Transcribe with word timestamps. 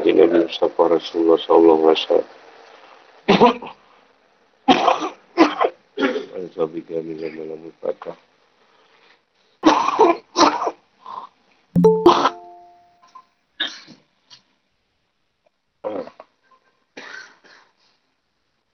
di 0.00 0.12
Nabi 0.12 0.44
Mustafa 0.44 0.82
Rasulullah 0.92 1.38
Sallallahu 1.40 1.82
Alaihi 1.88 2.00
Wasallam. 2.00 2.28
Al-Zabi 6.36 6.80
kami 6.84 7.12
dan 7.16 7.32
malam 7.34 7.60
Al-Fatah. 7.72 8.16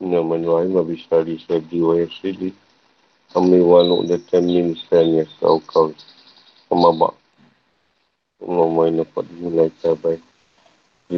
Nama 0.02 0.34
Nuhaim 0.34 0.74
Abi 0.76 0.98
Sari 1.06 1.38
Sadi 1.46 1.78
wa 1.78 1.94
Yasili 1.94 2.50
Kami 3.32 3.62
wa 3.62 3.80
nu'datan 3.86 4.44
min 4.44 4.74
isani 4.74 5.22
Asau 5.24 5.62
kau 5.62 5.94
Kemabak 6.68 7.14
Allah 8.42 8.66
main 8.74 8.98
dapat 8.98 9.24
dimulai 9.30 9.70
cabai 9.78 10.18
di 10.18 10.31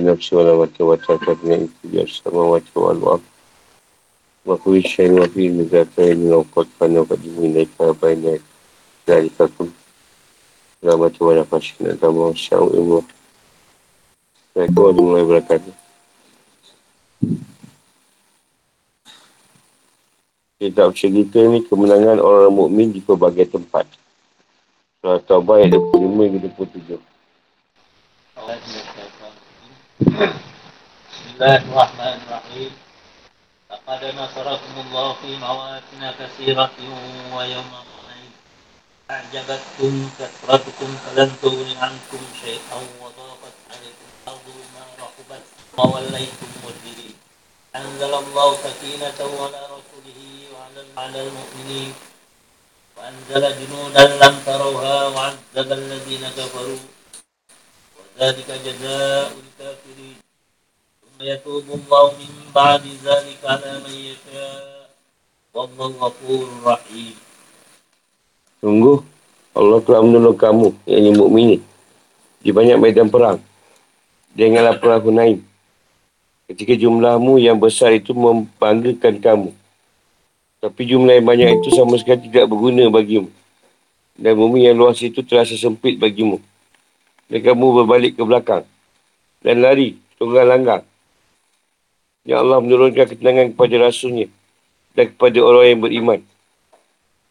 nafsi 0.00 0.34
wala 0.34 0.58
mati 0.58 0.80
wa 0.82 0.96
ta'ata 0.98 1.36
dengan 1.38 1.68
itu 1.68 1.82
biar 1.86 2.08
sama 2.08 2.56
mati 2.56 2.72
wa 2.74 2.90
lu'ab 2.96 3.22
wa 4.48 4.54
kuwi 4.58 4.82
syain 4.82 5.14
wa 5.14 5.28
fi 5.28 5.52
nizata 5.52 6.02
ini 6.02 6.32
wa 6.32 6.42
qad 6.50 6.66
kana 6.80 7.04
wa 7.04 7.16
cabai 7.78 8.14
ni 8.18 8.40
dari 9.06 9.28
kakun 9.30 9.70
wala 10.82 10.94
mati 11.06 11.20
wa 11.22 11.32
nafasi 11.36 11.78
nak 11.84 12.00
sama 12.02 12.34
sya'u 12.34 12.72
ilmu 12.74 13.00
Assalamualaikum 14.54 14.82
warahmatullahi 14.82 15.24
wabarakatuh 15.26 15.74
Kitab 20.54 20.96
cerita 20.96 21.44
ni 21.44 21.60
kemenangan 21.66 22.22
orang 22.22 22.48
mukmin 22.48 22.88
di 22.88 23.04
pelbagai 23.04 23.52
tempat. 23.52 23.84
Surah 25.02 25.20
Taubah 25.20 25.60
ayat 25.60 25.76
25 25.76 26.24
hingga 26.24 26.48
27. 26.56 26.96
بسم 29.99 31.25
الله 31.35 31.55
الرحمن 31.55 32.17
الرحيم 32.27 32.71
لقد 33.71 34.01
نصركم 34.21 34.73
الله 34.85 35.07
في 35.21 35.29
مواطن 35.37 36.01
كثيرة 36.19 36.71
ويوم 37.35 37.71
حنين 37.89 38.31
أعجبتكم 39.11 40.09
كثرتكم 40.19 40.89
فلن 41.05 41.29
تغن 41.41 41.69
عنكم 41.81 42.21
شيئا 42.43 42.77
وضاقت 43.01 43.55
عليكم 43.71 44.07
الأرض 44.13 44.45
بما 44.57 44.83
رحبت 45.03 45.43
ووليتم 45.77 46.49
مدبرين 46.65 47.15
أنزل 47.75 48.13
الله 48.13 48.47
سكينته 48.65 49.31
على 49.45 49.61
رسوله 49.75 50.21
وعلى 50.53 51.19
المؤمنين 51.27 51.93
وأنزل 52.97 53.43
جنودا 53.59 54.05
لم 54.23 54.35
تروها 54.45 55.07
وعذب 55.07 55.69
الذين 55.71 56.23
كفروا 56.37 56.79
وذلك 58.13 58.49
جزاء 58.65 59.31
الكافرين 59.31 60.17
ثم 61.01 61.17
يتوب 61.23 61.67
الله 61.69 62.07
من 62.19 62.33
بعد 62.55 62.83
ذلك 63.05 63.39
على 63.43 63.71
من 63.85 63.95
يشاء 63.95 64.89
والله 65.53 65.87
غفور 66.03 66.47
رحيم 66.65 67.15
Sungguh 68.59 68.99
Allah 69.55 69.79
telah 69.87 70.03
menolong 70.03 70.35
kamu 70.35 70.67
yang 70.83 70.99
ini 70.99 71.11
mukminin 71.15 71.61
di 72.43 72.51
banyak 72.51 72.75
medan 72.79 73.07
perang. 73.07 73.39
Janganlah 74.35 74.79
perang 74.79 75.03
Hunain. 75.03 75.39
Ketika 76.49 76.73
jumlahmu 76.75 77.39
yang 77.39 77.55
besar 77.55 77.93
itu 77.95 78.11
membanggakan 78.11 79.15
kamu. 79.21 79.49
Tapi 80.59 80.81
jumlah 80.91 81.15
yang 81.19 81.27
banyak 81.27 81.49
itu 81.61 81.71
sama 81.71 81.95
sekali 81.95 82.27
tidak 82.27 82.51
berguna 82.51 82.91
bagimu. 82.91 83.31
Dan 84.19 84.35
bumi 84.35 84.67
yang 84.67 84.75
luas 84.75 84.99
itu 84.99 85.23
terasa 85.23 85.55
sempit 85.55 85.95
bagimu. 85.95 86.43
Dan 87.28 87.40
kamu 87.40 87.84
berbalik 87.84 88.16
ke 88.16 88.22
belakang. 88.22 88.64
Dan 89.40 89.64
lari, 89.64 89.96
tunggal 90.20 90.44
langgang. 90.44 90.84
Ya 92.24 92.40
Allah 92.40 92.60
menurunkan 92.60 93.04
ketenangan 93.04 93.52
kepada 93.52 93.88
Rasulnya. 93.88 94.28
Dan 94.96 95.12
kepada 95.12 95.38
orang 95.44 95.66
yang 95.68 95.80
beriman. 95.84 96.20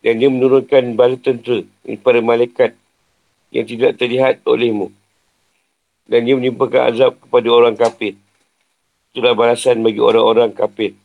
Dan 0.04 0.20
dia 0.20 0.30
menurunkan 0.30 1.00
bala 1.00 1.16
tentera 1.16 1.64
kepada 1.86 2.20
malaikat 2.20 2.72
yang 3.54 3.66
tidak 3.70 3.96
terlihat 3.96 4.44
olehmu. 4.44 4.92
Dan 6.04 6.28
dia 6.28 6.36
menimpakan 6.36 6.92
azab 6.92 7.16
kepada 7.24 7.48
orang 7.48 7.76
kafir. 7.80 8.20
Itulah 9.14 9.38
balasan 9.38 9.80
bagi 9.80 10.02
orang-orang 10.02 10.52
kafir. 10.52 10.98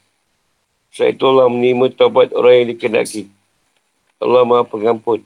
Setelah 0.91 1.12
itu 1.12 1.25
Allah 1.28 1.47
menerima 1.53 1.87
taubat 1.94 2.32
orang 2.32 2.65
yang 2.65 2.69
dikenaki. 2.75 3.28
Allah 4.19 4.43
maha 4.43 4.65
pengampun 4.66 5.22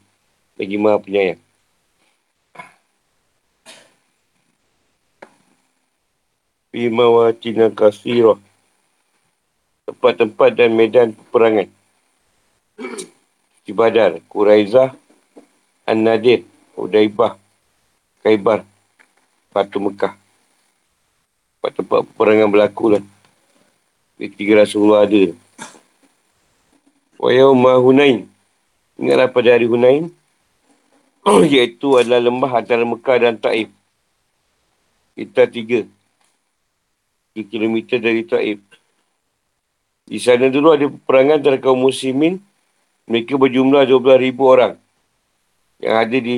bagi 0.58 0.76
maha 0.76 0.98
penyayang. 1.00 1.40
Bima 6.72 7.04
watina 7.04 7.68
kasirah. 7.68 8.40
Tempat-tempat 9.84 10.56
dan 10.56 10.72
medan 10.72 11.12
peperangan. 11.12 11.68
Di 13.68 13.76
Badar, 13.76 14.24
Quraizah, 14.24 14.96
An-Nadir, 15.84 16.48
Udaibah, 16.72 17.36
Kaibar, 18.24 18.64
Batu 19.52 19.84
Mekah. 19.84 20.16
Tempat-tempat 21.60 22.08
peperangan 22.08 22.48
berlaku 22.48 22.96
lah. 22.96 23.04
Di 24.16 24.32
tiga 24.32 24.64
Rasulullah 24.64 25.04
ada. 25.04 25.36
Wa 27.20 27.36
yawma 27.36 27.76
Hunain. 27.84 28.24
Ingatlah 28.96 29.28
pada 29.28 29.60
hari 29.60 29.68
Hunain. 29.68 30.08
iaitu 31.52 32.00
adalah 32.00 32.24
lembah 32.24 32.64
antara 32.64 32.80
Mekah 32.80 33.28
dan 33.28 33.36
Taif. 33.36 33.68
Kita 35.12 35.44
tiga. 35.44 35.84
Tiga 37.32 37.48
kilometer 37.48 37.96
dari 37.96 38.22
Taif. 38.28 38.60
Di 40.04 40.20
sana 40.20 40.52
dulu 40.52 40.76
ada 40.76 40.84
peperangan 40.92 41.40
antara 41.40 41.56
kaum 41.56 41.80
muslimin. 41.80 42.36
Mereka 43.08 43.40
berjumlah 43.40 43.88
12,000 43.88 44.36
orang. 44.44 44.74
Yang 45.80 45.96
ada 45.96 46.18
di 46.20 46.36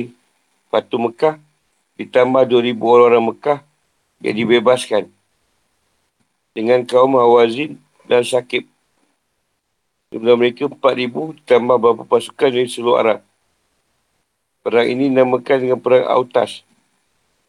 Batu 0.71 0.97
Mekah. 1.03 1.37
Ditambah 1.99 2.47
2,000 2.47 2.79
orang-orang 2.79 3.25
Mekah 3.35 3.59
yang 4.23 4.35
dibebaskan. 4.39 5.11
Dengan 6.55 6.87
kaum 6.87 7.19
Hawazin 7.19 7.75
dan 8.07 8.23
Syakib. 8.23 8.71
Jumlah 10.15 10.39
mereka 10.39 10.71
4,000 10.71 11.35
tambah 11.43 11.75
beberapa 11.75 12.07
pasukan 12.07 12.55
dari 12.55 12.71
seluruh 12.71 13.03
Arab. 13.03 13.19
Perang 14.63 14.87
ini 14.87 15.11
dinamakan 15.11 15.59
dengan 15.59 15.79
Perang 15.83 16.07
Autas 16.07 16.63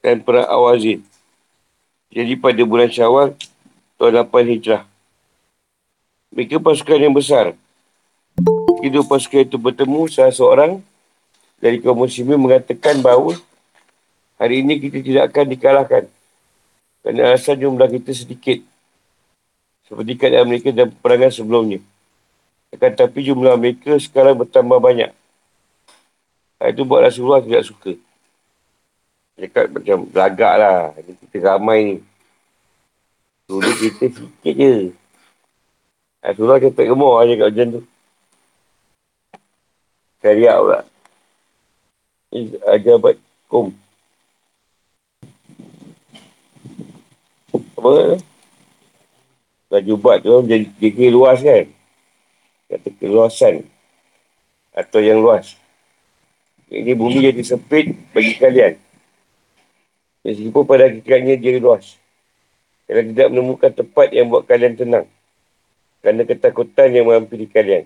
dan 0.01 0.25
Perang 0.25 0.49
Awazin. 0.49 1.05
Jadi 2.13 2.33
pada 2.37 2.61
bulan 2.65 2.89
Syawal 2.91 3.33
tahun 3.97 4.25
8 4.27 4.51
Hijrah. 4.55 4.83
Mereka 6.35 6.59
pasukan 6.59 6.99
yang 6.99 7.15
besar. 7.15 7.55
Kedua 8.83 9.03
pasukan 9.07 9.41
itu 9.47 9.57
bertemu 9.57 10.01
salah 10.11 10.35
seorang 10.35 10.71
dari 11.57 11.79
kaum 11.79 12.03
muslimin 12.03 12.37
mengatakan 12.37 12.99
bahawa 12.99 13.39
hari 14.35 14.61
ini 14.61 14.77
kita 14.77 14.99
tidak 15.01 15.23
akan 15.31 15.45
dikalahkan. 15.49 16.03
Kerana 17.01 17.33
alasan 17.33 17.57
jumlah 17.57 17.87
kita 17.87 18.11
sedikit. 18.11 18.59
Seperti 19.87 20.11
keadaan 20.17 20.49
mereka 20.49 20.73
dalam 20.73 20.91
peperangan 20.91 21.31
sebelumnya. 21.31 21.79
Akan 22.73 22.91
tapi 22.93 23.23
jumlah 23.23 23.55
mereka 23.55 23.95
sekarang 24.01 24.35
bertambah 24.35 24.77
banyak. 24.81 25.13
Hal 26.59 26.67
itu 26.73 26.83
buat 26.83 27.05
Rasulullah 27.05 27.39
tidak 27.39 27.63
suka. 27.63 27.93
Cakap 29.35 29.65
macam 29.71 29.97
belagak 30.07 30.53
lah. 30.55 30.79
Kita 30.95 31.37
ramai 31.43 31.79
ni. 31.83 31.95
Dulu 33.45 33.69
kita 33.77 34.05
sikit 34.09 34.55
je. 34.55 34.75
Rasulullah 36.25 36.57
kata 36.57 36.81
gemuk 36.81 37.15
aja 37.21 37.33
kat 37.37 37.47
macam 37.53 37.67
tu. 37.69 37.81
Kariak 40.23 40.57
pula. 40.57 40.79
Ajabat 42.73 43.15
kum. 43.51 43.69
Apa? 47.53 48.17
Lajubat 49.69 50.17
tu 50.25 50.41
jadi, 50.49 50.65
jadi 50.81 51.13
luas 51.13 51.39
kan? 51.43 51.69
kata 52.65 52.89
keluasan 52.97 53.61
atau 54.73 54.99
yang 54.99 55.21
luas. 55.21 55.55
Ini 56.67 56.97
bumi 56.97 57.29
jadi 57.29 57.41
sempit 57.45 57.93
bagi 58.11 58.35
kalian. 58.41 58.81
Meskipun 60.25 60.65
pada 60.65 60.89
hakikatnya 60.89 61.37
jadi 61.37 61.61
luas. 61.61 62.01
Kalian 62.89 63.13
tidak 63.13 63.27
menemukan 63.29 63.69
tempat 63.69 64.09
yang 64.09 64.25
buat 64.33 64.49
kalian 64.49 64.73
tenang. 64.73 65.05
Kerana 66.01 66.25
ketakutan 66.25 66.89
yang 66.89 67.05
menghampiri 67.05 67.45
kalian. 67.45 67.85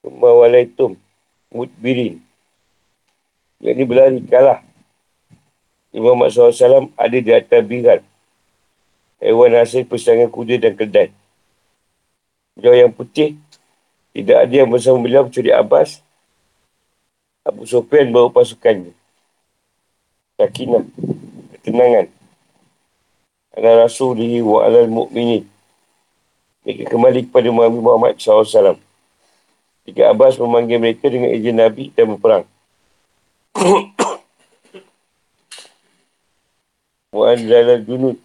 Mawalaitum. 0.00 0.96
Mudbirin. 1.52 2.24
Yang 3.60 3.74
ini 3.76 3.84
berlari 3.84 4.20
kalah. 4.24 4.64
Imam 5.92 6.16
Muhammad 6.16 6.32
SAW 6.32 6.88
ada 6.96 7.18
di 7.20 7.32
atas 7.32 7.60
birat. 7.60 8.00
Hewan 9.20 9.52
hasil 9.52 9.84
persidangan 9.84 10.32
kuda 10.32 10.56
dan 10.60 10.72
kedai. 10.80 11.12
Beliau 12.56 12.88
yang 12.88 12.92
putih. 12.92 13.36
Tidak 14.16 14.48
ada 14.48 14.54
yang 14.64 14.72
bersama 14.72 14.96
beliau 15.04 15.28
kecuali 15.28 15.52
Abbas. 15.52 16.00
Abu 17.44 17.68
Sofyan 17.68 18.08
bawa 18.08 18.32
pasukannya. 18.32 18.95
Sakinah. 20.36 20.84
Ketenangan. 21.56 22.12
ala 23.56 23.88
rasulihi 23.88 24.44
wa 24.44 24.68
ala 24.68 24.84
mu'minin. 24.84 25.48
Mereka 26.60 26.92
kembali 26.92 27.24
kepada 27.24 27.48
Nabi 27.48 27.80
Muhammad 27.80 28.20
SAW. 28.20 28.76
Jika 29.88 30.12
Abbas 30.12 30.36
memanggil 30.36 30.76
mereka 30.76 31.08
dengan 31.08 31.32
izin 31.32 31.56
Nabi 31.56 31.88
dan 31.96 32.12
berperang. 32.12 32.44
Mu'adzal 37.16 37.80
al-junud. 37.80 38.20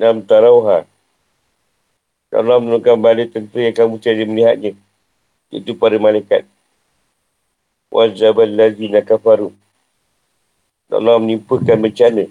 Nam 0.00 0.24
tarauha. 0.24 0.88
Allah 2.32 2.56
menurunkan 2.56 2.96
balik 2.96 3.36
tentu 3.36 3.60
yang 3.60 3.76
kamu 3.76 4.00
cari 4.00 4.24
melihatnya. 4.24 4.72
Itu 5.52 5.76
para 5.76 6.00
malaikat. 6.00 6.48
Wazabal 7.92 8.48
lazina 8.48 9.04
kafaru. 9.04 9.52
Allah 10.92 11.16
menimpakan 11.16 11.80
bencana 11.80 12.28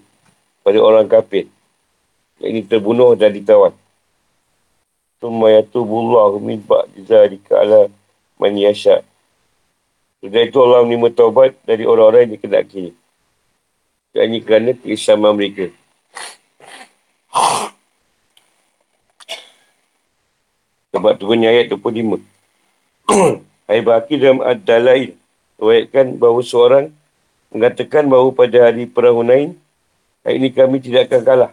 pada 0.62 0.78
orang 0.78 1.10
kafir. 1.10 1.50
Ini 2.42 2.66
terbunuh 2.66 3.14
dan 3.18 3.34
ditawan. 3.34 3.74
Tumma 5.22 5.54
yatubullahu 5.54 6.42
min 6.42 6.58
ba'di 6.62 7.06
zalika 7.06 7.62
ala 7.62 7.90
man 8.42 8.54
yasha. 8.58 9.06
Sudah 10.22 10.42
itu 10.46 10.58
Allah 10.62 10.86
menerima 10.86 11.10
taubat 11.14 11.58
dari 11.66 11.86
orang-orang 11.86 12.30
yang 12.30 12.34
dikenakinya. 12.38 12.94
Dan 14.14 14.24
ini 14.30 14.40
kerana 14.42 14.74
keislaman 14.78 15.34
mereka. 15.34 15.70
Sebab 20.92 21.14
turunnya 21.18 21.50
ayat 21.50 21.74
25. 21.74 22.22
Hai 23.66 23.82
Baki 23.82 24.14
dalam 24.20 24.44
Ad-Dalain. 24.44 25.16
Ruayatkan 25.62 26.20
bahawa 26.20 26.42
seorang 26.44 26.86
mengatakan 27.52 28.08
bahawa 28.08 28.32
pada 28.32 28.72
hari 28.72 28.88
perang 28.88 29.20
Hunain, 29.20 29.60
hari 30.24 30.36
ini 30.40 30.50
kami 30.56 30.80
tidak 30.80 31.12
akan 31.12 31.22
kalah. 31.22 31.52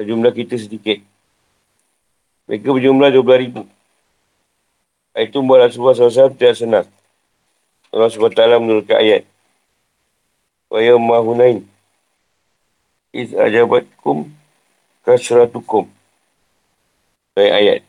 Jumlah 0.00 0.32
kita 0.32 0.56
sedikit. 0.56 1.00
Mereka 2.48 2.68
berjumlah 2.72 3.12
12 3.12 3.44
ribu. 3.44 3.62
Itu 5.12 5.44
membuat 5.44 5.68
Rasulullah 5.68 5.96
SAW 5.96 6.32
tidak 6.36 6.54
senang. 6.56 6.86
Allah 7.90 8.08
SWT 8.08 8.40
menurutkan 8.62 8.96
ayat. 9.02 9.28
Wa 10.72 10.80
yawma 10.80 11.20
Hunain. 11.20 11.66
Iz 13.12 13.34
ajabatkum 13.34 14.30
kasratukum. 15.04 15.90
Ayat 17.36 17.54
ayat. 17.60 17.80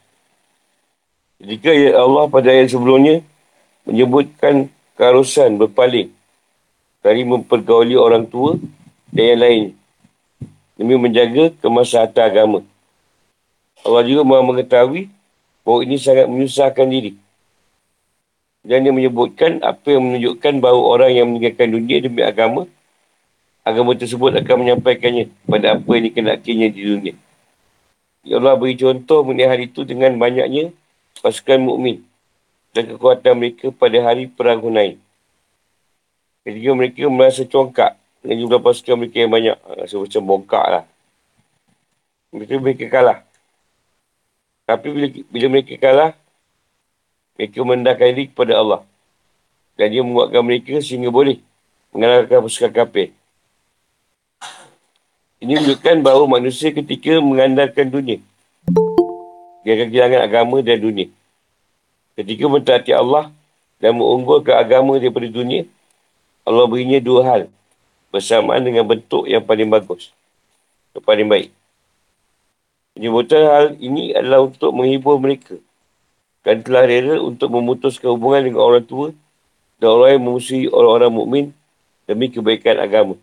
Jika 1.41 1.69
ayat 1.71 1.95
Allah 1.95 2.25
pada 2.27 2.47
ayat 2.51 2.69
sebelumnya 2.73 3.23
menyebutkan 3.85 4.69
keharusan 4.99 5.57
berpaling 5.57 6.13
dari 7.01 7.25
mempergauli 7.25 7.97
orang 7.97 8.29
tua 8.29 8.57
dan 9.09 9.25
yang 9.35 9.41
lain 9.41 9.63
demi 10.77 10.95
menjaga 10.97 11.53
kemaslahatan 11.61 12.23
agama. 12.25 12.59
Allah 13.81 14.01
juga 14.05 14.21
mahu 14.25 14.53
mengetahui 14.53 15.09
bahawa 15.65 15.79
ini 15.85 15.97
sangat 15.97 16.25
menyusahkan 16.29 16.87
diri. 16.89 17.17
Dan 18.61 18.85
dia 18.85 18.93
menyebutkan 18.93 19.57
apa 19.65 19.89
yang 19.89 20.05
menunjukkan 20.05 20.53
bahawa 20.61 20.81
orang 20.97 21.11
yang 21.17 21.25
meninggalkan 21.25 21.73
dunia 21.73 21.97
demi 21.97 22.21
agama, 22.21 22.69
agama 23.65 23.97
tersebut 23.97 24.37
akan 24.37 24.55
menyampaikannya 24.61 25.33
pada 25.49 25.77
apa 25.77 25.89
yang 25.97 26.05
dikenakinya 26.13 26.67
di 26.69 26.81
dunia. 26.85 27.13
Ya 28.21 28.37
Allah 28.37 28.53
beri 28.53 28.77
contoh 28.77 29.25
mengenai 29.25 29.49
hari 29.49 29.65
itu 29.65 29.81
dengan 29.81 30.13
banyaknya 30.21 30.69
pasukan 31.25 31.57
mukmin 31.57 32.05
dan 32.69 32.85
kekuatan 32.85 33.33
mereka 33.33 33.73
pada 33.73 33.97
hari 34.05 34.29
perang 34.29 34.61
Hunain. 34.61 35.01
Ketika 36.41 36.69
mereka 36.73 37.03
merasa 37.07 37.45
congkak 37.45 37.97
dengan 38.21 38.35
jumlah 38.45 38.61
pasukan 38.61 38.97
mereka 38.97 39.17
yang 39.21 39.31
banyak, 39.33 39.57
rasa 39.77 39.95
macam 39.97 40.21
bongkak 40.25 40.65
lah. 40.65 40.83
Mereka, 42.31 42.53
mereka 42.57 42.85
kalah. 42.89 43.19
Tapi 44.65 44.87
bila, 44.89 45.07
bila 45.29 45.47
mereka 45.51 45.73
kalah, 45.77 46.11
mereka 47.37 47.59
mendahkan 47.61 48.07
diri 48.13 48.25
kepada 48.31 48.53
Allah. 48.57 48.81
Dan 49.75 49.87
dia 49.93 50.01
menguatkan 50.01 50.41
mereka 50.41 50.79
sehingga 50.81 51.09
boleh 51.09 51.37
mengalahkan 51.93 52.41
pasukan 52.41 52.71
kafir. 52.73 53.09
Ini 55.41 55.57
menunjukkan 55.57 55.95
bahawa 56.05 56.37
manusia 56.37 56.69
ketika 56.69 57.17
mengandalkan 57.17 57.89
dunia 57.89 58.21
dia 59.61 59.77
akan 59.77 59.87
kehilangan 59.93 60.21
agama 60.25 60.57
dan 60.65 60.77
dunia. 60.81 61.07
Ketika 62.17 62.45
mentaati 62.49 62.91
Allah 62.93 63.29
dan 63.77 63.97
mengunggulkan 63.97 64.57
agama 64.57 64.97
daripada 64.97 65.29
dunia, 65.29 65.69
Allah 66.41 66.65
berinya 66.65 66.97
dua 66.97 67.21
hal 67.25 67.41
bersamaan 68.11 68.61
dengan 68.61 68.83
bentuk 68.83 69.25
yang 69.25 69.41
paling 69.41 69.71
bagus. 69.71 70.11
Yang 70.91 71.03
paling 71.07 71.27
baik. 71.31 71.49
Penyebutan 72.91 73.43
hal 73.47 73.65
ini 73.79 74.11
adalah 74.11 74.45
untuk 74.51 74.75
menghibur 74.75 75.15
mereka. 75.17 75.55
Dan 76.43 76.65
telah 76.65 76.83
rela 76.89 77.21
untuk 77.21 77.53
memutuskan 77.53 78.11
hubungan 78.17 78.41
dengan 78.51 78.61
orang 78.65 78.83
tua 78.83 79.13
dan 79.77 79.87
orang 79.93 80.17
yang 80.17 80.23
memusuhi 80.25 80.65
orang-orang 80.67 81.11
mukmin 81.13 81.45
demi 82.09 82.27
kebaikan 82.33 82.81
agama. 82.81 83.15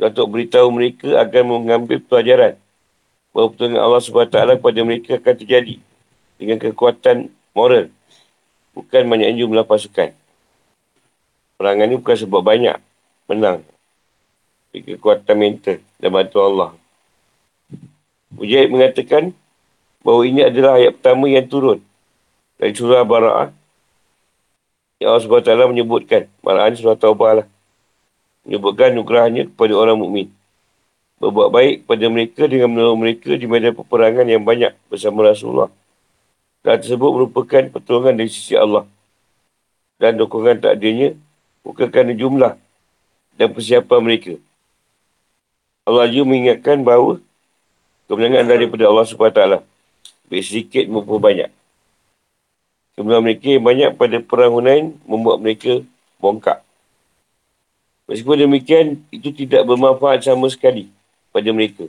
Dan 0.00 0.10
untuk 0.10 0.32
beritahu 0.32 0.68
mereka 0.72 1.20
agar 1.20 1.44
mengambil 1.44 2.00
pelajaran 2.02 2.56
bahawa 3.30 3.46
pertolongan 3.52 3.82
Allah 3.82 4.00
SWT 4.00 4.38
kepada 4.58 4.80
mereka 4.82 5.10
akan 5.20 5.34
terjadi 5.36 5.76
dengan 6.40 6.56
kekuatan 6.58 7.28
moral. 7.54 7.92
Bukan 8.74 9.02
banyak 9.06 9.38
jumlah 9.38 9.62
pasukan. 9.68 10.23
Perangan 11.64 11.88
ini 11.88 11.96
bukan 11.96 12.16
sebab 12.20 12.44
banyak 12.44 12.76
menang. 13.24 13.64
Dengan 14.68 15.00
kekuatan 15.00 15.32
mental 15.32 15.80
dan 15.96 16.10
bantu 16.12 16.36
Allah. 16.44 16.76
Mujahid 18.36 18.68
mengatakan 18.68 19.32
bahawa 20.04 20.28
ini 20.28 20.44
adalah 20.44 20.76
ayat 20.76 20.92
pertama 21.00 21.24
yang 21.24 21.48
turun 21.48 21.80
dari 22.60 22.76
surah 22.76 23.00
Bara'ah. 23.08 23.48
Yang 25.00 25.08
Allah 25.08 25.64
SWT 25.64 25.72
menyebutkan. 25.72 26.28
Malahan 26.44 26.76
surah 26.76 27.00
Taubah 27.00 27.40
lah. 27.40 27.46
Menyebutkan 28.44 28.92
nugerahnya 28.92 29.48
kepada 29.48 29.72
orang 29.72 29.96
mukmin 29.96 30.28
berbuat 31.16 31.48
baik 31.48 31.76
pada 31.88 32.04
mereka 32.12 32.44
dengan 32.44 32.76
menolong 32.76 33.00
mereka 33.00 33.32
di 33.40 33.48
medan 33.48 33.72
peperangan 33.72 34.28
yang 34.28 34.44
banyak 34.44 34.76
bersama 34.92 35.32
Rasulullah. 35.32 35.72
Dan 36.60 36.76
tersebut 36.76 37.08
merupakan 37.08 37.72
pertolongan 37.72 38.20
dari 38.20 38.28
sisi 38.28 38.52
Allah. 38.52 38.84
Dan 39.96 40.20
dukungan 40.20 40.60
tak 40.60 40.76
adanya 40.76 41.16
bukan 41.64 41.88
kerana 41.88 42.12
jumlah 42.12 42.54
dan 43.40 43.48
persiapan 43.50 44.00
mereka. 44.04 44.34
Allah 45.88 46.06
juga 46.12 46.28
mengingatkan 46.28 46.84
bahawa 46.84 47.18
kemenangan 48.06 48.46
daripada 48.46 48.84
Allah 48.88 49.04
SWT. 49.04 49.42
Baik 50.28 50.44
sedikit 50.44 50.84
maupun 50.88 51.20
banyak. 51.20 51.50
Jumlah 52.94 53.20
mereka 53.20 53.50
yang 53.50 53.64
banyak 53.64 53.90
pada 53.98 54.16
perang 54.22 54.54
Hunain 54.54 54.94
membuat 55.02 55.42
mereka 55.42 55.82
bongkak. 56.22 56.62
Meskipun 58.06 58.36
demikian, 58.48 59.00
itu 59.08 59.32
tidak 59.32 59.64
bermanfaat 59.64 60.22
sama 60.22 60.46
sekali 60.52 60.92
pada 61.32 61.48
mereka. 61.50 61.88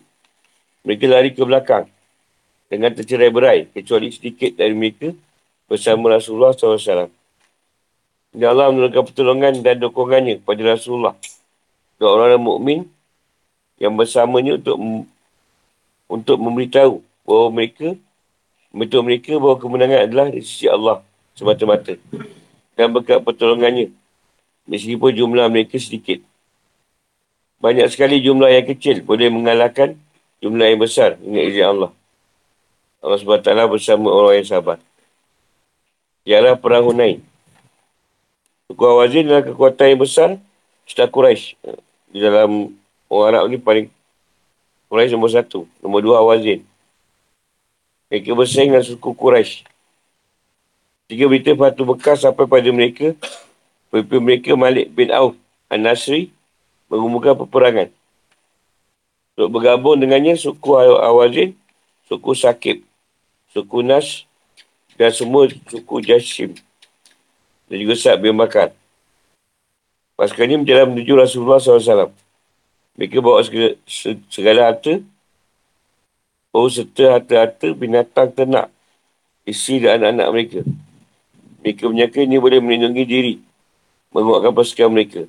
Mereka 0.88 1.06
lari 1.12 1.30
ke 1.36 1.44
belakang 1.44 1.86
dengan 2.72 2.92
tercerai 2.96 3.30
berai 3.30 3.60
kecuali 3.70 4.10
sedikit 4.10 4.58
dari 4.58 4.74
mereka 4.74 5.14
bersama 5.70 6.16
Rasulullah 6.16 6.56
SAW. 6.56 7.12
Dan 8.36 8.52
Allah 8.52 8.68
menurunkan 8.76 9.04
pertolongan 9.08 9.64
dan 9.64 9.80
dukungannya 9.80 10.44
kepada 10.44 10.76
Rasulullah 10.76 11.16
dan 11.96 12.08
orang-orang 12.12 12.44
mukmin 12.44 12.80
yang 13.80 13.96
bersamanya 13.96 14.60
untuk 14.60 14.78
untuk 16.12 16.38
memberitahu 16.38 17.00
bahawa 17.24 17.48
mereka 17.52 17.96
memberitahu 18.76 19.04
mereka 19.08 19.32
bahawa 19.40 19.56
kemenangan 19.56 20.00
adalah 20.04 20.28
di 20.28 20.44
sisi 20.44 20.68
Allah 20.68 21.00
semata-mata 21.32 21.96
dan 22.76 22.92
berkat 22.92 23.24
pertolongannya 23.24 23.96
meskipun 24.68 25.16
jumlah 25.16 25.48
mereka 25.48 25.80
sedikit. 25.80 26.20
Banyak 27.64 27.88
sekali 27.88 28.20
jumlah 28.20 28.52
yang 28.52 28.68
kecil 28.68 29.00
boleh 29.02 29.32
mengalahkan 29.32 29.96
jumlah 30.44 30.68
yang 30.76 30.80
besar 30.84 31.16
dengan 31.18 31.42
izin 31.48 31.66
Allah. 31.66 31.92
Allah 33.00 33.18
SWT 33.22 33.50
bersama 33.72 34.12
orang 34.12 34.44
yang 34.44 34.50
sabar. 34.50 34.78
Ialah 36.26 36.58
perang 36.58 36.90
Hunain. 36.90 37.22
Suku 38.66 38.82
Awazin 38.82 39.30
adalah 39.30 39.46
kekuatan 39.46 39.94
yang 39.94 40.02
besar 40.02 40.30
setelah 40.90 41.14
Quraisy. 41.14 41.54
Di 42.10 42.18
dalam 42.18 42.74
orang 43.06 43.28
Arab 43.30 43.44
ni 43.54 43.62
paling 43.62 43.94
Quraisy 44.90 45.14
nombor 45.14 45.30
satu. 45.30 45.70
Nombor 45.86 46.02
dua 46.02 46.26
Awazin. 46.26 46.66
Mereka 48.10 48.34
bersaing 48.34 48.74
dengan 48.74 48.82
suku 48.82 49.14
Quraisy. 49.14 49.70
Tiga 51.06 51.30
berita 51.30 51.54
Fatu 51.54 51.86
bekas 51.86 52.26
sampai 52.26 52.50
pada 52.50 52.66
mereka. 52.74 53.14
Pemimpin 53.94 54.22
mereka 54.26 54.52
Malik 54.58 54.90
bin 54.90 55.14
Auf 55.14 55.38
An-Nasri 55.70 56.34
mengumumkan 56.90 57.38
peperangan. 57.38 57.94
Untuk 59.38 59.62
bergabung 59.62 60.02
dengannya 60.02 60.34
suku 60.42 60.74
Awazin, 61.06 61.54
suku 62.10 62.34
Sakib, 62.34 62.82
suku 63.54 63.86
Nas 63.86 64.26
dan 64.98 65.14
semua 65.14 65.46
suku 65.70 66.02
Jashim 66.02 66.58
dan 67.70 67.76
juga 67.82 67.94
Sa'ad 67.98 68.22
bin 68.22 68.38
Bakar. 68.38 68.72
Pasukan 70.16 70.48
ini 70.48 70.64
berjalan 70.64 70.96
menuju 70.96 71.14
Rasulullah 71.18 71.60
SAW. 71.60 72.14
Mereka 72.96 73.20
bawa 73.20 73.44
segala, 73.44 73.76
segala 74.32 74.62
harta. 74.72 75.04
Oh, 76.56 76.72
serta 76.72 77.20
harta-harta 77.20 77.76
binatang 77.76 78.32
ternak. 78.32 78.72
Isi 79.44 79.84
dan 79.84 80.00
anak-anak 80.00 80.30
mereka. 80.32 80.60
Mereka 81.60 81.84
menyangka 81.92 82.20
ini 82.24 82.40
boleh 82.40 82.64
melindungi 82.64 83.04
diri. 83.04 83.36
Menguatkan 84.16 84.56
pasukan 84.56 84.88
mereka. 84.88 85.22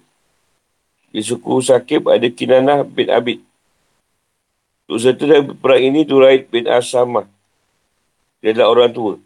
Di 1.10 1.18
suku 1.24 1.58
Sakib 1.64 2.06
ada 2.06 2.28
Kinanah 2.30 2.86
bin 2.86 3.10
Abid. 3.10 3.42
Untuk 4.86 5.02
serta 5.02 5.26
dalam 5.26 5.58
perang 5.58 5.82
ini, 5.82 6.06
Duraid 6.06 6.46
bin 6.46 6.70
Asamah. 6.70 7.26
Dia 8.38 8.54
adalah 8.54 8.70
orang 8.70 8.94
tua. 8.94 9.18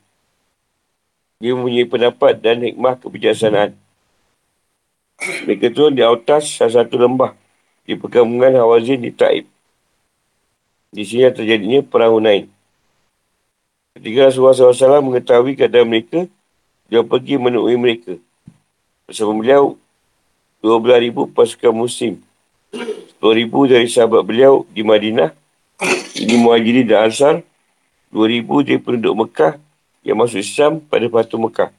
Dia 1.40 1.56
mempunyai 1.56 1.88
pendapat 1.88 2.37
dan 2.37 2.61
hikmah 2.61 3.00
kebijaksanaan. 3.00 3.73
Mereka 5.49 5.73
turun 5.73 5.97
di 5.97 6.04
atas 6.04 6.52
salah 6.52 6.85
satu 6.85 7.00
lembah 7.00 7.32
di 7.88 7.97
perkampungan 7.97 8.61
Hawazin 8.61 9.00
di 9.00 9.09
Taib. 9.09 9.49
Di 10.92 11.00
sini 11.00 11.25
terjadinya 11.32 11.80
perang 11.80 12.20
Hunain. 12.20 12.44
Ketika 13.97 14.28
Rasulullah 14.28 14.52
SAW 14.52 15.00
mengetahui 15.00 15.56
keadaan 15.56 15.88
mereka, 15.88 16.28
dia 16.92 17.00
pergi 17.00 17.40
menemui 17.40 17.76
mereka. 17.80 18.20
Bersama 19.09 19.32
beliau, 19.32 19.80
12,000 20.61 21.25
pasukan 21.32 21.73
muslim. 21.73 22.20
10,000 22.70 23.73
dari 23.73 23.88
sahabat 23.88 24.28
beliau 24.28 24.68
di 24.76 24.85
Madinah. 24.85 25.32
Ini 26.20 26.37
muhajirin 26.37 26.85
dan 26.85 27.09
ansar. 27.09 27.40
2,000 28.12 28.44
dari 28.61 28.76
penduduk 28.76 29.25
Mekah 29.25 29.56
yang 30.00 30.16
masuk 30.16 30.40
Islam 30.40 30.80
pada 30.80 31.07
Batu 31.09 31.37
Mekah. 31.37 31.71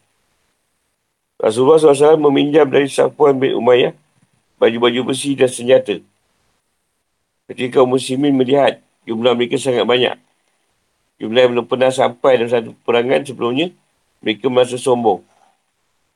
Rasulullah 1.41 1.81
SAW 1.81 2.21
meminjam 2.29 2.69
dari 2.69 2.85
Safwan 2.85 3.33
bin 3.33 3.57
Umayyah 3.57 3.97
baju-baju 4.61 5.09
besi 5.09 5.33
dan 5.33 5.49
senjata. 5.49 5.97
Ketika 7.49 7.81
muslimin 7.81 8.37
melihat 8.37 8.77
jumlah 9.09 9.33
mereka 9.33 9.57
sangat 9.57 9.89
banyak. 9.89 10.13
Jumlah 11.17 11.41
yang 11.41 11.51
belum 11.57 11.65
pernah 11.65 11.89
sampai 11.89 12.37
dalam 12.37 12.49
satu 12.49 12.71
perangan 12.85 13.25
sebelumnya, 13.25 13.73
mereka 14.21 14.49
merasa 14.53 14.77
sombong. 14.77 15.25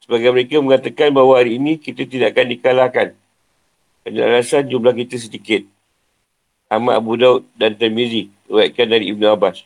Sebagai 0.01 0.29
mereka 0.29 0.61
mengatakan 0.61 1.09
bahawa 1.09 1.41
hari 1.41 1.57
ini 1.57 1.81
kita 1.81 2.05
tidak 2.05 2.37
akan 2.37 2.45
dikalahkan. 2.53 3.07
Kerana 4.05 4.37
alasan 4.37 4.69
jumlah 4.69 4.93
kita 4.93 5.17
sedikit. 5.17 5.65
Ahmad 6.69 7.01
Abu 7.01 7.17
Daud 7.17 7.41
dan 7.57 7.73
Tirmizi 7.73 8.29
ruatkan 8.45 8.85
dari 8.85 9.09
Ibn 9.09 9.33
Abbas. 9.33 9.65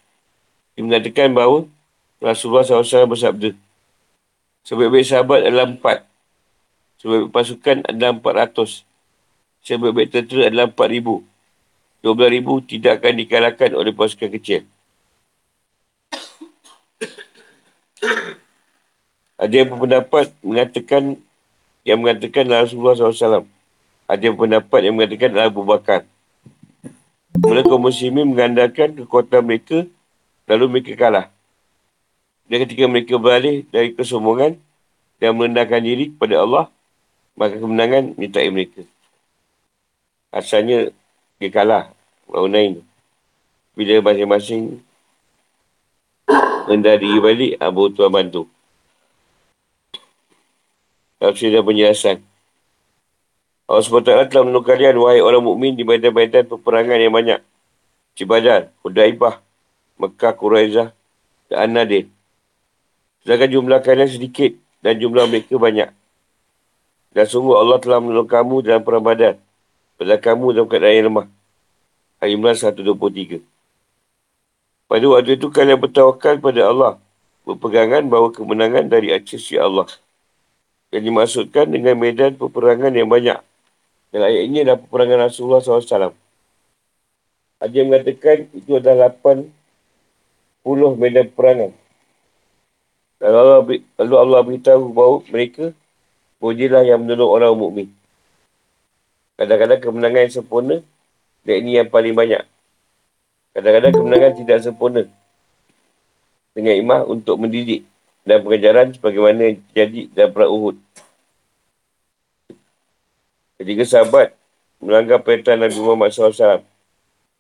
Dia 0.75 0.83
mengatakan 0.87 1.35
bahawa 1.35 1.67
Rasulullah 2.19 2.67
SAW 2.67 3.07
bersabda, 3.07 3.55
Sebaik-baik 4.67 5.07
sahabat 5.07 5.39
adalah 5.47 5.65
empat. 5.71 6.05
Sebab 6.99 7.31
pasukan 7.31 7.87
adalah 7.87 8.11
400. 8.51 8.83
Sebab 9.63 9.95
tentera 10.11 10.51
adalah 10.51 10.67
4,000. 10.67 11.23
12,000 12.03 12.69
tidak 12.69 12.91
akan 12.99 13.13
dikalahkan 13.17 13.69
oleh 13.75 13.91
pasukan 13.95 14.29
kecil. 14.35 14.67
Ada 19.39 19.53
yang 19.63 19.71
berpendapat 19.71 20.35
mengatakan 20.43 21.15
yang 21.87 22.03
mengatakan 22.03 22.43
Rasulullah 22.51 22.95
SAW. 22.99 23.47
Ada 24.05 24.21
yang 24.27 24.35
berpendapat 24.35 24.79
yang 24.83 24.93
mengatakan 24.99 25.31
Abu 25.39 25.63
Bakar. 25.63 26.03
Kaum 27.39 27.87
muslimin 27.87 28.27
mengandalkan 28.27 28.91
kekuatan 28.99 29.45
mereka 29.47 29.87
lalu 30.49 30.65
mereka 30.67 30.93
kalah. 30.99 31.31
Dan 32.49 32.65
ketika 32.65 32.89
mereka 32.89 33.15
beralih 33.21 33.61
dari 33.69 33.93
kesombongan 33.93 34.57
dan 35.21 35.37
merendahkan 35.37 35.85
diri 35.85 36.09
kepada 36.09 36.41
Allah, 36.41 36.65
maka 37.37 37.61
kemenangan 37.61 38.17
menyertai 38.17 38.49
mereka. 38.49 38.81
Asalnya 40.33 40.89
dia 41.37 41.49
kalah 41.53 41.93
lawan 42.25 42.51
lain. 42.51 42.73
Bila 43.77 44.01
masing-masing 44.01 44.81
rendah 46.65 46.97
diri 46.97 47.21
balik, 47.21 47.51
Abu 47.61 47.93
Tuan 47.93 48.09
bantu. 48.09 48.49
Kalau 51.21 51.37
sudah 51.37 51.61
penjelasan. 51.61 52.17
Allah 53.69 53.85
SWT 53.85 54.33
telah 54.33 54.41
menolong 54.41 54.65
kalian, 54.65 54.97
wahai 54.97 55.21
orang 55.21 55.45
mukmin 55.45 55.77
di 55.77 55.85
badan-badan 55.85 56.49
peperangan 56.49 56.97
yang 56.97 57.13
banyak. 57.13 57.39
Cibadar, 58.17 58.73
Hudaibah, 58.81 59.37
Mekah, 60.01 60.33
Quraizah 60.33 60.89
dan 61.53 61.69
An-Nadir. 61.69 62.09
Sedangkan 63.29 63.61
jumlah 63.61 63.85
kalian 63.85 64.09
sedikit 64.09 64.57
dan 64.81 64.97
jumlah 64.97 65.29
mereka 65.29 65.53
banyak. 65.61 65.93
Dan 67.13 67.25
sungguh 67.29 67.61
Allah 67.61 67.77
telah 67.77 68.01
menolong 68.01 68.25
kamu 68.25 68.65
dalam 68.65 68.81
perang 68.81 69.05
badan. 69.05 69.37
Pada 70.01 70.17
kamu 70.17 70.57
dalam 70.57 70.65
keadaan 70.65 70.97
yang 70.97 71.05
lemah. 71.13 71.29
Ayat 72.17 72.33
Imran 72.33 72.57
123. 72.57 73.45
Pada 74.89 75.05
waktu 75.13 75.37
itu 75.37 75.45
kalian 75.53 75.77
bertawakal 75.77 76.41
pada 76.41 76.73
Allah. 76.73 76.97
Berpegangan 77.45 78.09
bahawa 78.09 78.33
kemenangan 78.33 78.89
dari 78.89 79.13
acis 79.13 79.45
Allah. 79.61 79.85
Yang 80.89 81.13
dimaksudkan 81.13 81.69
dengan 81.69 82.01
medan 82.01 82.33
peperangan 82.33 82.89
yang 82.97 83.13
banyak. 83.13 83.37
Dan 84.09 84.25
ayat 84.25 84.41
ini 84.41 84.65
adalah 84.65 84.81
peperangan 84.81 85.29
Rasulullah 85.29 85.61
SAW. 85.61 86.17
Ada 87.61 87.73
yang 87.77 87.93
mengatakan 87.93 88.49
itu 88.57 88.81
adalah 88.81 89.13
80 89.13 89.53
medan 90.97 91.29
peperangan. 91.29 91.77
Lalu 93.19 93.37
Allah, 93.37 93.59
lalu 93.99 94.15
Allah 94.15 94.39
beritahu 94.47 94.83
bahawa 94.95 95.17
mereka 95.27 95.75
Pujilah 96.39 96.87
yang 96.87 97.03
menolong 97.03 97.35
orang 97.35 97.51
mukmin. 97.51 97.87
Kadang-kadang 99.35 99.83
kemenangan 99.83 100.23
yang 100.23 100.35
sempurna, 100.39 100.75
dan 101.43 101.55
ini 101.59 101.75
yang 101.75 101.91
paling 101.91 102.15
banyak. 102.15 102.47
Kadang-kadang 103.51 103.91
kemenangan 103.91 104.31
tidak 104.39 104.57
sempurna. 104.63 105.03
Dengan 106.55 106.79
imah 106.79 107.01
untuk 107.11 107.35
mendidik 107.35 107.83
dan 108.23 108.39
pengajaran 108.39 108.95
sebagaimana 108.95 109.59
terjadi 109.71 110.01
dalam 110.15 110.31
perang 110.31 110.51
Uhud. 110.55 110.75
Ketika 113.59 113.83
sahabat 113.83 114.31
melanggar 114.79 115.19
perintah 115.19 115.59
Nabi 115.59 115.75
Muhammad 115.75 116.15
SAW, 116.15 116.63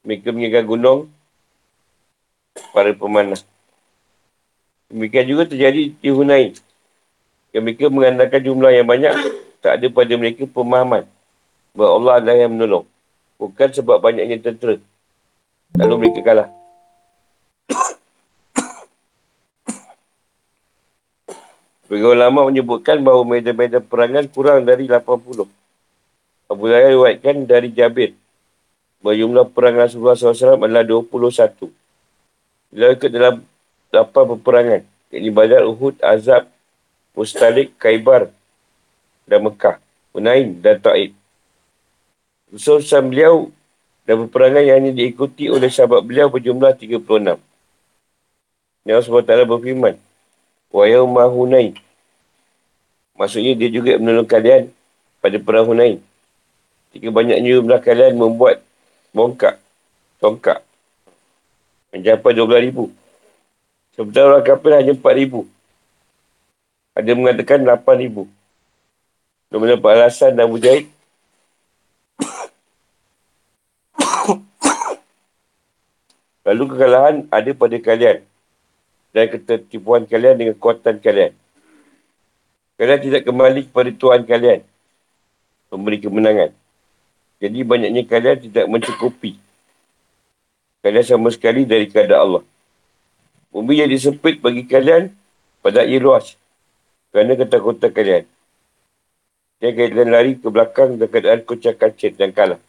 mereka 0.03 0.35
meninggalkan 0.35 0.67
gunung 0.67 0.99
para 2.75 2.91
pemanah. 2.91 3.39
Demikian 4.89 5.25
juga 5.29 5.45
terjadi 5.45 5.93
di 5.93 6.09
Hunain. 6.09 6.57
Yang 7.53 7.63
mereka 7.65 7.85
mengandalkan 7.93 8.41
jumlah 8.41 8.71
yang 8.73 8.89
banyak, 8.89 9.13
tak 9.61 9.77
ada 9.77 9.87
pada 9.89 10.13
mereka 10.17 10.49
pemahaman 10.49 11.05
bahawa 11.77 11.91
Allah 11.97 12.13
adalah 12.17 12.37
yang 12.41 12.51
menolong. 12.53 12.85
Bukan 13.37 13.69
sebab 13.69 14.01
banyaknya 14.01 14.41
tentera. 14.41 14.81
Lalu 15.77 15.93
mereka 15.95 16.19
kalah. 16.25 16.49
Bagi 21.89 22.05
ulama 22.05 22.45
menyebutkan 22.45 23.01
bahawa 23.01 23.25
medan-medan 23.25 23.81
perangan 23.81 24.25
kurang 24.29 24.61
dari 24.61 24.85
80. 24.85 25.49
Abu 26.49 26.63
Dhabi 26.69 26.97
riwayatkan 26.97 27.45
dari 27.49 27.69
Jabir 27.73 28.13
bahawa 29.01 29.15
jumlah 29.17 29.45
perang 29.53 29.75
Rasulullah 29.77 30.13
SAW 30.17 30.61
adalah 30.61 30.85
21. 30.85 31.69
Bila 32.69 32.93
ke 32.93 33.09
dalam 33.09 33.41
8 33.89 34.37
peperangan, 34.37 34.81
yakni 35.09 35.29
Badar, 35.33 35.65
Uhud, 35.65 35.97
Azab, 36.01 36.45
Mustalik, 37.17 37.73
Kaibar 37.81 38.29
dan 39.25 39.39
Mekah, 39.45 39.81
Unain 40.13 40.53
dan 40.61 40.77
Ta'id. 40.77 41.13
Usul-usul 42.53 43.09
beliau 43.09 43.35
dan 44.09 44.25
peperangan 44.25 44.65
yang 44.65 44.77
hanya 44.81 44.91
diikuti 44.93 45.49
oleh 45.49 45.69
sahabat 45.69 46.01
beliau 46.01 46.29
berjumlah 46.33 46.73
36. 46.77 47.37
Allah 48.89 49.05
SWT 49.05 49.33
berfirman, 49.45 49.95
Wa 50.73 50.85
yawma 50.89 51.29
Hunain. 51.29 51.77
Maksudnya 53.17 53.53
dia 53.53 53.69
juga 53.69 53.97
menolong 54.01 54.25
kalian 54.25 54.69
pada 55.21 55.37
perang 55.37 55.69
Hunain. 55.69 56.01
Jika 56.89 57.13
banyaknya 57.13 57.53
jumlah 57.53 57.81
kalian 57.85 58.17
membuat 58.17 58.65
bongkak, 59.13 59.61
tongkak, 60.17 60.65
mencapai 61.93 62.31
12 62.33 62.65
ribu. 62.65 62.89
Sementara 63.99 64.31
orang 64.31 64.47
kafir 64.47 64.71
hanya 64.79 64.95
4 64.95 65.19
ribu. 65.19 65.43
Ada 66.95 67.11
mengatakan 67.19 67.59
8,000. 67.67 68.31
Dia 69.51 69.59
mendapat 69.59 69.91
alasan 69.91 70.39
dan 70.39 70.47
mujahid. 70.47 70.87
Lalu 76.47 76.63
kekalahan 76.71 77.27
ada 77.27 77.51
pada 77.51 77.75
kalian. 77.75 78.23
Dan 79.11 79.35
ketertipuan 79.35 80.07
kalian 80.07 80.39
dengan 80.39 80.55
kekuatan 80.55 81.03
kalian. 81.03 81.35
Kalian 82.79 83.03
tidak 83.03 83.27
kembali 83.27 83.67
kepada 83.67 83.91
Tuhan 83.91 84.23
kalian. 84.23 84.63
Memberi 85.75 85.99
kemenangan. 85.99 86.55
Jadi 87.43 87.67
banyaknya 87.67 88.07
kalian 88.07 88.47
tidak 88.47 88.63
mencukupi. 88.63 89.35
Kalian 90.87 91.03
sama 91.03 91.35
sekali 91.35 91.67
dari 91.67 91.91
keadaan 91.91 92.23
Allah. 92.23 92.47
Bumi 93.49 93.81
jadi 93.81 93.97
sempit 93.97 94.37
bagi 94.45 94.61
kalian 94.69 95.09
pada 95.65 95.81
ia 95.81 95.97
luas. 95.97 96.37
Kerana 97.09 97.33
kota-kota 97.33 97.89
kalian. 97.89 98.29
Dia 99.57 99.73
kaitan 99.73 100.13
lari 100.13 100.37
ke 100.37 100.47
belakang 100.53 101.01
dan 101.01 101.09
keadaan 101.09 101.41
kocak 101.41 101.81
kacit 101.81 102.13
dan 102.13 102.29
kalah. 102.29 102.61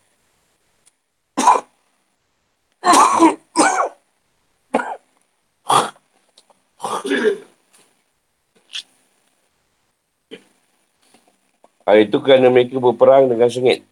Hal 11.85 12.07
itu 12.07 12.17
kerana 12.25 12.49
mereka 12.49 12.81
berperang 12.81 13.29
dengan 13.29 13.53
sengit. 13.53 13.85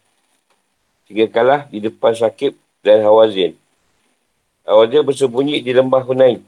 Sehingga 1.04 1.28
kalah 1.28 1.60
di 1.68 1.84
depan 1.84 2.16
Sakib 2.16 2.56
dan 2.80 3.04
Hawazin. 3.04 3.52
Hawazin 4.64 5.04
bersembunyi 5.04 5.60
di 5.60 5.76
lembah 5.76 6.00
Hunain 6.08 6.40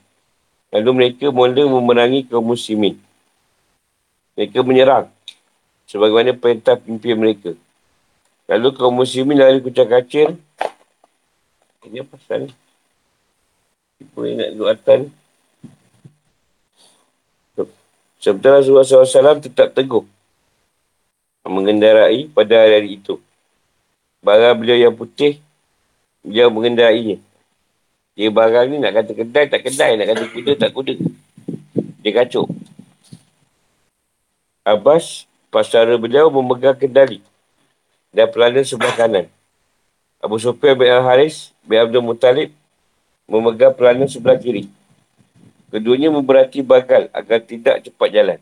Lalu 0.70 0.90
mereka 0.94 1.34
mula 1.34 1.66
memerangi 1.66 2.26
kaum 2.30 2.46
muslimin. 2.46 2.98
Mereka 4.38 4.62
menyerang. 4.62 5.10
Sebagaimana 5.90 6.38
perintah 6.38 6.78
pimpin 6.78 7.18
mereka. 7.18 7.58
Lalu 8.46 8.68
kaum 8.78 8.94
muslimin 8.94 9.38
lari 9.38 9.58
kucak 9.58 9.90
kacir. 9.90 10.38
Ini 11.86 12.06
apa 12.06 12.14
pasal 12.14 12.46
ni? 12.46 12.52
Ibu 14.00 14.18
ingat 14.26 14.50
duatan. 14.54 15.00
Sementara 18.20 18.60
Rasulullah 18.60 18.84
SAW 18.84 19.40
tetap 19.40 19.72
teguh 19.72 20.04
mengendarai 21.50 22.28
pada 22.28 22.68
hari 22.68 23.00
itu. 23.00 23.16
Barang 24.20 24.60
beliau 24.60 24.76
yang 24.76 24.94
putih, 24.94 25.40
beliau 26.20 26.52
mengendarainya. 26.52 27.16
Dia 28.20 28.28
barang 28.28 28.68
ni 28.68 28.76
nak 28.76 28.92
kata 29.00 29.16
kedai, 29.16 29.48
tak 29.48 29.64
kedai. 29.64 29.96
Nak 29.96 30.12
kata 30.12 30.24
kuda, 30.28 30.52
tak 30.60 30.76
kuda. 30.76 30.92
Dia 32.04 32.12
kacuk. 32.20 32.52
Abbas, 34.60 35.24
pasara 35.48 35.96
beliau 35.96 36.28
memegang 36.28 36.76
kendali 36.76 37.24
dan 38.12 38.28
pelana 38.28 38.60
sebelah 38.60 38.92
kanan. 38.92 39.24
Abu 40.20 40.36
Sufyan 40.36 40.76
bin 40.76 40.92
Al-Haris 40.92 41.56
bin 41.64 41.80
Abdul 41.80 42.04
Muttalib 42.04 42.52
memegang 43.24 43.72
pelana 43.72 44.04
sebelah 44.04 44.36
kiri. 44.36 44.68
Keduanya 45.72 46.12
memberati 46.12 46.60
bakal 46.60 47.08
agar 47.16 47.40
tidak 47.40 47.88
cepat 47.88 48.08
jalan. 48.12 48.38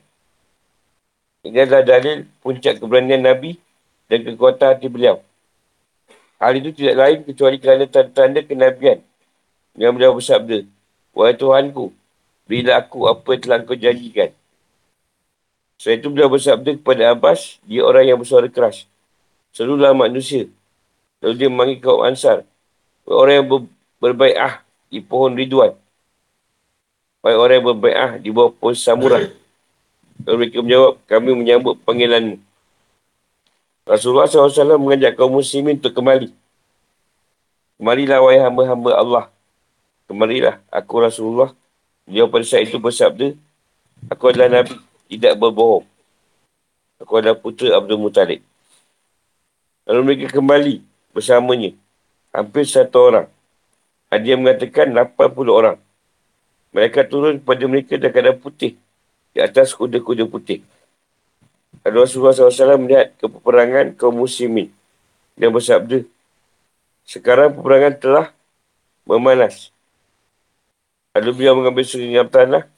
Ini 1.46 1.70
adalah 1.70 1.86
dalil 1.86 2.26
puncak 2.42 2.82
keberanian 2.82 3.22
Nabi 3.22 3.54
dan 4.10 4.26
kekuatan 4.26 4.74
hati 4.74 4.90
beliau. 4.90 5.22
Hal 6.42 6.58
itu 6.58 6.74
tidak 6.74 6.98
lain 6.98 7.18
kecuali 7.22 7.62
kerana 7.62 7.86
tanda-tanda 7.86 8.42
kenabian 8.42 9.06
yang 9.78 9.94
beliau 9.94 10.12
bersabda, 10.18 10.66
Wahai 11.14 11.34
Tuhanku, 11.38 11.94
bila 12.46 12.78
aku 12.78 13.06
apa 13.06 13.26
yang 13.34 13.42
telah 13.42 13.58
kau 13.62 13.78
janjikan. 13.78 14.30
Setelah 15.78 15.96
itu 16.02 16.08
beliau 16.10 16.30
bersabda 16.30 16.70
kepada 16.74 17.14
Abbas, 17.14 17.62
dia 17.62 17.86
orang 17.86 18.04
yang 18.06 18.18
bersuara 18.18 18.50
keras. 18.50 18.84
Seluruhlah 19.54 19.94
manusia. 19.94 20.50
Lalu 21.22 21.34
dia 21.38 21.48
memanggil 21.50 21.78
kaum 21.78 22.02
Ansar. 22.02 22.42
Orang 23.06 23.34
yang 23.34 23.46
ber, 23.46 23.60
berbaiah 24.02 24.62
di 24.90 24.98
pohon 24.98 25.34
Ridwan. 25.38 25.74
Wahai 27.22 27.38
orang 27.38 27.54
yang 27.62 27.66
berbaiah 27.74 28.10
di 28.18 28.30
bawah 28.34 28.50
pohon 28.54 28.74
Samurai. 28.74 29.30
Lalu 30.26 30.36
mereka 30.50 30.58
menjawab, 30.62 30.92
kami 31.06 31.30
menyambut 31.34 31.78
panggilan 31.86 32.42
Rasulullah 33.88 34.28
SAW 34.28 34.76
mengajak 34.76 35.16
kaum 35.16 35.32
muslimin 35.32 35.80
untuk 35.80 35.96
kembali. 35.96 36.28
Kemarilah 37.80 38.20
wahai 38.20 38.42
hamba-hamba 38.44 38.90
Allah. 38.92 39.24
Kemarilah 40.08 40.58
aku 40.72 41.04
Rasulullah. 41.04 41.52
Dia 42.08 42.24
pada 42.24 42.40
saat 42.40 42.64
itu 42.64 42.80
bersabda, 42.80 43.36
aku 44.08 44.32
adalah 44.32 44.48
Nabi, 44.48 44.80
tidak 45.12 45.36
berbohong. 45.36 45.84
Aku 47.04 47.12
adalah 47.20 47.36
putera 47.36 47.76
Abdul 47.76 48.00
Muttalib. 48.00 48.40
Lalu 49.84 50.00
mereka 50.02 50.40
kembali 50.40 50.80
bersamanya. 51.12 51.76
Hampir 52.32 52.64
satu 52.64 53.12
orang. 53.12 53.28
Yang 54.08 54.40
mengatakan 54.40 54.88
80 54.96 55.52
orang. 55.52 55.76
Mereka 56.72 57.04
turun 57.08 57.36
kepada 57.40 57.64
mereka 57.68 57.94
dan 58.00 58.08
keadaan 58.08 58.40
putih 58.40 58.80
di 59.36 59.38
atas 59.44 59.76
kuda-kuda 59.76 60.24
putih. 60.24 60.64
Lalu 61.84 62.04
Rasulullah 62.04 62.32
SAW 62.34 62.80
melihat 62.80 63.12
ke 63.20 63.28
peperangan 63.28 63.92
kaum 63.96 64.16
muslimin 64.24 64.72
dan 65.36 65.52
bersabda, 65.54 66.04
sekarang 67.08 67.54
peperangan 67.56 67.94
telah 67.96 68.26
memanas. 69.06 69.72
Lalu 71.18 71.30
beliau 71.34 71.58
mengambil 71.58 71.82
seringam 71.82 72.30
tanah 72.30 72.70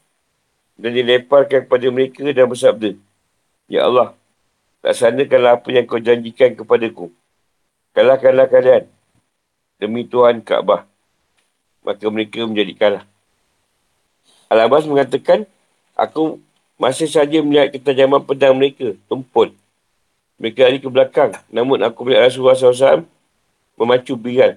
dan 0.81 0.91
dileparkan 0.97 1.69
kepada 1.69 1.87
mereka 1.93 2.25
dan 2.25 2.49
bersabda, 2.49 2.97
Ya 3.69 3.85
Allah, 3.85 4.17
laksanakanlah 4.81 5.61
apa 5.61 5.69
yang 5.69 5.85
kau 5.85 6.01
janjikan 6.01 6.57
kepadaku. 6.57 7.13
Kalahkanlah 7.93 8.49
kalian 8.49 8.89
demi 9.77 10.09
Tuhan 10.09 10.41
Kaabah. 10.41 10.89
Maka 11.85 12.09
mereka 12.09 12.49
menjadi 12.49 12.73
kalah. 12.81 13.05
Al-Abbas 14.49 14.89
mengatakan, 14.89 15.45
aku 15.93 16.41
masih 16.81 17.13
saja 17.13 17.45
melihat 17.45 17.77
ketajaman 17.77 18.25
pedang 18.25 18.57
mereka, 18.57 18.97
tumpul. 19.05 19.53
Mereka 20.41 20.65
lari 20.65 20.81
ke 20.81 20.89
belakang. 20.89 21.37
Namun 21.53 21.85
aku 21.85 22.09
melihat 22.09 22.33
Rasulullah 22.33 22.57
SAW 22.57 23.05
memacu 23.77 24.17
biran. 24.17 24.57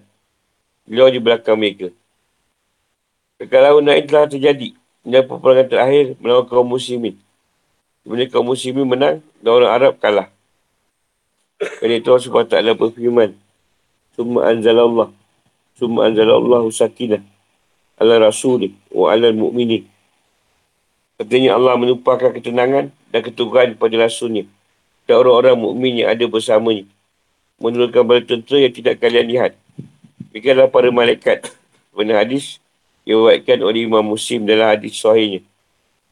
Beliau 0.87 1.11
di 1.11 1.19
belakang 1.19 1.59
mereka. 1.59 1.91
Kekalahan 3.43 3.83
naik 3.83 4.07
telah 4.07 4.31
terjadi. 4.31 4.71
Dan 5.03 5.27
peperangan 5.27 5.67
terakhir 5.67 6.15
melawan 6.23 6.47
kaum 6.47 6.63
muslimin. 6.63 7.19
Sebenarnya 8.03 8.31
kaum 8.31 8.47
muslimin 8.47 8.87
menang 8.87 9.15
dan 9.43 9.51
orang 9.51 9.71
Arab 9.75 9.93
kalah. 9.99 10.31
Kerana 11.59 11.99
itu 11.99 12.07
Allah 12.07 12.23
SWT 12.23 12.79
berfirman. 12.79 13.35
Summa 14.15 14.47
anzalallah. 14.47 15.11
Summa 15.75 16.07
anzalallahu 16.07 16.71
sakinah. 16.71 17.19
Ala 17.99 18.23
rasulih 18.31 18.71
wa 18.95 19.11
ala 19.11 19.35
mu'minin. 19.35 19.83
Artinya 21.19 21.59
Allah 21.59 21.75
menumpahkan 21.75 22.31
ketenangan 22.39 22.95
dan 23.11 23.21
keturunan 23.21 23.75
pada 23.75 23.95
rasulnya 23.99 24.47
dan 25.03 25.19
orang-orang 25.19 25.55
mukmin 25.59 25.93
yang 26.03 26.09
ada 26.11 26.25
bersamanya. 26.27 26.87
Menurunkan 27.59 28.03
bala 28.03 28.21
tentera 28.23 28.57
yang 28.59 28.73
tidak 28.73 28.99
kalian 28.99 29.27
lihat. 29.29 29.51
Begitulah 30.33 30.67
para 30.67 30.89
malaikat. 30.89 31.47
Benar 31.93 32.25
hadis 32.25 32.62
diwakilkan 33.03 33.59
oleh 33.63 33.87
Imam 33.87 34.03
Muslim 34.03 34.47
dalam 34.47 34.75
hadis 34.75 34.99
sahihnya. 34.99 35.43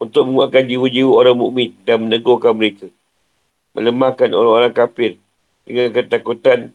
Untuk 0.02 0.28
menguatkan 0.28 0.66
jiwa-jiwa 0.66 1.12
orang 1.14 1.38
mukmin 1.38 1.70
dan 1.86 2.02
menegurkan 2.04 2.58
mereka. 2.58 2.90
Melemahkan 3.72 4.34
orang-orang 4.34 4.74
kafir 4.74 5.22
dengan 5.64 5.94
ketakutan 5.94 6.74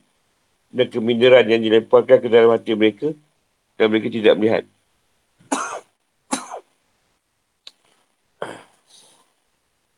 dan 0.72 0.86
keminderan 0.88 1.44
yang 1.50 1.60
dilemparkan 1.60 2.22
ke 2.22 2.28
dalam 2.30 2.54
hati 2.54 2.72
mereka 2.72 3.12
dan 3.76 3.92
mereka 3.92 4.08
tidak 4.08 4.34
melihat. 4.38 4.64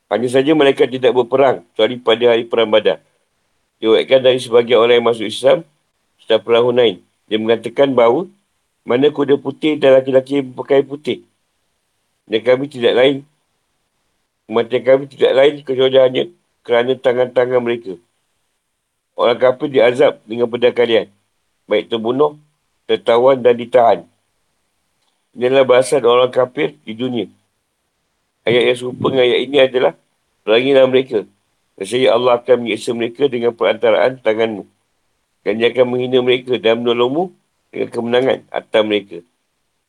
Hanya 0.08 0.28
saja 0.32 0.56
mereka 0.56 0.88
tidak 0.88 1.12
berperang 1.12 1.68
kecuali 1.68 2.00
pada 2.00 2.24
hari 2.32 2.48
perang 2.48 2.72
badar. 2.72 3.04
Diwakilkan 3.76 4.20
dari 4.24 4.40
sebagian 4.40 4.80
orang 4.80 4.98
yang 4.98 5.06
masuk 5.06 5.28
Islam 5.28 5.68
setelah 6.16 6.40
perang 6.40 6.64
Hunain. 6.72 6.96
Dia 7.28 7.36
mengatakan 7.36 7.92
bahawa 7.92 8.24
mana 8.88 9.12
kuda 9.12 9.36
putih 9.36 9.76
dan 9.76 10.00
laki-laki 10.00 10.40
berpakaian 10.40 10.88
putih. 10.88 11.18
Dan 12.24 12.40
kami 12.40 12.72
tidak 12.72 12.96
lain. 12.96 13.16
Kematian 14.48 14.82
kami 14.88 15.04
tidak 15.12 15.32
lain 15.36 15.54
kecuali 15.60 15.96
hanya 16.00 16.22
kerana 16.64 16.92
tangan-tangan 16.96 17.60
mereka. 17.60 18.00
Orang 19.12 19.36
kafir 19.36 19.68
diazab 19.68 20.24
dengan 20.24 20.48
pedang 20.48 20.72
kalian. 20.72 21.12
Baik 21.68 21.92
terbunuh, 21.92 22.40
tertawan 22.88 23.36
dan 23.44 23.52
ditahan. 23.60 24.00
Inilah 25.36 25.68
bahasa 25.68 26.00
orang 26.00 26.32
kafir 26.32 26.80
di 26.88 26.96
dunia. 26.96 27.28
Ayat 28.48 28.72
yang 28.72 28.78
serupa 28.80 29.12
dengan 29.12 29.28
ayat 29.28 29.40
ini 29.44 29.58
adalah 29.60 29.92
Perangilah 30.48 30.88
mereka. 30.88 31.28
Saya 31.76 32.16
Allah 32.16 32.40
akan 32.40 32.64
menyiksa 32.64 32.96
mereka 32.96 33.28
dengan 33.28 33.52
perantaraan 33.52 34.16
tanganmu. 34.16 34.64
Dan 35.44 35.60
dia 35.60 35.68
akan 35.68 35.84
menghina 35.92 36.24
mereka 36.24 36.56
dan 36.56 36.80
menolongmu 36.80 37.36
dengan 37.68 37.88
kemenangan 37.92 38.38
atas 38.48 38.82
mereka. 38.84 39.18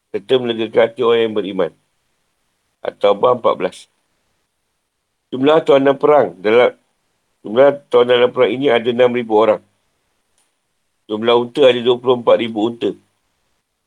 Serta 0.09 0.33
melegakan 0.41 0.81
hati 0.89 1.01
orang 1.05 1.21
yang 1.21 1.35
beriman. 1.35 1.71
At-Tawbah 2.81 3.37
14. 3.39 3.87
Jumlah 5.29 5.61
tuanan 5.61 5.93
perang 5.99 6.33
dalam 6.41 6.73
jumlah 7.45 7.85
tuanan 7.93 8.33
perang 8.33 8.49
ini 8.49 8.73
ada 8.73 8.89
6,000 8.89 9.29
orang. 9.29 9.61
Jumlah 11.05 11.35
unta 11.37 11.61
ada 11.69 11.81
24,000 11.81 12.53
unta. 12.57 12.89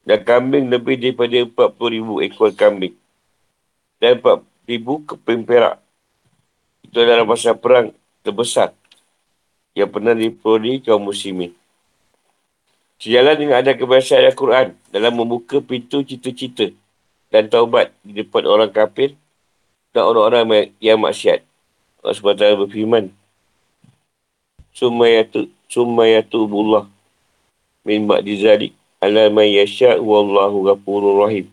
Dan 0.02 0.18
kambing 0.26 0.66
lebih 0.70 0.98
daripada 0.98 1.38
40,000 1.74 2.26
ekor 2.26 2.50
kambing. 2.54 2.94
Dan 4.02 4.18
4,000 4.18 5.06
keping 5.06 5.42
perak. 5.46 5.78
Itu 6.82 7.02
adalah 7.02 7.26
masa 7.26 7.54
perang 7.54 7.94
terbesar 8.22 8.74
yang 9.72 9.88
pernah 9.88 10.12
diperoleh 10.12 10.82
kaum 10.84 11.02
muslimin. 11.06 11.54
Sejalan 13.02 13.34
dengan 13.34 13.58
ada 13.58 13.74
kebiasaan 13.74 14.30
Al-Quran 14.30 14.78
dalam 14.94 15.18
membuka 15.18 15.58
pintu 15.58 16.06
cita-cita 16.06 16.70
dan 17.34 17.50
taubat 17.50 17.90
di 18.06 18.22
depan 18.22 18.46
orang 18.46 18.70
kafir 18.70 19.18
dan 19.90 20.06
orang-orang 20.06 20.70
yang 20.78 21.02
maksiat. 21.02 21.42
Allah 21.98 22.14
SWT 22.14 22.62
berfirman, 22.62 23.10
Sumayatu, 24.70 25.50
Sumayatubullah 25.66 26.86
min 27.82 28.06
ba'di 28.06 28.38
zalik 28.38 28.70
ala 29.02 29.26
man 29.34 29.50
wallahu 29.98 30.70
ghafurur 30.70 31.26
rahim. 31.26 31.50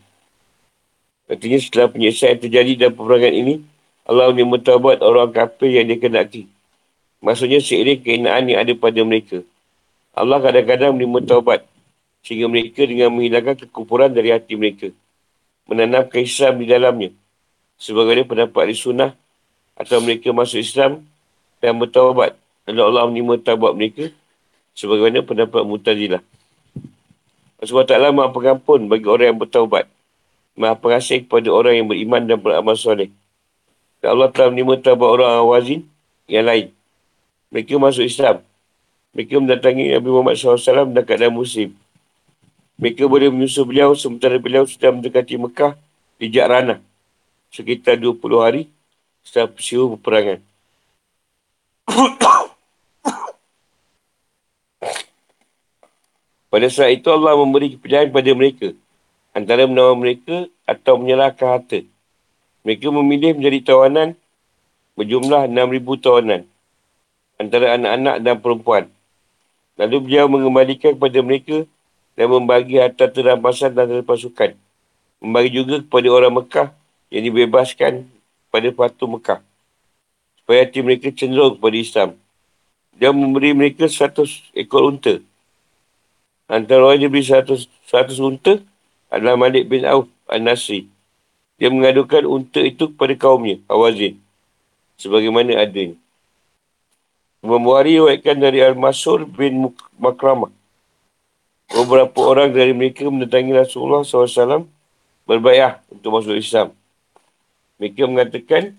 Artinya 1.26 1.58
setelah 1.58 1.90
penyiasat 1.90 2.38
yang 2.38 2.42
terjadi 2.46 2.72
dalam 2.78 2.94
peperangan 2.94 3.34
ini, 3.34 3.66
Allah 4.06 4.30
menyebut 4.30 4.62
taubat 4.62 5.02
orang 5.02 5.34
kafir 5.34 5.82
yang 5.82 5.90
dia 5.90 5.98
kenaki. 5.98 6.46
Maksudnya 7.26 7.58
seiring 7.58 8.06
keinaan 8.06 8.46
yang 8.46 8.62
ada 8.62 8.74
pada 8.78 9.02
mereka. 9.02 9.42
Allah 10.14 10.38
kadang-kadang 10.42 10.96
menerima 10.98 11.20
taubat 11.30 11.70
sehingga 12.26 12.52
mereka 12.52 12.84
dengan 12.84 13.14
menghilangkan 13.16 13.68
kekufuran 13.68 14.12
dari 14.12 14.34
hati 14.34 14.54
mereka. 14.60 14.92
Menanam 15.70 16.10
Islam 16.12 16.54
di 16.60 16.66
dalamnya. 16.66 17.10
Sebagai 17.80 18.28
pendapat 18.28 18.68
di 18.68 18.76
sunnah 18.76 19.16
atau 19.80 20.04
mereka 20.04 20.36
masuk 20.36 20.60
Islam 20.60 21.08
dan 21.64 21.80
bertaubat. 21.80 22.36
Lalu 22.68 22.82
Allah 22.84 23.04
menerima 23.08 23.34
taubat 23.40 23.72
mereka 23.78 24.12
sebagaimana 24.76 25.24
pendapat 25.24 25.62
Mutazilah. 25.64 26.24
Allah 27.60 27.86
Ta'ala 27.88 28.16
maha 28.16 28.32
pengampun 28.32 28.88
bagi 28.88 29.08
orang 29.08 29.36
yang 29.36 29.40
bertaubat. 29.40 29.88
Maha 30.60 30.76
pengasih 30.76 31.24
kepada 31.24 31.48
orang 31.52 31.80
yang 31.80 31.88
beriman 31.88 32.24
dan 32.28 32.40
beramal 32.40 32.76
soleh. 32.76 33.12
Dan 34.04 34.16
Allah 34.16 34.32
telah 34.32 34.52
menerima 34.52 34.84
taubat 34.84 35.10
orang 35.12 35.32
awazin 35.40 35.88
yang 36.28 36.48
lain. 36.48 36.72
Mereka 37.52 37.80
masuk 37.80 38.08
Islam. 38.08 38.44
Mereka 39.14 39.42
mendatangi 39.42 39.90
Nabi 39.90 40.10
Muhammad 40.10 40.38
SAW 40.38 40.94
dan 40.94 41.02
keadaan 41.02 41.34
musim. 41.34 41.74
Mereka 42.80 43.10
boleh 43.10 43.28
menyusul 43.34 43.68
beliau 43.68 43.92
sementara 43.98 44.38
beliau 44.40 44.64
sudah 44.64 44.94
mendekati 44.94 45.36
Mekah 45.36 45.76
di 46.22 46.32
Jakrana. 46.32 46.80
Sekitar 47.50 47.98
20 47.98 48.22
hari 48.40 48.70
setelah 49.26 49.50
peristiwa 49.50 49.98
peperangan. 49.98 50.40
Pada 56.50 56.66
saat 56.70 56.98
itu 56.98 57.10
Allah 57.14 57.38
memberi 57.38 57.78
pilihan 57.78 58.10
kepada 58.10 58.32
mereka 58.34 58.68
antara 59.38 59.70
menawan 59.70 59.98
mereka 60.02 60.50
atau 60.66 60.98
menyerahkan 60.98 61.62
harta. 61.62 61.82
Mereka 62.66 62.90
memilih 62.90 63.38
menjadi 63.38 63.74
tawanan 63.74 64.18
berjumlah 64.98 65.46
6,000 65.46 66.06
tawanan 66.06 66.42
antara 67.38 67.78
anak-anak 67.78 68.16
dan 68.22 68.36
perempuan. 68.42 68.84
Lalu 69.80 69.96
beliau 70.04 70.28
mengembalikan 70.28 70.92
kepada 70.92 71.20
mereka 71.24 71.64
dan 72.20 72.28
membagi 72.28 72.76
harta 72.84 73.08
terampasan 73.08 73.72
dan 73.72 74.04
pasukan. 74.04 74.52
Membagi 75.24 75.50
juga 75.56 75.80
kepada 75.80 76.08
orang 76.12 76.36
Mekah 76.36 76.68
yang 77.08 77.24
dibebaskan 77.32 78.04
pada 78.52 78.68
Fatu 78.76 79.08
Mekah. 79.08 79.40
Supaya 80.44 80.68
hati 80.68 80.84
mereka 80.84 81.08
cenderung 81.16 81.56
kepada 81.56 81.78
Islam. 81.80 82.10
Dia 83.00 83.16
memberi 83.16 83.56
mereka 83.56 83.88
100 83.88 84.52
ekor 84.52 84.84
unta. 84.92 85.24
Antara 86.52 86.84
orang 86.84 87.00
yang 87.00 87.14
beri 87.14 87.24
100, 87.24 87.70
100 87.88 88.20
unta 88.20 88.60
adalah 89.08 89.40
Malik 89.40 89.70
bin 89.72 89.88
Auf 89.88 90.12
Al-Nasri. 90.28 90.92
Dia 91.56 91.72
mengadukan 91.72 92.28
unta 92.28 92.60
itu 92.60 92.92
kepada 92.92 93.16
kaumnya, 93.16 93.62
Awazin. 93.72 94.20
Sebagaimana 95.00 95.56
adanya. 95.56 95.96
Imam 97.40 97.64
Buhari 97.64 97.96
riwayatkan 97.96 98.36
dari 98.36 98.60
Al-Masur 98.60 99.24
bin 99.24 99.72
Makramah. 99.96 100.52
Beberapa 101.72 102.20
orang 102.26 102.52
dari 102.52 102.76
mereka 102.76 103.08
mendatangi 103.08 103.56
Rasulullah 103.56 104.04
SAW 104.04 104.68
berbayah 105.24 105.80
untuk 105.88 106.20
masuk 106.20 106.36
Islam. 106.36 106.76
Mereka 107.80 108.10
mengatakan 108.10 108.76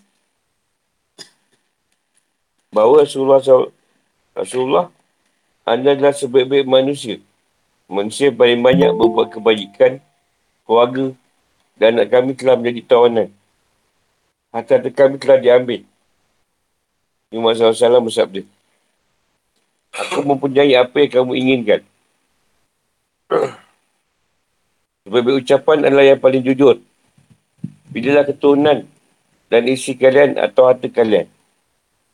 bahawa 2.69 3.07
Rasulullah 3.07 3.41
SAW, 3.41 3.73
Rasulullah 4.37 4.87
anda 5.65 5.97
adalah 5.97 6.13
sebaik-baik 6.13 6.67
manusia. 6.69 7.23
Manusia 7.91 8.29
paling 8.29 8.61
banyak 8.61 8.93
membuat 8.93 9.33
kebajikan, 9.33 10.03
keluarga 10.67 11.15
dan 11.81 11.97
anak 11.97 12.13
kami 12.13 12.37
telah 12.37 12.55
menjadi 12.61 12.81
tawanan. 12.85 13.29
Harta 14.51 14.83
kami 14.91 15.17
telah 15.17 15.39
diambil. 15.39 15.87
Imam 17.31 17.55
SAW 17.55 18.03
bersabda. 18.03 18.43
Aku 19.95 20.27
mempunyai 20.27 20.75
apa 20.75 20.99
yang 20.99 21.11
kamu 21.15 21.33
inginkan. 21.39 21.81
Sebagai 25.07 25.39
ucapan 25.39 25.87
adalah 25.87 26.07
yang 26.11 26.19
paling 26.19 26.43
jujur. 26.43 26.83
Bilalah 27.95 28.27
keturunan 28.27 28.83
dan 29.47 29.63
isi 29.71 29.95
kalian 29.95 30.43
atau 30.43 30.67
harta 30.67 30.91
kalian. 30.91 31.31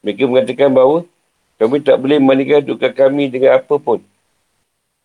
Mereka 0.05 0.29
mengatakan 0.29 0.69
bahawa 0.73 1.09
kami 1.57 1.81
tak 1.81 1.97
boleh 1.97 2.21
memandikan 2.21 2.61
duka 2.61 2.93
kami 2.93 3.33
dengan 3.33 3.57
apa 3.57 3.75
pun. 3.81 4.05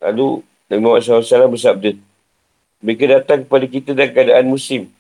Lalu 0.04 0.44
Nabi 0.68 0.80
Muhammad 0.84 1.08
SAW 1.08 1.56
bersabda. 1.56 1.96
Mereka 2.84 3.04
datang 3.08 3.48
kepada 3.48 3.66
kita 3.68 3.96
dalam 3.96 4.12
keadaan 4.12 4.46
musim. 4.52 4.92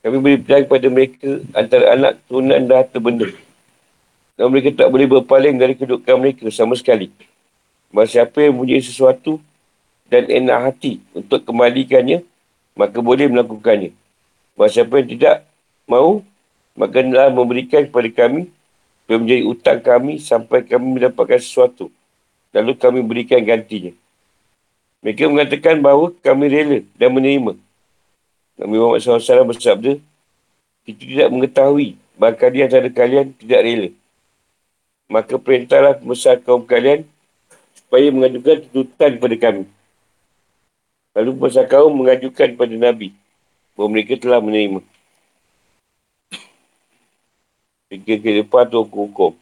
Kami 0.00 0.16
beri 0.24 0.40
pilihan 0.40 0.64
kepada 0.64 0.86
mereka 0.88 1.30
antara 1.52 1.84
anak, 1.92 2.12
turunan 2.24 2.64
dan 2.64 2.80
harta 2.80 2.96
benda. 2.96 3.28
Dan 4.36 4.48
mereka 4.48 4.72
tak 4.72 4.88
boleh 4.88 5.04
berpaling 5.04 5.60
dari 5.60 5.76
kedudukan 5.76 6.16
mereka 6.16 6.48
sama 6.48 6.72
sekali. 6.72 7.12
Masa 7.92 8.24
siapa 8.24 8.40
yang 8.40 8.56
mempunyai 8.56 8.80
sesuatu 8.80 9.36
dan 10.08 10.24
enak 10.24 10.58
hati 10.72 11.04
untuk 11.12 11.44
kembalikannya, 11.44 12.24
maka 12.72 12.98
boleh 13.04 13.28
melakukannya. 13.28 13.92
Masa 14.56 14.80
siapa 14.80 15.04
yang 15.04 15.08
tidak 15.12 15.36
mau, 15.84 16.24
maka 16.72 17.04
adalah 17.04 17.28
memberikan 17.28 17.84
kepada 17.84 18.08
kami 18.08 18.48
yang 19.08 19.20
menjadi 19.28 19.42
utang 19.44 19.78
kami 19.84 20.16
sampai 20.16 20.64
kami 20.64 20.96
mendapatkan 20.96 21.36
sesuatu. 21.36 21.92
Lalu 22.56 22.72
kami 22.80 23.00
berikan 23.04 23.40
gantinya. 23.44 23.92
Mereka 25.04 25.28
mengatakan 25.28 25.84
bahawa 25.84 26.16
kami 26.24 26.44
rela 26.48 26.78
dan 26.96 27.12
menerima. 27.12 27.52
Nabi 28.56 28.74
Muhammad 28.80 29.00
SAW 29.02 29.48
bersabda, 29.52 30.00
kita 30.88 31.02
tidak 31.04 31.28
mengetahui 31.28 32.00
bahawa 32.16 32.48
di 32.48 32.60
antara 32.64 32.88
kalian 32.88 33.36
tidak 33.36 33.60
rela 33.60 33.88
maka 35.12 35.36
perintahlah 35.36 36.00
pembesar 36.00 36.40
kaum 36.40 36.64
kalian 36.64 37.04
supaya 37.76 38.08
mengajukan 38.08 38.64
tuntutan 38.72 39.20
kepada 39.20 39.36
kami. 39.36 39.64
Lalu 41.12 41.30
pembesar 41.36 41.68
kaum 41.68 41.92
mengajukan 41.92 42.56
kepada 42.56 42.74
Nabi 42.80 43.12
bahawa 43.76 43.88
mereka 43.92 44.16
telah 44.16 44.40
menerima. 44.40 44.80
Fikir 47.92 48.24
ke 48.24 48.30
depan 48.40 48.72
tu 48.72 48.80
hukum-hukum. 48.80 49.36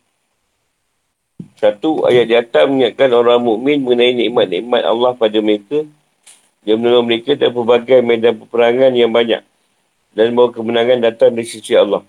Satu, 1.55 2.03
ayat 2.11 2.27
di 2.27 2.35
atas 2.35 2.67
mengingatkan 2.67 3.15
orang 3.15 3.39
mukmin 3.39 3.79
mengenai 3.79 4.27
nikmat-nikmat 4.27 4.83
Allah 4.83 5.15
pada 5.15 5.39
mereka. 5.39 5.87
Dia 6.67 6.75
menolong 6.75 7.07
mereka 7.07 7.39
dan 7.39 7.55
pelbagai 7.55 8.03
medan 8.03 8.43
peperangan 8.43 8.91
yang 8.91 9.15
banyak. 9.15 9.47
Dan 10.11 10.35
bahawa 10.35 10.51
kemenangan 10.51 10.99
datang 10.99 11.31
dari 11.31 11.47
sisi 11.47 11.79
Allah. 11.79 12.03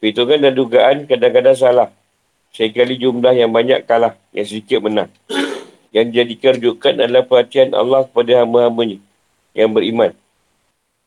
Perhitungan 0.00 0.40
dan 0.40 0.52
dugaan 0.56 1.04
kadang-kadang 1.04 1.58
salah. 1.60 1.92
Sekali 2.50 2.98
jumlah 2.98 3.30
yang 3.34 3.50
banyak 3.54 3.86
kalah, 3.86 4.18
yang 4.34 4.46
sedikit 4.46 4.82
menang. 4.82 5.10
Yang 5.94 6.04
dijadikan 6.10 6.52
rujukan 6.58 6.94
adalah 6.98 7.22
perhatian 7.26 7.70
Allah 7.74 8.06
kepada 8.06 8.42
hamba-hambanya 8.42 8.98
yang 9.54 9.70
beriman. 9.70 10.14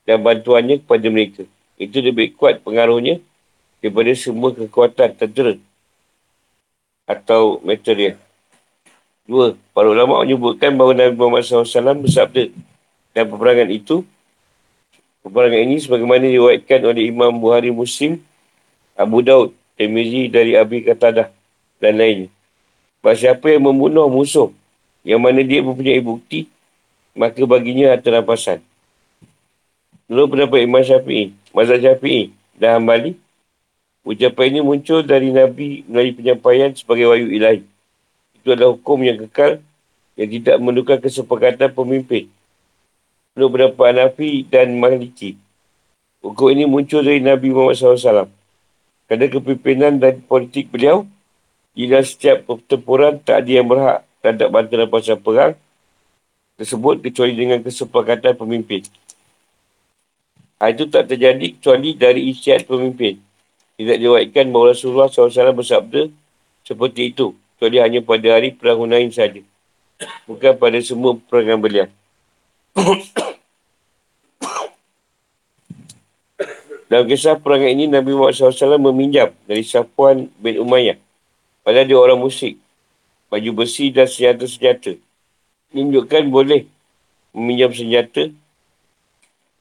Dan 0.04 0.20
bantuannya 0.24 0.84
kepada 0.84 1.08
mereka. 1.08 1.44
Itu 1.80 2.00
lebih 2.04 2.36
kuat 2.36 2.60
pengaruhnya 2.64 3.20
daripada 3.84 4.12
semua 4.16 4.56
kekuatan 4.56 5.16
tentera 5.16 5.60
atau 7.04 7.60
material. 7.64 8.16
Dua, 9.24 9.56
para 9.72 9.88
ulama 9.88 10.20
menyebutkan 10.24 10.76
bahawa 10.76 10.96
Nabi 10.96 11.16
Muhammad 11.16 11.48
SAW 11.48 12.04
bersabda 12.04 12.52
dan 13.16 13.24
peperangan 13.28 13.72
itu, 13.72 14.04
peperangan 15.24 15.60
ini 15.64 15.80
sebagaimana 15.80 16.28
diwaitkan 16.28 16.84
oleh 16.84 17.08
Imam 17.08 17.32
Buhari 17.32 17.72
Muslim, 17.72 18.20
Abu 19.00 19.24
Daud, 19.24 19.56
Tirmizi 19.74 20.30
dari 20.30 20.54
Abi 20.54 20.86
Katadah 20.86 21.34
dan 21.82 21.94
lainnya. 21.98 22.30
Bahawa 23.04 23.20
siapa 23.20 23.52
yang 23.52 23.68
membunuh 23.68 24.08
musuh 24.08 24.54
yang 25.04 25.20
mana 25.20 25.44
dia 25.44 25.60
mempunyai 25.60 26.00
bukti, 26.00 26.48
maka 27.12 27.44
baginya 27.44 27.92
harta 27.92 28.10
rampasan. 28.10 28.60
Lalu 30.08 30.26
pendapat 30.36 30.60
Imam 30.64 30.84
Syafi'i, 30.84 31.36
Mazhab 31.52 31.80
Syafi'i 31.84 32.32
dan 32.56 32.80
Hambali, 32.80 33.20
ucapan 34.08 34.46
ini 34.56 34.60
muncul 34.64 35.04
dari 35.04 35.32
Nabi 35.36 35.84
melalui 35.88 36.16
penyampaian 36.16 36.72
sebagai 36.72 37.12
wayu 37.12 37.28
ilahi. 37.32 37.62
Itu 38.40 38.56
adalah 38.56 38.76
hukum 38.76 39.00
yang 39.04 39.20
kekal 39.28 39.60
yang 40.20 40.30
tidak 40.30 40.56
menukar 40.62 40.98
kesepakatan 41.00 41.72
pemimpin. 41.74 42.30
Lalu 43.34 43.48
pendapat 43.50 43.86
Hanafi 43.90 44.46
dan 44.46 44.78
Maliki. 44.78 45.36
Hukum 46.24 46.54
ini 46.54 46.64
muncul 46.64 47.04
dari 47.04 47.20
Nabi 47.20 47.52
Muhammad 47.52 47.76
SAW. 47.76 48.43
Kerana 49.08 49.26
kepimpinan 49.28 50.00
dan 50.00 50.24
politik 50.24 50.72
beliau, 50.72 51.04
jika 51.74 52.00
setiap 52.06 52.38
pertempuran 52.48 53.20
tak 53.20 53.44
ada 53.44 53.52
yang 53.52 53.68
berhak 53.68 54.06
terhadap 54.24 54.48
bantuan 54.54 54.88
pasal 54.88 55.18
perang 55.20 55.54
tersebut 56.56 57.02
kecuali 57.04 57.34
dengan 57.34 57.60
kesepakatan 57.60 58.38
pemimpin. 58.38 58.86
Hal 60.62 60.80
itu 60.80 60.88
tak 60.88 61.12
terjadi 61.12 61.60
kecuali 61.60 61.92
dari 61.98 62.32
isiat 62.32 62.64
pemimpin. 62.64 63.20
Tidak 63.76 63.98
diwakilkan 64.00 64.48
bahawa 64.54 64.72
Rasulullah 64.72 65.10
SAW 65.12 65.52
bersabda 65.52 66.08
seperti 66.64 67.12
itu. 67.12 67.36
Kecuali 67.58 67.78
hanya 67.84 68.00
pada 68.00 68.40
hari 68.40 68.56
perang 68.56 68.86
Hunain 68.86 69.12
saja. 69.12 69.44
Bukan 70.24 70.56
pada 70.56 70.80
semua 70.80 71.20
perangan 71.20 71.60
beliau. 71.60 71.88
Dalam 76.94 77.10
kisah 77.10 77.42
perang 77.42 77.66
ini, 77.66 77.90
Nabi 77.90 78.14
Muhammad 78.14 78.38
SAW 78.54 78.78
meminjam 78.78 79.34
dari 79.50 79.66
Safwan 79.66 80.30
bin 80.38 80.62
Umayyah 80.62 81.02
Padahal 81.66 81.90
dia 81.90 81.98
orang 81.98 82.22
musyrik. 82.22 82.62
Baju 83.34 83.66
besi 83.66 83.90
dan 83.90 84.06
senjata-senjata. 84.06 85.02
Menunjukkan 85.74 86.30
boleh 86.30 86.70
meminjam 87.34 87.74
senjata 87.74 88.30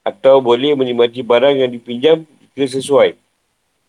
atau 0.04 0.44
boleh 0.44 0.76
menikmati 0.76 1.24
barang 1.24 1.56
yang 1.56 1.72
dipinjam 1.72 2.28
jika 2.52 2.68
sesuai. 2.68 3.16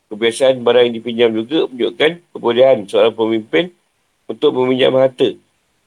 Kebiasaan 0.07 0.63
barang 0.63 0.87
yang 0.87 0.95
dipinjam 1.03 1.29
juga 1.35 1.67
menunjukkan 1.67 2.11
kebolehan 2.31 2.77
seorang 2.87 3.11
pemimpin 3.11 3.75
untuk 4.23 4.55
meminjam 4.55 4.95
harta 4.95 5.35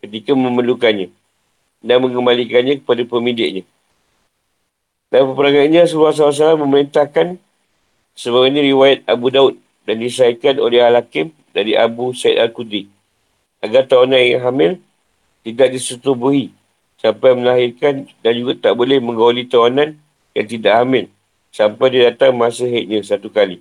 ketika 0.05 0.37
memerlukannya 0.37 1.09
dan 1.81 2.05
mengembalikannya 2.05 2.85
kepada 2.85 3.01
pemiliknya. 3.09 3.65
Dan 5.09 5.33
peperangan 5.33 5.73
ini 5.73 5.81
Rasulullah 5.81 6.13
SAW 6.13 6.61
memerintahkan 6.69 7.46
sebab 8.17 8.49
ini 8.49 8.73
riwayat 8.73 9.05
Abu 9.05 9.29
Daud 9.29 9.61
dan 9.85 10.01
disahkan 10.01 10.57
oleh 10.57 10.81
Al-Hakim 10.81 11.31
dari 11.53 11.77
Abu 11.77 12.17
Said 12.17 12.41
Al-Qudri 12.41 12.89
agar 13.61 13.85
tawanan 13.85 14.21
yang 14.25 14.43
hamil 14.43 14.73
tidak 15.45 15.77
disetubuhi 15.77 16.51
sampai 16.99 17.37
melahirkan 17.37 18.09
dan 18.25 18.33
juga 18.35 18.57
tak 18.59 18.75
boleh 18.75 18.99
menggauli 18.99 19.47
tawanan 19.47 20.01
yang 20.33 20.47
tidak 20.49 20.75
hamil 20.75 21.05
sampai 21.53 21.87
dia 21.93 22.13
datang 22.13 22.37
masa 22.37 22.67
haidnya 22.67 23.01
satu 23.05 23.29
kali. 23.33 23.61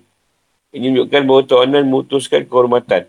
Ini 0.74 0.92
menunjukkan 0.92 1.22
bahawa 1.24 1.42
tawanan 1.46 1.82
memutuskan 1.88 2.44
kehormatan. 2.44 3.08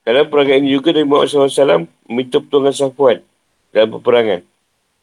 Dalam 0.00 0.24
perangai 0.32 0.64
ini 0.64 0.72
juga 0.72 0.96
dari 0.96 1.04
Muhammad 1.04 1.28
SAW 1.28 1.84
meminta 2.08 2.40
pertolongan 2.40 2.72
Safwan 2.72 3.18
dalam 3.70 3.88
peperangan. 4.00 4.40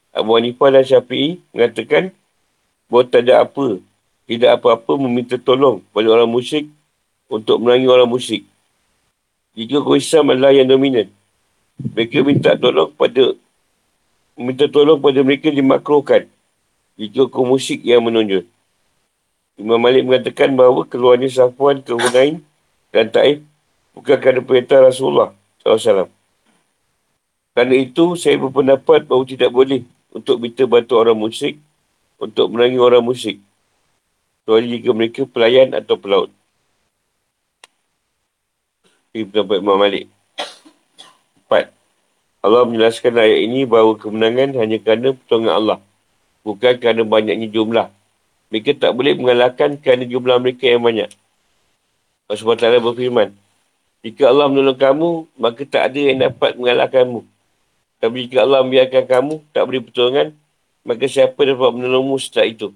Abu 0.09 0.33
Hanifah 0.33 0.73
dan 0.73 0.83
Syafi'i 0.83 1.37
mengatakan 1.53 2.09
bahawa 2.89 3.03
tak 3.05 3.29
ada 3.29 3.45
apa, 3.45 3.77
tidak 4.27 4.59
apa-apa 4.59 4.99
meminta 4.99 5.39
tolong 5.39 5.79
pada 5.95 6.07
orang 6.11 6.27
musyrik 6.27 6.67
untuk 7.31 7.63
merangi 7.63 7.87
orang 7.87 8.11
musyrik. 8.11 8.43
Jika 9.55 9.81
kau 9.81 9.97
Islam 9.97 10.35
adalah 10.35 10.53
yang 10.53 10.67
dominan, 10.69 11.07
mereka 11.79 12.21
minta 12.21 12.53
tolong 12.59 12.91
pada 12.93 13.33
minta 14.37 14.69
tolong 14.69 15.01
pada 15.01 15.19
mereka 15.25 15.49
dimakruhkan 15.49 16.29
jika 16.99 17.25
kaum 17.31 17.55
musyrik 17.55 17.81
yang 17.81 18.03
menonjol. 18.03 18.45
Imam 19.57 19.81
Malik 19.81 20.05
mengatakan 20.05 20.53
bahawa 20.53 20.85
keluarnya 20.85 21.31
Safwan 21.33 21.81
ke 21.81 21.89
Hunain 21.89 22.45
dan 22.93 23.09
Taif 23.09 23.41
bukan 23.97 24.17
kerana 24.21 24.41
perintah 24.45 24.85
Rasulullah 24.85 25.33
SAW. 25.65 26.09
Kerana 27.57 27.73
itu, 27.73 28.13
saya 28.13 28.37
berpendapat 28.37 29.09
bahawa 29.09 29.25
tidak 29.25 29.49
boleh 29.49 29.81
untuk 30.13 30.37
minta 30.37 30.61
bantu 30.69 30.93
orang 31.01 31.17
musyrik 31.17 31.57
untuk 32.21 32.53
merangi 32.53 32.77
orang 32.77 33.01
musyrik. 33.01 33.41
Kecuali 34.47 34.79
jika 34.79 34.95
mereka 34.95 35.21
pelayan 35.27 35.75
atau 35.75 35.99
pelaut. 35.99 36.31
Ini 39.11 39.27
pendapat 39.27 39.59
Imam 39.59 39.75
Malik. 39.75 40.07
Empat. 41.43 41.75
Allah 42.39 42.63
menjelaskan 42.63 43.11
ayat 43.19 43.43
ini 43.43 43.67
bahawa 43.67 43.99
kemenangan 43.99 44.55
hanya 44.55 44.79
kerana 44.79 45.11
pertolongan 45.19 45.51
Allah 45.51 45.77
bukan 46.47 46.79
kerana 46.79 47.03
banyaknya 47.03 47.51
jumlah. 47.51 47.91
Mereka 48.47 48.79
tak 48.79 48.95
boleh 48.95 49.19
mengalahkan 49.19 49.75
kerana 49.83 50.07
jumlah 50.07 50.39
mereka 50.39 50.63
yang 50.71 50.79
banyak. 50.79 51.11
Allah 52.31 52.39
SWT 52.39 52.79
berfirman, 52.79 53.35
Jika 53.99 54.31
Allah 54.31 54.47
menolong 54.47 54.79
kamu, 54.79 55.09
maka 55.35 55.67
tak 55.67 55.91
ada 55.91 55.99
yang 55.99 56.23
dapat 56.23 56.55
mengalahkanmu. 56.55 57.27
Tapi 57.99 58.31
jika 58.31 58.47
Allah 58.47 58.63
membiarkan 58.63 59.11
kamu, 59.11 59.43
tak 59.51 59.67
beri 59.67 59.83
pertolongan, 59.83 60.31
maka 60.87 61.03
siapa 61.11 61.35
dapat 61.35 61.69
menolongmu 61.75 62.15
setelah 62.15 62.47
itu? 62.47 62.71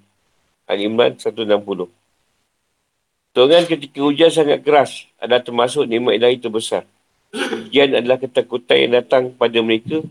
Al-Imran 0.70 1.18
160. 1.18 1.90
Pertolongan 3.32 3.64
ketika 3.64 4.00
hujan 4.04 4.28
sangat 4.28 4.60
keras 4.60 5.08
adalah 5.16 5.40
termasuk 5.40 5.88
nikmat 5.88 6.20
ilahi 6.20 6.38
terbesar. 6.42 6.84
Ujian 7.32 7.96
adalah 7.96 8.20
ketakutan 8.20 8.76
yang 8.76 8.92
datang 9.00 9.32
pada 9.32 9.56
mereka 9.64 10.04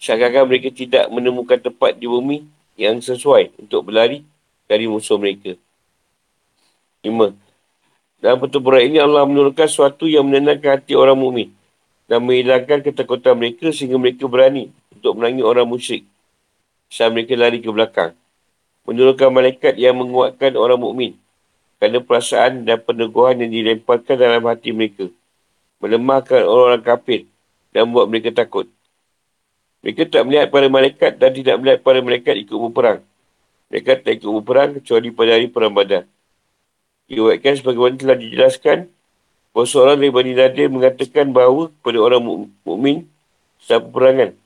seakan-akan 0.00 0.44
mereka 0.48 0.68
tidak 0.72 1.04
menemukan 1.12 1.60
tempat 1.60 2.00
di 2.00 2.08
bumi 2.08 2.42
yang 2.74 2.98
sesuai 2.98 3.54
untuk 3.60 3.92
berlari 3.92 4.24
dari 4.64 4.88
musuh 4.88 5.20
mereka. 5.20 5.54
Lima. 7.04 7.36
Dalam 8.20 8.40
pertempuran 8.40 8.84
ini 8.84 8.98
Allah 9.00 9.24
menurunkan 9.24 9.68
sesuatu 9.68 10.08
yang 10.08 10.24
menenangkan 10.24 10.80
hati 10.80 10.96
orang 10.96 11.16
mukmin 11.16 11.48
dan 12.08 12.24
menghilangkan 12.24 12.84
ketakutan 12.84 13.36
mereka 13.36 13.72
sehingga 13.72 13.96
mereka 13.96 14.28
berani 14.28 14.72
untuk 14.92 15.16
menangi 15.16 15.40
orang 15.44 15.68
musyrik 15.68 16.04
saat 16.90 17.12
mereka 17.12 17.36
lari 17.36 17.62
ke 17.62 17.70
belakang. 17.70 18.12
Menurunkan 18.88 19.28
malaikat 19.28 19.76
yang 19.76 19.96
menguatkan 19.98 20.56
orang 20.56 20.80
mukmin 20.80 21.12
kerana 21.80 22.04
perasaan 22.04 22.68
dan 22.68 22.80
peneguhan 22.84 23.40
yang 23.40 23.52
dilemparkan 23.52 24.16
dalam 24.20 24.44
hati 24.44 24.72
mereka. 24.76 25.08
Melemahkan 25.80 26.44
orang-orang 26.44 26.84
kafir 26.84 27.20
dan 27.72 27.88
membuat 27.88 28.06
mereka 28.12 28.30
takut. 28.36 28.68
Mereka 29.80 30.12
tak 30.12 30.28
melihat 30.28 30.52
para 30.52 30.68
malaikat 30.68 31.16
dan 31.16 31.32
tidak 31.32 31.56
melihat 31.56 31.78
para 31.80 32.04
malaikat 32.04 32.36
ikut 32.36 32.52
berperang. 32.52 33.00
Mereka 33.72 34.04
tak 34.04 34.12
ikut 34.20 34.28
berperang 34.28 34.76
kecuali 34.76 35.08
pada 35.08 35.30
hari 35.40 35.48
perang 35.48 35.72
badan. 35.72 36.04
Diwakilkan 37.08 37.54
sebagaimana 37.58 37.94
telah 37.96 38.18
dijelaskan 38.20 38.78
bahawa 39.56 39.66
seorang 39.66 39.96
dari 39.98 40.12
Bani 40.12 40.32
Nadir 40.36 40.68
mengatakan 40.68 41.32
bahawa 41.32 41.72
kepada 41.80 41.98
orang 41.98 42.22
mukmin 42.60 43.08
saat 43.56 43.82
peperangan. 43.88 44.36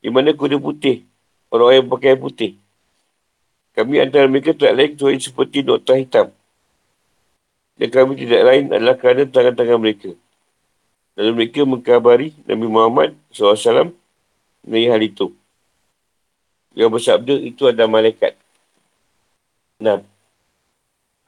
Di 0.00 0.08
mana 0.08 0.32
kuda 0.32 0.56
putih. 0.56 1.04
Orang 1.52 1.68
yang 1.76 1.86
pakai 1.92 2.16
putih. 2.16 2.61
Kami 3.72 4.04
antara 4.04 4.28
mereka 4.28 4.52
tak 4.52 4.76
lain 4.76 4.92
kecuali 4.92 5.16
seperti 5.16 5.64
notah 5.64 5.96
hitam. 5.96 6.28
Dan 7.80 7.88
kami 7.88 8.20
tidak 8.20 8.42
lain 8.44 8.64
adalah 8.68 8.96
kerana 9.00 9.24
tangan-tangan 9.24 9.80
mereka. 9.80 10.12
Lalu 11.16 11.30
mereka 11.32 11.60
mengkabari 11.64 12.36
Nabi 12.44 12.66
Muhammad 12.68 13.10
SAW 13.32 13.92
dari 14.60 14.86
hal 14.92 15.00
itu. 15.00 15.32
Yang 16.76 16.90
bersabda 17.00 17.34
itu 17.40 17.62
adalah 17.68 17.88
malaikat. 17.88 18.36
Enam. 19.80 20.04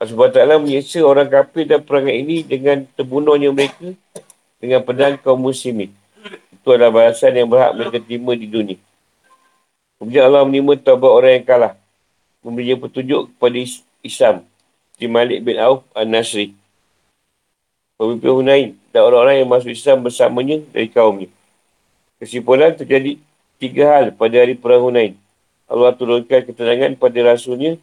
Allah 0.00 0.36
SWT 0.36 0.60
menyeksa 0.60 1.00
orang 1.00 1.28
kafir 1.32 1.64
dan 1.64 1.80
perangai 1.80 2.20
ini 2.20 2.44
dengan 2.44 2.84
terbunuhnya 2.92 3.48
mereka 3.52 3.92
dengan 4.60 4.80
pedang 4.84 5.16
kaum 5.20 5.40
muslimin. 5.40 5.92
Itu 6.52 6.72
adalah 6.72 6.92
balasan 6.92 7.36
yang 7.36 7.48
berhak 7.48 7.72
mereka 7.76 7.98
terima 8.00 8.32
di 8.36 8.48
dunia. 8.48 8.78
Kemudian 10.00 10.28
Allah 10.28 10.44
menerima 10.44 10.80
taubat 10.80 11.12
orang 11.12 11.32
yang 11.40 11.46
kalah. 11.46 11.74
Memberinya 12.44 12.76
petunjuk 12.84 13.32
kepada 13.32 13.56
Islam. 14.04 14.36
Di 15.00 15.08
Malik 15.08 15.42
bin 15.42 15.56
Auf 15.56 15.82
Al-Nasri. 15.96 16.52
Pemimpin 17.96 18.30
Hunain 18.30 18.68
dan 18.92 19.00
orang-orang 19.08 19.42
yang 19.42 19.50
masuk 19.50 19.72
Islam 19.72 20.04
bersamanya 20.04 20.60
dari 20.70 20.86
kaumnya. 20.92 21.30
Kesimpulan 22.20 22.76
terjadi 22.76 23.16
tiga 23.56 23.84
hal 23.90 24.04
pada 24.12 24.44
hari 24.44 24.54
perang 24.54 24.84
Hunain. 24.84 25.16
Allah 25.64 25.96
turunkan 25.96 26.44
ketenangan 26.44 27.00
pada 27.00 27.18
rasulnya 27.24 27.80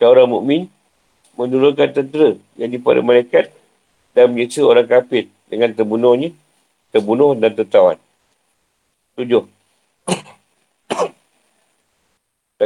dan 0.00 0.06
orang 0.08 0.30
mukmin 0.30 0.62
menurunkan 1.36 1.92
tentera 1.92 2.34
yang 2.56 2.70
dipada 2.72 3.04
malaikat 3.04 3.52
dan 4.16 4.32
menyiksa 4.32 4.64
orang 4.64 4.88
kafir 4.88 5.30
dengan 5.46 5.70
terbunuhnya, 5.70 6.34
terbunuh 6.90 7.36
dan 7.38 7.54
tertawan. 7.54 7.98
Tujuh. 9.14 9.57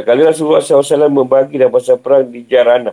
Tak 0.03 0.19
kali 0.19 0.27
Rasulullah 0.27 0.59
SAW 0.59 1.07
membagi 1.07 1.55
dalam 1.55 1.71
pasal 1.71 1.95
perang 1.95 2.27
di 2.27 2.43
Jarana. 2.43 2.91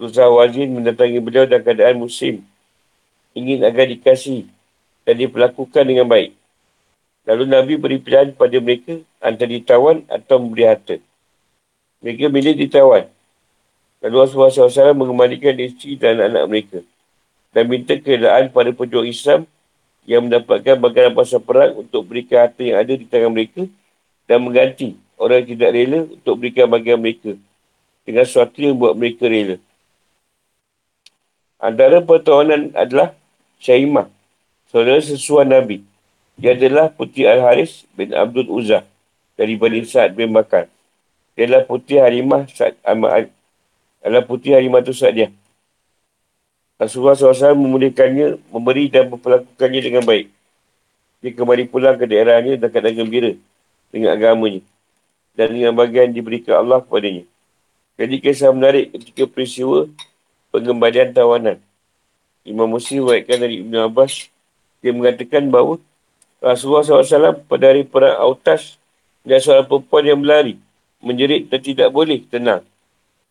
Rusah 0.00 0.32
Wazin 0.32 0.72
mendatangi 0.72 1.20
beliau 1.20 1.44
dalam 1.44 1.60
keadaan 1.60 2.00
musim. 2.00 2.40
Ingin 3.36 3.60
agar 3.60 3.84
dikasih 3.84 4.48
dan 5.04 5.20
diperlakukan 5.20 5.84
dengan 5.84 6.08
baik. 6.08 6.32
Lalu 7.28 7.44
Nabi 7.44 7.72
beri 7.76 8.00
pilihan 8.00 8.32
kepada 8.32 8.56
mereka 8.56 9.04
antara 9.20 9.52
ditawan 9.52 10.00
atau 10.08 10.40
memberi 10.40 10.64
harta. 10.64 10.96
Mereka 12.00 12.32
milih 12.32 12.56
ditawan. 12.56 13.04
Lalu 14.00 14.16
Rasulullah 14.16 14.48
SAW 14.48 14.96
mengembalikan 14.96 15.60
isteri 15.60 16.00
dan 16.00 16.24
anak-anak 16.24 16.44
mereka. 16.48 16.78
Dan 17.52 17.68
minta 17.68 18.00
keadaan 18.00 18.48
pada 18.48 18.72
pejuang 18.72 19.12
Islam 19.12 19.44
yang 20.08 20.24
mendapatkan 20.24 20.72
bagian 20.80 21.12
pasal 21.12 21.44
perang 21.44 21.84
untuk 21.84 22.00
berikan 22.08 22.48
harta 22.48 22.64
yang 22.64 22.80
ada 22.80 22.96
di 22.96 23.04
tangan 23.04 23.28
mereka 23.28 23.68
dan 24.24 24.40
mengganti 24.40 24.96
orang 25.18 25.44
yang 25.44 25.48
tidak 25.58 25.70
rela 25.74 26.00
untuk 26.06 26.34
berikan 26.38 26.66
bagian 26.70 26.98
mereka 26.98 27.34
dengan 28.06 28.24
sesuatu 28.24 28.56
yang 28.62 28.78
buat 28.78 28.94
mereka 28.94 29.26
rela. 29.26 29.56
Antara 31.58 31.98
pertawanan 31.98 32.70
adalah 32.72 33.12
Syaimah, 33.58 34.06
saudara 34.70 35.02
sesuai 35.02 35.44
Nabi. 35.44 35.82
Dia 36.38 36.54
adalah 36.54 36.86
putri 36.94 37.26
Al-Haris 37.26 37.82
bin 37.98 38.14
Abdul 38.14 38.46
Uzzah 38.46 38.86
dari 39.34 39.58
Bani 39.58 39.82
Sa'ad 39.82 40.14
bin 40.14 40.30
Bakar. 40.30 40.70
Dia 41.34 41.50
adalah 41.50 41.66
putri 41.66 41.98
Harimah 41.98 42.46
Sa'ad 42.46 42.78
adalah 42.82 44.22
putri 44.22 44.54
Harimah 44.54 44.86
tu 44.86 44.94
Sa'ad 44.94 45.14
dia. 45.18 45.28
Rasulullah 46.78 47.18
SAW 47.18 47.58
memulihkannya, 47.58 48.38
memberi 48.54 48.86
dan 48.86 49.10
memperlakukannya 49.10 49.80
dengan 49.82 50.06
baik. 50.06 50.30
Dia 51.18 51.34
kembali 51.34 51.66
pulang 51.66 51.98
ke 51.98 52.06
daerahnya 52.06 52.54
dan 52.54 52.70
keadaan 52.70 53.02
gembira 53.02 53.34
dengan 53.90 54.14
agamanya. 54.14 54.62
Dan 55.38 55.54
dengan 55.54 55.78
bagian 55.78 56.10
diberikan 56.10 56.58
Allah 56.58 56.82
kepadanya. 56.82 57.22
Jadi 57.94 58.14
kisah 58.18 58.50
menarik 58.50 58.90
ketika 58.90 59.30
peristiwa 59.30 59.86
pengembalian 60.50 61.14
tawanan. 61.14 61.62
Imam 62.42 62.66
Muslim 62.66 63.06
buatkan 63.06 63.38
dari 63.38 63.62
Ibn 63.62 63.86
Abbas. 63.86 64.26
Dia 64.82 64.90
mengatakan 64.90 65.46
bahawa 65.46 65.78
Rasulullah 66.42 66.82
SAW 66.86 67.42
pada 67.46 67.70
hari 67.70 67.86
perang 67.86 68.18
Autas 68.18 68.78
dan 69.22 69.38
seorang 69.38 69.66
perempuan 69.66 70.04
yang 70.06 70.18
berlari. 70.18 70.54
Menjerit 70.98 71.46
dan 71.46 71.62
tidak 71.62 71.88
boleh 71.94 72.18
tenang. 72.26 72.66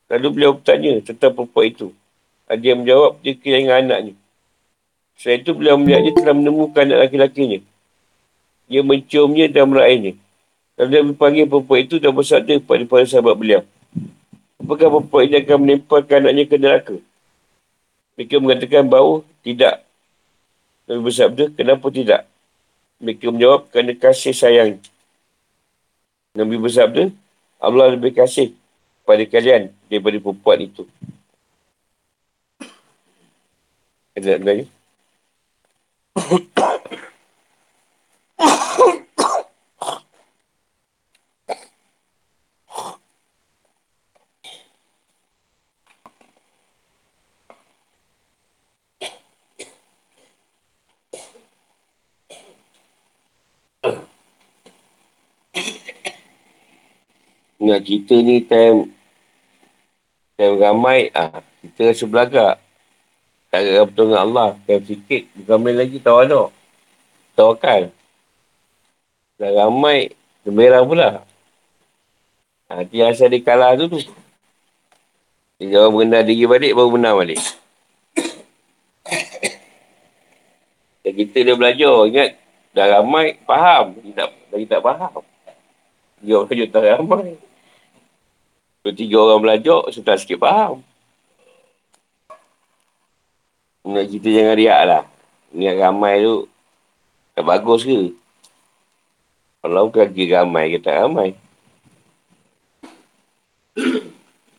Lalu 0.07 0.27
beliau 0.31 0.51
bertanya 0.55 1.03
tentang 1.03 1.35
perempuan 1.35 1.67
itu. 1.67 1.87
Dia 2.47 2.73
menjawab 2.79 3.19
dia 3.19 3.35
kehilangan 3.35 3.83
anaknya. 3.83 4.15
Setelah 5.19 5.37
itu 5.43 5.51
beliau 5.51 5.75
melihatnya 5.75 6.11
telah 6.15 6.35
menemukan 6.35 6.83
anak 6.87 6.99
laki-lakinya. 7.11 7.59
Dia 8.71 8.81
menciumnya 8.83 9.51
dan 9.51 9.67
meraihnya. 9.67 10.13
Lalu 10.77 10.89
dia 10.93 11.01
berpanggil 11.01 11.45
perempuan 11.49 11.81
itu 11.81 11.95
dan 11.97 12.13
bersabda 12.13 12.53
kepada 12.61 12.83
para 12.85 13.03
sahabat 13.09 13.33
beliau. 13.33 13.65
Apakah 14.61 14.87
perempuan 14.93 15.25
ini 15.25 15.37
akan 15.41 15.57
menempelkan 15.57 16.19
anaknya 16.21 16.43
ke 16.45 16.57
neraka? 16.61 16.95
Mereka 18.13 18.35
mengatakan 18.37 18.85
bahawa 18.85 19.25
tidak. 19.41 19.81
Nabi 20.85 21.01
bersabda, 21.01 21.43
kenapa 21.57 21.85
tidak? 21.89 22.21
Mereka 23.01 23.29
menjawab, 23.33 23.69
kerana 23.73 23.93
kasih 23.97 24.33
sayang. 24.37 24.77
Nabi 26.37 26.55
bersabda, 26.61 27.09
Allah 27.57 27.97
lebih 27.97 28.13
kasih 28.13 28.53
pada 29.01 29.25
kalian 29.25 29.73
daripada 29.89 30.17
perempuan 30.21 30.61
itu. 30.61 30.85
Ada 34.13 34.41
lagi? 34.41 34.65
Nak 57.67 57.83
kita 57.83 58.15
ni 58.23 58.39
time 58.47 58.87
time 60.39 60.55
ramai 60.55 61.11
ah 61.11 61.43
kita 61.59 61.91
rasa 61.91 62.05
belagak. 62.07 62.55
Tak 63.51 63.59
ada 63.59 63.83
betul 63.83 64.07
dengan 64.07 64.23
Allah. 64.23 64.49
Time 64.63 64.83
sikit 64.87 65.23
ramai 65.43 65.75
lagi 65.75 65.99
tawaduk. 65.99 66.55
Tawakal. 67.35 67.91
Dah 69.35 69.51
ramai 69.51 70.15
gemerang 70.47 70.87
pula. 70.87 71.27
Nanti 72.71 73.03
ha, 73.03 73.11
asal 73.11 73.27
dia 73.27 73.43
kalah 73.43 73.75
tu 73.75 73.91
tu. 73.91 73.99
Dia 75.59 75.75
jawab 75.75 75.99
mengenal 75.99 76.23
diri 76.23 76.47
balik 76.47 76.71
baru 76.71 76.89
menang 76.95 77.19
balik. 77.19 77.41
Dan 81.03 81.11
kita 81.11 81.37
dia 81.43 81.55
belajar. 81.59 81.95
Ingat 82.07 82.29
dah 82.71 82.87
ramai 82.95 83.35
faham. 83.43 83.91
Dia 84.07 84.23
tak, 84.23 84.29
dia 84.55 84.67
tak 84.71 84.81
faham. 84.87 85.19
Dia 86.23 86.33
orang 86.39 86.71
tak 86.71 86.83
ramai. 86.95 87.46
Kalau 88.87 89.03
tiga 89.03 89.19
orang 89.19 89.43
belajar, 89.43 89.83
sudah 89.91 90.15
sikit 90.15 90.39
faham. 90.39 90.79
Nak 93.83 94.07
kita 94.07 94.31
jangan 94.31 94.55
riak 94.55 94.81
lah. 94.87 95.03
Niat 95.51 95.75
ramai 95.75 96.23
tu, 96.23 96.47
tak 97.35 97.43
bagus 97.43 97.83
ke? 97.83 98.15
Kalau 99.59 99.91
bukan 99.91 100.07
lagi 100.07 100.23
ramai 100.31 100.71
ke 100.71 100.79
tak 100.79 101.03
ramai. 101.03 101.35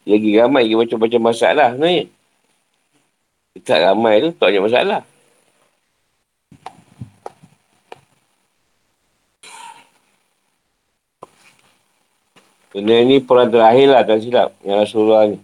lagi 0.05 0.31
ramai 0.37 0.69
ke 0.69 0.77
macam-macam 0.77 1.21
masalah 1.33 1.69
sebenarnya. 1.73 2.05
Tak 3.64 3.81
ramai 3.81 4.14
tu, 4.29 4.31
tak 4.37 4.53
ada 4.53 4.61
masalah. 4.61 5.01
Benda 12.68 13.00
ni 13.00 13.16
perang 13.24 13.48
terakhir 13.48 13.87
lah 13.88 14.04
tak 14.04 14.20
silap. 14.20 14.52
Yang 14.61 14.78
Rasulullah 14.85 15.22
ni. 15.33 15.38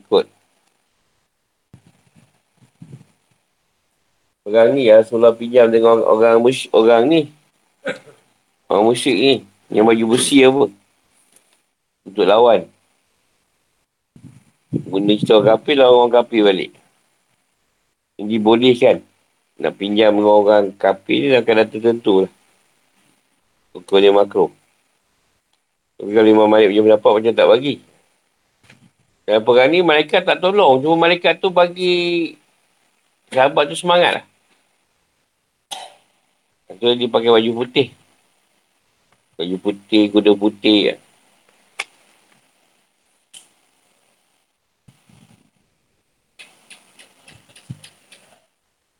Ikut. 0.00 0.26
Orang 4.48 4.68
ni 4.72 4.88
ya 4.88 5.04
Rasulullah 5.04 5.36
pinjam 5.36 5.68
dengan 5.68 6.00
orang, 6.00 6.40
orang, 6.40 6.56
orang 6.72 7.02
ni. 7.04 7.20
Orang 8.64 8.84
musyrik 8.88 9.18
ni. 9.20 9.34
Yang 9.68 9.84
baju 9.92 10.04
besi 10.16 10.40
apa. 10.40 10.64
Untuk 12.08 12.24
lawan. 12.24 12.64
Benda 14.70 15.12
cerita 15.18 15.36
orang 15.36 15.48
kapil 15.58 15.76
lah 15.76 15.88
orang 15.92 16.12
kapil 16.14 16.42
balik. 16.48 16.70
Jadi 18.16 18.36
boleh 18.40 18.74
kan. 18.78 18.96
Nak 19.60 19.76
pinjam 19.76 20.16
dengan 20.16 20.32
orang 20.32 20.64
kapil 20.72 21.18
ni 21.20 21.26
dalam 21.28 21.44
keadaan 21.44 21.68
tertentu 21.68 22.24
lah. 22.24 22.32
Dia 24.00 24.10
makro. 24.16 24.59
Tapi 26.00 26.16
kalau 26.16 26.32
Imam 26.32 26.48
Malik 26.48 26.72
punya 26.72 26.96
pendapat 26.96 27.10
macam 27.12 27.32
tak 27.36 27.48
bagi. 27.52 27.74
Dalam 29.28 29.44
perang 29.44 29.68
ni 29.68 29.84
malaikat 29.84 30.24
tak 30.24 30.40
tolong. 30.40 30.80
Cuma 30.80 31.04
malaikat 31.04 31.44
tu 31.44 31.52
bagi 31.52 32.32
sahabat 33.28 33.68
tu 33.68 33.76
semangat 33.76 34.16
lah. 34.16 34.24
Itu 36.72 36.96
dia 36.96 37.04
pakai 37.04 37.28
baju 37.28 37.50
putih. 37.60 37.92
Baju 39.36 39.56
putih, 39.60 40.08
kuda 40.08 40.32
putih. 40.40 40.96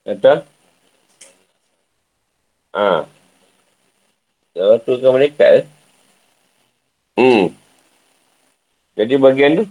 Kata? 0.04 0.44
Ha. 2.76 3.08
Kalau 4.52 4.76
tu 4.84 5.00
kan 5.00 5.16
malaikat 5.16 5.64
eh? 5.64 5.79
Hmm. 7.18 7.50
Jadi 8.94 9.14
bagian 9.16 9.62
tu. 9.62 9.64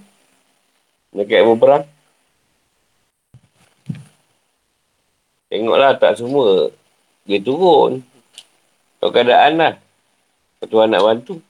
Dekat 1.14 1.46
ilmu 1.46 1.56
perang. 1.62 1.86
Tengoklah 5.50 5.98
tak 5.98 6.18
semua. 6.22 6.70
Dia 7.26 7.42
turun. 7.42 8.06
Kalau 9.02 9.12
keadaan 9.14 9.54
lah. 9.58 9.74
Tuhan 10.66 10.92
nak 10.92 11.06
bantu. 11.06 11.42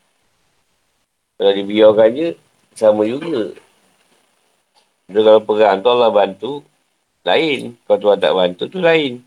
Kalau 1.36 1.52
dibiarkan 1.52 2.10
je. 2.16 2.30
Sama 2.76 3.04
juga. 3.04 3.52
Jadi 5.10 5.20
kalau 5.26 5.42
perang 5.44 5.84
tu 5.84 5.90
Allah 5.92 6.12
bantu. 6.12 6.52
Lain. 7.28 7.76
Kalau 7.84 8.00
Tuhan 8.00 8.20
tak 8.24 8.36
bantu 8.36 8.64
tu 8.72 8.80
lain. 8.80 9.20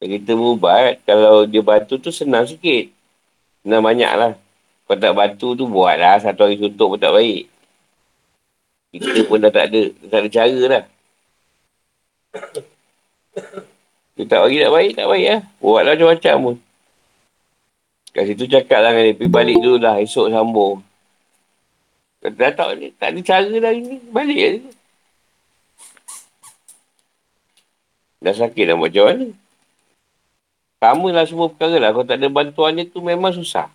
Kita 0.00 0.32
berubat. 0.36 1.00
Kalau 1.08 1.48
dia 1.48 1.64
bantu 1.64 1.96
tu 1.96 2.12
senang 2.12 2.44
sikit. 2.44 2.99
Kena 3.60 3.84
banyak 3.84 4.12
lah. 4.16 4.32
Kau 4.88 4.96
tak 4.96 5.12
bantu 5.14 5.54
tu 5.54 5.64
buat 5.68 5.94
lah. 6.00 6.16
Satu 6.18 6.48
hari 6.48 6.56
suntuk 6.56 6.96
pun 6.96 7.00
tak 7.00 7.12
baik. 7.12 7.46
Kita 8.90 9.20
pun 9.28 9.38
dah 9.38 9.52
tak 9.52 9.70
ada. 9.70 9.82
Tak 10.08 10.18
ada 10.24 10.28
cara 10.32 10.60
lah. 10.66 10.84
Dia 14.18 14.24
tak 14.26 14.38
bagi 14.42 14.58
tak 14.58 14.72
baik, 14.74 14.92
tak 14.98 15.06
baik 15.06 15.26
lah. 15.30 15.40
Buat 15.62 15.82
lah 15.86 15.92
macam-macam 15.94 16.36
pun. 16.42 16.56
Kat 18.10 18.24
situ 18.26 18.44
cakap 18.50 18.80
lah 18.82 18.90
dengan 18.90 19.04
dia. 19.06 19.14
Pergi 19.14 19.30
balik 19.30 19.58
dulu 19.62 19.78
lah. 19.78 19.96
Esok 20.02 20.26
sambung. 20.34 20.82
Dah 22.20 22.52
tak, 22.52 22.76
tak 22.98 23.08
ada 23.14 23.20
cara 23.22 23.48
dah 23.48 23.72
ni. 23.72 23.96
Balik 24.10 24.40
lah. 24.40 24.74
Dah 28.20 28.34
sakit 28.36 28.64
dah 28.68 28.76
macam 28.76 29.04
mana. 29.08 29.28
Sama 30.80 31.12
lah 31.12 31.28
semua 31.28 31.52
perkara 31.52 31.76
lah. 31.76 31.92
Kalau 31.92 32.08
tak 32.08 32.16
ada 32.16 32.28
bantuan 32.32 32.72
dia 32.72 32.88
tu 32.88 33.04
memang 33.04 33.36
susah. 33.36 33.68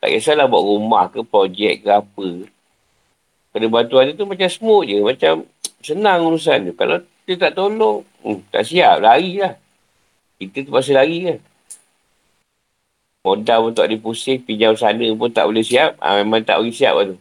Tak 0.00 0.08
kisahlah 0.08 0.48
buat 0.48 0.64
rumah 0.64 1.12
ke 1.12 1.20
projek 1.20 1.84
ke 1.84 1.88
apa. 1.92 2.48
Kalau 3.52 3.68
bantuan 3.68 4.08
dia 4.08 4.16
tu 4.16 4.24
macam 4.24 4.48
smooth 4.48 4.88
je. 4.88 4.98
Macam 5.04 5.44
senang 5.84 6.24
urusan 6.24 6.72
tu. 6.72 6.74
Kalau 6.80 7.04
dia 7.28 7.36
tak 7.36 7.52
tolong, 7.52 8.08
hmm, 8.24 8.40
tak 8.48 8.64
siap. 8.64 9.04
Lari 9.04 9.36
lah. 9.36 9.60
Kita 10.40 10.64
tu 10.64 10.72
pasal 10.72 11.04
lari 11.04 11.28
kan. 11.28 11.38
Modal 13.20 13.58
pun 13.68 13.72
tak 13.76 13.92
dipusing. 13.92 14.40
Pinjam 14.40 14.72
sana 14.80 15.04
pun 15.12 15.28
tak 15.28 15.44
boleh 15.44 15.60
siap. 15.60 16.00
Ha, 16.00 16.24
memang 16.24 16.40
tak 16.40 16.56
boleh 16.56 16.72
siap 16.72 16.96
lah 16.96 17.04
tu. 17.12 17.20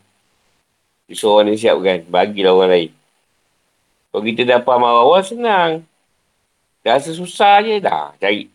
Seorang 1.12 1.52
yang 1.52 1.60
siap 1.60 1.76
kan. 1.84 2.00
Bagilah 2.08 2.56
orang 2.56 2.72
lain. 2.72 2.92
Kalau 4.16 4.24
kita 4.24 4.48
dapat 4.48 4.74
awal-awal 4.80 5.20
senang. 5.28 5.84
Rasa 6.88 7.12
susah 7.12 7.60
je 7.68 7.84
dah. 7.84 8.16
Cari 8.16 8.48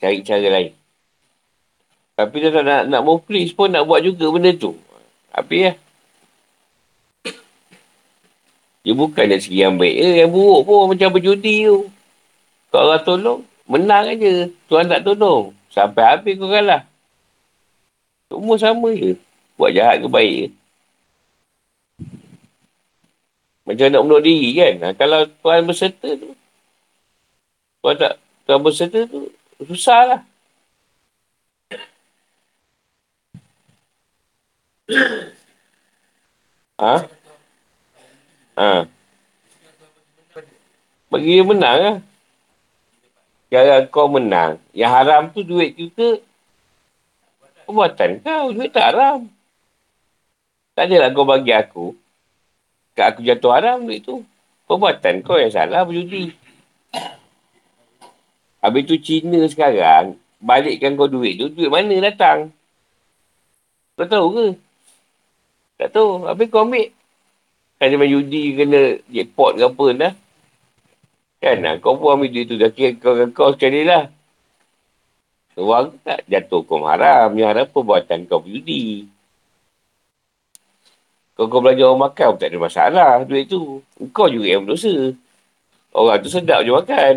cari 0.00 0.20
cara 0.24 0.48
lain. 0.48 0.72
Tapi 2.16 2.36
dia 2.40 2.48
tak 2.48 2.64
nak, 2.64 2.82
nak 2.88 3.02
muflis 3.04 3.52
pun 3.52 3.68
nak 3.68 3.84
buat 3.84 4.00
juga 4.00 4.32
benda 4.32 4.52
tu. 4.56 4.72
Tapi 5.28 5.68
ya. 5.68 5.72
Dia 8.86 8.94
bukan 8.96 9.24
dari 9.28 9.42
segi 9.42 9.60
yang 9.60 9.76
baik. 9.76 9.96
Eh, 9.98 10.14
yang 10.24 10.30
buruk 10.32 10.64
pun 10.64 10.96
macam 10.96 11.12
berjudi 11.12 11.68
tu. 11.68 11.90
Kalau 12.72 12.94
orang 12.94 13.04
tolong, 13.04 13.40
menang 13.68 14.16
aja. 14.16 14.48
Tuan 14.70 14.88
tak 14.88 15.04
tolong. 15.04 15.52
Sampai 15.68 16.08
habis 16.08 16.40
kau 16.40 16.48
kalah. 16.48 16.88
Semua 18.32 18.56
sama 18.56 18.88
je. 18.96 19.12
Buat 19.60 19.76
jahat 19.76 19.96
ke 20.00 20.08
baik 20.08 20.34
ke. 20.38 20.48
Macam 23.66 23.86
nak 23.90 24.02
bunuh 24.06 24.22
diri 24.22 24.50
kan. 24.54 24.74
Ha, 24.80 24.88
kalau 24.94 25.26
Tuhan 25.26 25.66
berserta 25.66 26.08
tu. 26.14 26.32
Tuhan 27.82 27.96
tak 27.98 28.12
Tuhan 28.46 28.60
berserta 28.62 29.00
tu. 29.10 29.35
Susah 29.56 30.00
lah. 30.04 30.20
Ha? 36.76 36.94
Ha. 38.60 38.84
Bagi 41.08 41.40
dia 41.40 41.44
menang 41.48 41.78
lah. 41.80 41.96
Kalau 43.48 43.78
kau 43.88 44.06
menang. 44.12 44.60
Yang 44.76 44.92
haram 44.92 45.22
tu 45.32 45.40
duit 45.40 45.72
kita. 45.72 46.20
Perbuatan 47.64 48.20
kau. 48.20 48.52
Duit 48.52 48.70
tak 48.70 48.92
haram. 48.92 49.24
Tak 50.76 50.92
adalah 50.92 51.08
kau 51.16 51.24
bagi 51.24 51.56
aku. 51.56 51.96
Kat 52.92 53.16
aku 53.16 53.24
jatuh 53.24 53.56
haram 53.56 53.88
duit 53.88 54.04
tu. 54.04 54.20
Perbuatan 54.68 55.24
kau 55.24 55.40
yang 55.40 55.48
salah 55.48 55.88
berjudi. 55.88 56.36
Habis 58.66 58.82
tu 58.90 58.98
Cina 58.98 59.46
sekarang, 59.46 60.18
balikkan 60.42 60.98
kau 60.98 61.06
duit 61.06 61.38
tu, 61.38 61.46
duit 61.54 61.70
mana 61.70 62.02
datang? 62.02 62.50
Kau 63.94 64.10
tahu 64.10 64.26
ke? 64.34 64.46
Tak 65.78 65.94
tahu. 65.94 66.26
Habis 66.26 66.50
kau 66.50 66.66
ambil. 66.66 66.90
Kan 67.78 67.94
dia 67.94 68.10
judi 68.10 68.58
kena 68.58 68.98
jackpot 69.06 69.54
ke 69.54 69.62
apa 69.70 69.86
dah. 69.94 70.12
Kan 71.38 71.56
lah, 71.62 71.78
kau 71.78 71.94
pun 71.94 72.18
ambil 72.18 72.34
duit 72.34 72.50
tu. 72.50 72.58
Dah 72.58 72.74
kira 72.74 72.98
kau, 72.98 73.14
kau 73.30 73.54
sekali 73.54 73.86
lah. 73.86 74.10
Orang 75.54 75.94
tak 76.02 76.26
jatuh 76.26 76.66
kau 76.66 76.82
haram. 76.90 77.38
Yang 77.38 77.48
haram 77.54 77.66
perbuatan 77.70 78.26
kau 78.26 78.42
berjudi. 78.42 79.06
Kalau 81.38 81.46
kau 81.46 81.62
belajar 81.62 81.86
orang 81.86 82.10
makan 82.10 82.34
tak 82.34 82.50
ada 82.50 82.58
masalah 82.58 83.10
duit 83.22 83.46
tu. 83.46 83.78
Kau 84.10 84.26
juga 84.26 84.50
yang 84.50 84.66
berdosa. 84.66 85.14
Orang 85.94 86.18
tu 86.18 86.34
sedap 86.34 86.66
je 86.66 86.74
makan. 86.74 87.14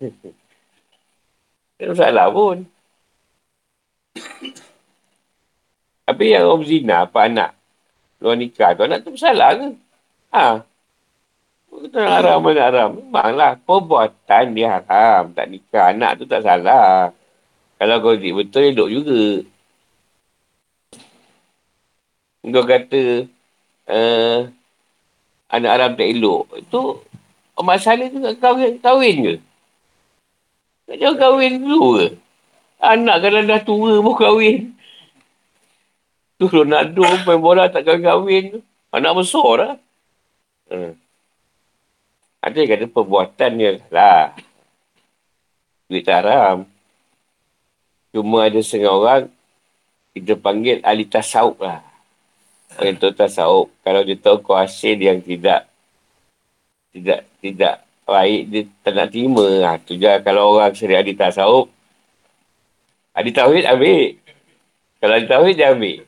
tak 1.76 1.84
ada 1.84 1.92
masalah 1.92 2.26
pun. 2.32 2.56
Tapi 6.08 6.24
yang 6.34 6.50
orang 6.50 6.66
zina, 6.66 7.06
apa 7.06 7.28
anak 7.28 7.50
luar 8.20 8.36
nikah 8.36 8.76
tu, 8.76 8.84
anak 8.84 9.00
tu 9.06 9.14
bersalah 9.14 9.50
ke? 9.56 9.68
Ha? 10.34 10.46
Kita 11.70 12.00
haram, 12.02 12.42
mana 12.42 12.60
haram. 12.66 12.90
Memanglah, 12.98 13.52
perbuatan 13.62 14.44
dia 14.52 14.82
haram. 14.82 15.32
Tak 15.32 15.46
nikah, 15.48 15.94
anak 15.94 16.20
tu 16.20 16.24
tak 16.26 16.42
salah. 16.44 17.14
Kalau 17.80 17.96
kau 18.04 18.18
betul, 18.18 18.74
elok 18.74 18.90
juga. 18.92 19.22
Kau 22.44 22.64
kata 22.64 23.02
uh, 23.88 24.38
anak 25.48 25.70
Arab 25.76 25.90
tak 25.96 26.08
elok. 26.12 26.44
Itu 26.60 27.00
masalah 27.60 28.08
tu 28.08 28.18
nak 28.20 28.36
kahwin, 28.40 28.76
kahwin 28.80 29.16
ke? 29.24 29.34
Tak 30.90 30.98
jauh 30.98 31.14
kahwin 31.14 31.62
dulu 31.62 32.02
ke? 32.02 32.18
Anak 32.82 33.22
kalau 33.22 33.46
dah 33.46 33.62
tua 33.62 34.02
pun 34.02 34.14
kahwin. 34.18 34.74
Tu 36.34 36.50
Ronaldo 36.50 37.06
main 37.30 37.38
bola 37.38 37.70
tak 37.70 37.86
kahwin. 37.86 38.58
Anak 38.90 39.22
besar 39.22 39.54
lah. 39.54 39.74
Hmm. 40.66 40.98
Ada 42.42 42.56
yang 42.58 42.70
kata 42.74 42.86
perbuatan 42.90 43.50
dia 43.54 43.78
lah. 43.94 44.34
Duit 45.86 46.02
tak 46.02 46.26
haram. 46.26 46.66
Cuma 48.10 48.50
ada 48.50 48.58
setengah 48.58 48.90
orang 48.90 49.22
kita 50.10 50.34
panggil 50.34 50.82
ahli 50.82 51.06
tasawuf 51.06 51.54
lah. 51.62 51.86
Orang 52.82 52.98
tu 52.98 53.14
tasawuf. 53.14 53.70
Kalau 53.86 54.02
dia 54.02 54.18
tahu 54.18 54.42
kau 54.42 54.58
hasil 54.58 54.98
yang 54.98 55.22
tidak 55.22 55.70
tidak 56.90 57.30
tidak 57.38 57.86
baik, 58.10 58.42
dia 58.50 58.60
tak 58.82 58.92
nak 58.98 59.08
terima. 59.14 59.46
Ha, 59.62 59.78
tu 59.78 59.94
je 59.94 60.10
kalau 60.26 60.58
orang 60.58 60.74
seri 60.74 60.98
adik 60.98 61.14
tasawuf. 61.14 61.70
Adik 63.14 63.38
tauhid 63.38 63.62
ambil. 63.70 64.18
Kalau 64.98 65.12
adik 65.14 65.30
tauhid 65.30 65.54
dia 65.54 65.70
ambil. 65.70 66.02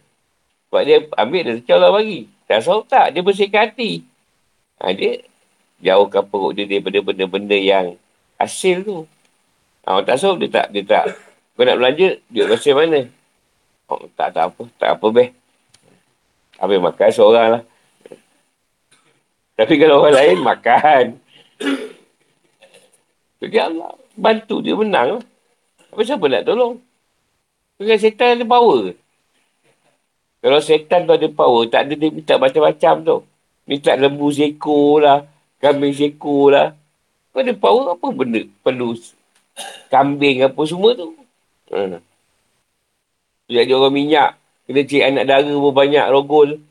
Sebab 0.66 0.82
dia 0.82 0.96
ambil 1.14 1.40
dia 1.46 1.52
cakap 1.62 1.76
Allah 1.78 1.92
bagi. 1.94 2.20
Tasawuf 2.50 2.84
tak. 2.90 3.06
Dia 3.14 3.22
bersihkan 3.22 3.70
hati. 3.70 4.02
Ha, 4.82 4.90
dia 4.90 5.22
jauhkan 5.78 6.26
perut 6.26 6.58
dia 6.58 6.66
daripada 6.66 6.98
benda-benda 6.98 7.54
yang 7.54 7.94
hasil 8.34 8.82
tu. 8.82 8.98
Ha, 9.86 9.94
orang 9.94 10.08
tasawuf 10.10 10.42
dia 10.42 10.50
tak. 10.50 10.66
Dia 10.74 10.82
tak. 10.82 11.06
Kau 11.54 11.62
nak 11.62 11.78
belanja, 11.78 12.18
duit 12.32 12.48
hasil 12.50 12.74
mana? 12.74 13.06
Oh, 13.86 14.08
tak, 14.18 14.34
tak 14.34 14.50
apa. 14.50 14.62
Tak 14.80 14.90
apa, 14.98 15.06
beh. 15.12 15.30
Habis 16.58 16.78
makan 16.80 17.08
seorang 17.12 17.48
lah. 17.58 17.62
Tapi 19.52 19.74
kalau 19.76 20.00
orang 20.00 20.16
lain, 20.16 20.38
makan. 20.40 21.04
Jadi 23.42 23.56
Allah 23.58 23.90
bantu 24.14 24.62
dia 24.62 24.78
menang 24.78 25.18
lah. 25.18 25.24
Tapi 25.90 26.02
siapa 26.06 26.24
nak 26.30 26.46
tolong? 26.46 26.78
Bukan 27.76 27.98
setan 27.98 28.38
ada 28.38 28.44
power. 28.46 28.94
Kalau 30.42 30.60
setan 30.62 31.10
tu 31.10 31.14
ada 31.18 31.28
power, 31.28 31.66
tak 31.66 31.90
ada 31.90 31.94
dia 31.98 32.08
minta 32.14 32.38
macam-macam 32.38 32.94
tu. 33.02 33.16
Minta 33.66 33.98
lembu 33.98 34.30
seko 34.30 35.02
lah, 35.02 35.26
kambing 35.58 35.94
seko 35.94 36.54
lah. 36.54 36.74
Kau 37.34 37.42
ada 37.42 37.54
power 37.58 37.98
apa 37.98 38.06
benda 38.14 38.42
perlu 38.62 38.94
kambing 39.90 40.46
apa 40.46 40.60
semua 40.64 40.94
tu. 40.94 41.12
Hmm. 41.68 42.00
Jadi 43.50 43.72
orang 43.74 43.92
minyak, 43.92 44.30
Kena 44.62 44.86
cik 44.86 45.02
anak 45.02 45.24
dara 45.26 45.52
pun 45.52 45.74
banyak 45.74 46.06
rogol. 46.06 46.62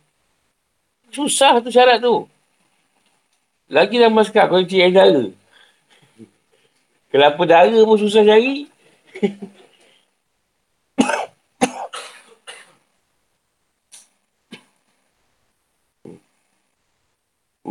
Susah 1.12 1.60
tu 1.60 1.68
syarat 1.68 2.00
tu. 2.00 2.24
Lagi 3.68 4.00
dalam 4.00 4.16
maskap 4.16 4.48
kalau 4.48 4.64
cik 4.64 4.90
anak 4.90 4.96
dara. 4.96 5.26
Kelapa 7.12 7.44
dara 7.44 7.76
pun 7.84 8.00
susah 8.00 8.24
cari. 8.24 8.72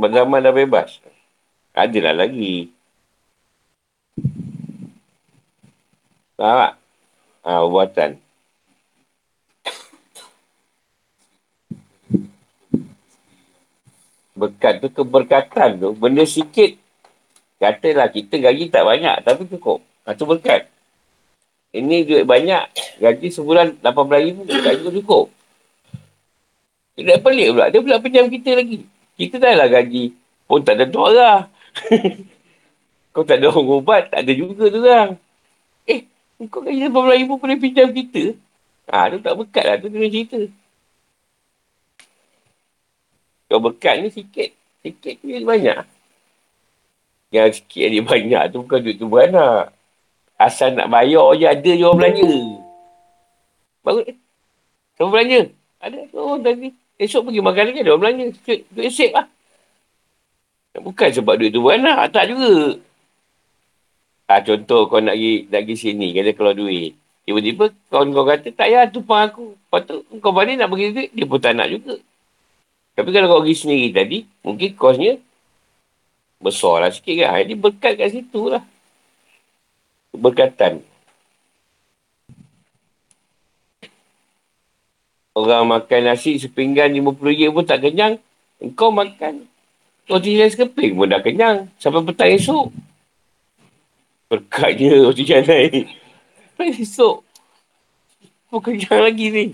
Zaman 0.00 0.44
dah 0.44 0.52
bebas. 0.52 1.00
Adalah 1.72 2.24
lagi. 2.24 2.68
Faham 6.36 6.56
tak? 6.56 6.74
Ha, 7.44 7.64
buatan. 7.64 8.10
berkat 14.40 14.80
tu 14.80 14.88
keberkatan 14.88 15.70
tu 15.76 15.88
benda 15.92 16.24
sikit 16.24 16.79
katalah 17.60 18.08
kita 18.08 18.40
gaji 18.40 18.72
tak 18.72 18.82
banyak 18.82 19.20
tapi 19.22 19.44
cukup. 19.46 19.84
Itu 20.08 20.24
berkat. 20.24 20.66
Ini 21.70 22.02
duit 22.02 22.24
banyak 22.26 22.64
gaji 22.98 23.28
sebulan 23.30 23.78
18 23.84 24.26
ribu 24.26 24.40
gaji 24.48 24.80
tu 24.82 24.92
cukup. 25.04 25.26
Tidak 26.98 27.22
pelik 27.22 27.48
pula. 27.54 27.66
Dia 27.70 27.80
pula 27.84 28.02
pinjam 28.02 28.26
kita 28.26 28.58
lagi. 28.58 28.82
Kita 29.14 29.36
dah 29.38 29.54
lah 29.54 29.68
gaji. 29.70 30.10
Pun 30.48 30.66
tak 30.66 30.80
ada 30.80 30.86
tuara 30.90 31.46
kau 33.14 33.22
tak 33.22 33.38
ada 33.38 33.50
orang 33.50 33.78
ubat 33.78 34.02
tak 34.10 34.26
ada 34.26 34.32
juga 34.34 34.70
tu 34.70 34.82
orang 34.82 35.14
eh 35.86 36.06
kau 36.50 36.62
gaji 36.62 36.90
18 36.90 37.22
ribu 37.22 37.38
boleh 37.38 37.58
pinjam 37.60 37.94
kita? 37.94 38.34
Ah, 38.90 39.06
ha, 39.06 39.14
tu 39.14 39.22
tak 39.22 39.38
berkat 39.38 39.64
lah. 39.70 39.76
Tu 39.78 39.86
kena 39.86 40.08
cerita. 40.10 40.40
Kau 43.46 43.62
berkat 43.62 43.94
ni 44.02 44.08
sikit. 44.10 44.50
Sikit 44.82 45.14
ni 45.22 45.46
banyak. 45.46 45.99
Yang 47.30 47.62
sikit 47.62 47.86
ni 47.94 47.98
banyak 48.02 48.42
tu 48.50 48.66
bukan 48.66 48.78
duit 48.82 48.98
tu 48.98 49.06
beranak. 49.06 49.70
Asal 50.34 50.74
nak 50.74 50.90
bayar 50.90 51.30
je 51.38 51.46
ada 51.46 51.70
je 51.70 51.84
orang 51.86 51.98
belanja. 52.02 52.32
Baru 53.86 54.00
Siapa 54.98 55.08
belanja? 55.08 55.40
Ada 55.78 55.98
tu 56.10 56.20
tadi. 56.42 56.68
Esok 57.00 57.30
pergi 57.30 57.40
makan 57.40 57.64
lagi 57.70 57.80
ada 57.80 57.90
orang 57.94 58.02
belanja. 58.02 58.24
Duit, 58.42 58.60
duit 58.74 59.10
lah. 59.14 59.26
Bukan 60.80 61.08
sebab 61.14 61.34
duit 61.38 61.54
tu 61.54 61.62
beranak. 61.62 62.10
Tak 62.10 62.24
juga. 62.34 62.82
Ha, 64.30 64.42
contoh 64.46 64.86
kau 64.86 65.02
nak 65.02 65.14
pergi, 65.14 65.34
nak 65.50 65.60
pergi 65.66 65.76
sini. 65.78 66.08
Kata 66.10 66.30
keluar 66.34 66.54
duit. 66.58 66.98
Tiba-tiba 67.30 67.64
kawan 67.94 68.10
kau 68.10 68.26
kata 68.26 68.48
tak 68.50 68.66
payah 68.74 68.90
tumpang 68.90 69.22
aku. 69.30 69.54
Lepas 69.54 69.80
tu 69.86 70.02
kau 70.18 70.34
balik 70.34 70.58
nak 70.58 70.66
pergi 70.66 70.86
duit. 70.90 71.10
Dia 71.14 71.30
pun 71.30 71.38
tak 71.38 71.54
nak 71.54 71.70
juga. 71.70 71.94
Tapi 72.98 73.08
kalau 73.14 73.26
kau 73.30 73.40
pergi 73.46 73.54
sendiri 73.54 73.88
tadi, 73.94 74.18
mungkin 74.42 74.70
kosnya 74.74 75.14
besar 76.40 76.80
lah 76.80 76.90
sikit 76.90 77.14
kan. 77.20 77.36
Jadi 77.44 77.54
berkat 77.54 77.92
kat 78.00 78.08
situ 78.10 78.48
lah. 78.48 78.64
Berkatan. 80.16 80.82
Orang 85.36 85.70
makan 85.70 86.10
nasi 86.10 86.40
sepinggan 86.40 86.90
RM50 86.90 87.54
pun 87.54 87.64
tak 87.64 87.86
kenyang. 87.86 88.18
Kau 88.74 88.90
makan 88.90 89.46
roti 90.10 90.36
canai 90.36 90.50
sekeping 90.50 90.98
pun 90.98 91.06
dah 91.06 91.22
kenyang. 91.22 91.70
Sampai 91.78 92.02
petang 92.02 92.34
esok. 92.34 92.66
Berkatnya 94.26 95.06
roti 95.06 95.22
canai. 95.22 95.86
Sampai 96.56 96.74
esok. 96.82 97.22
Pun 98.50 98.60
kenyang 98.60 99.00
lagi 99.06 99.26
ni. 99.30 99.44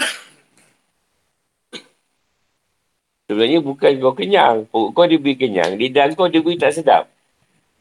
Sebenarnya 3.26 3.58
bukan 3.58 3.90
kau 3.98 4.14
kenyang. 4.14 4.70
Perut 4.70 4.90
kau 4.94 5.06
dia 5.06 5.18
beri 5.18 5.34
kenyang. 5.34 5.74
Lidah 5.74 6.14
kau 6.14 6.30
dia 6.30 6.38
beri 6.38 6.58
tak 6.58 6.74
sedap. 6.78 7.10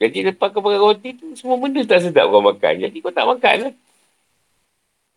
Jadi 0.02 0.34
lepas 0.34 0.50
kau 0.52 0.60
makan 0.60 0.82
roti 0.82 1.16
tu, 1.16 1.32
semua 1.38 1.56
benda 1.62 1.86
tak 1.86 2.02
sedap 2.02 2.28
kau 2.28 2.42
makan. 2.42 2.74
Jadi 2.82 2.98
kau 3.00 3.14
tak 3.14 3.30
makan 3.30 3.56
lah. 3.70 3.74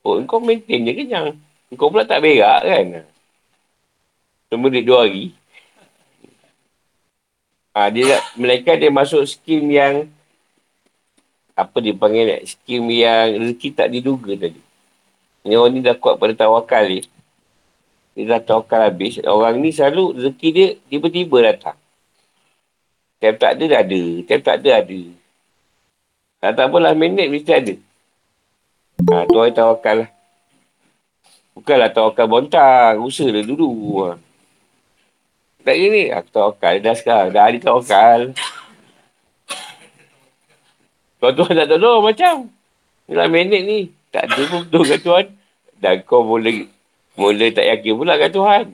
Perut 0.05 0.24
kau 0.29 0.39
maintain 0.39 0.85
je 0.85 0.93
kenyang. 0.93 1.29
Kau 1.76 1.89
pula 1.89 2.05
tak 2.05 2.20
berak 2.20 2.61
kan. 2.64 3.09
Semua 4.49 4.68
dia 4.72 4.85
dua 4.85 5.05
hari. 5.05 5.33
Ha, 7.76 7.89
dia 7.93 8.18
mereka 8.35 8.74
dia 8.74 8.91
masuk 8.91 9.22
skim 9.29 9.68
yang 9.68 10.09
apa 11.59 11.76
dia 11.83 11.95
panggil 11.97 12.24
ni? 12.26 12.37
Skim 12.47 12.85
yang 12.89 13.39
rezeki 13.39 13.68
tak 13.74 13.89
diduga 13.91 14.33
tadi. 14.35 14.61
Ini 15.47 15.55
orang 15.57 15.72
ni 15.74 15.81
dah 15.83 15.97
kuat 15.99 16.20
pada 16.20 16.35
tawakal 16.35 16.87
ni. 16.87 17.01
Dia 18.19 18.35
dah 18.35 18.43
tawakal 18.43 18.91
habis. 18.91 19.23
Orang 19.23 19.62
ni 19.62 19.71
selalu 19.71 20.19
rezeki 20.19 20.49
dia 20.51 20.69
tiba-tiba 20.91 21.39
datang. 21.39 21.79
Tiap 23.23 23.39
tak 23.39 23.55
ada, 23.55 23.64
dah 23.71 23.81
ada. 23.87 24.03
Tiap 24.27 24.41
tak 24.43 24.57
ada, 24.59 24.71
ada. 24.83 25.01
Tak 26.43 26.51
tak 26.59 26.66
apalah 26.66 26.99
minit 26.99 27.31
mesti 27.31 27.53
ada. 27.55 27.75
Ha, 29.07 29.23
tu 29.31 29.39
orang 29.39 29.55
tawakal 29.55 29.97
lah. 30.03 30.11
Bukanlah 31.55 31.91
tawakal 31.95 32.27
bontang. 32.27 32.99
Usaha 33.07 33.31
lah 33.31 33.47
dulu. 33.47 33.71
Ha. 34.03 34.19
Tak 35.62 35.77
gini. 35.79 36.11
Aku 36.11 36.29
tawakal 36.35 36.75
dah 36.83 36.95
sekarang. 36.99 37.31
Dah 37.31 37.43
hari 37.47 37.62
tawakal. 37.62 38.35
Kau 41.23 41.31
tuan 41.35 41.55
tak 41.55 41.71
tolong 41.71 42.03
macam. 42.03 42.51
Inilah 43.07 43.31
minit 43.31 43.62
ni. 43.62 43.81
Tak 44.11 44.27
ada 44.27 44.43
pun 44.51 44.66
betul 44.66 44.83
kat 44.87 45.01
Tuhan. 45.07 45.27
Dan 45.79 45.95
kau 46.03 46.27
boleh 46.27 46.66
Mula 47.19 47.51
tak 47.51 47.66
yakin 47.66 47.93
pula 47.99 48.14
kan 48.14 48.31
Tuhan. 48.31 48.64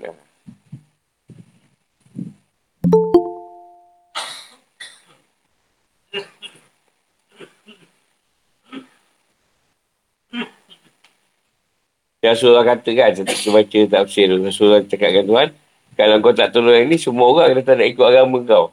Surah 12.35 12.65
kata 12.65 12.91
kan, 12.97 13.13
saya 13.15 13.53
baca 13.53 13.79
tafsir 13.85 14.27
surah 14.49 14.81
cakap 14.89 15.13
dengan 15.13 15.29
Tuhan, 15.29 15.49
kalau 15.95 16.17
kau 16.25 16.35
tak 16.35 16.51
tolong 16.51 16.75
yang 16.75 16.89
ni, 16.89 16.97
semua 16.99 17.31
orang 17.31 17.63
kata 17.63 17.79
nak 17.79 17.89
ikut 17.95 18.07
agama 18.11 18.39
kau. 18.43 18.67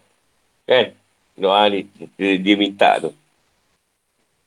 Kan? 0.66 0.96
Doa 1.36 1.68
ni, 1.68 1.86
dia, 2.16 2.40
dia 2.40 2.56
minta 2.56 2.98
tu. 2.98 3.12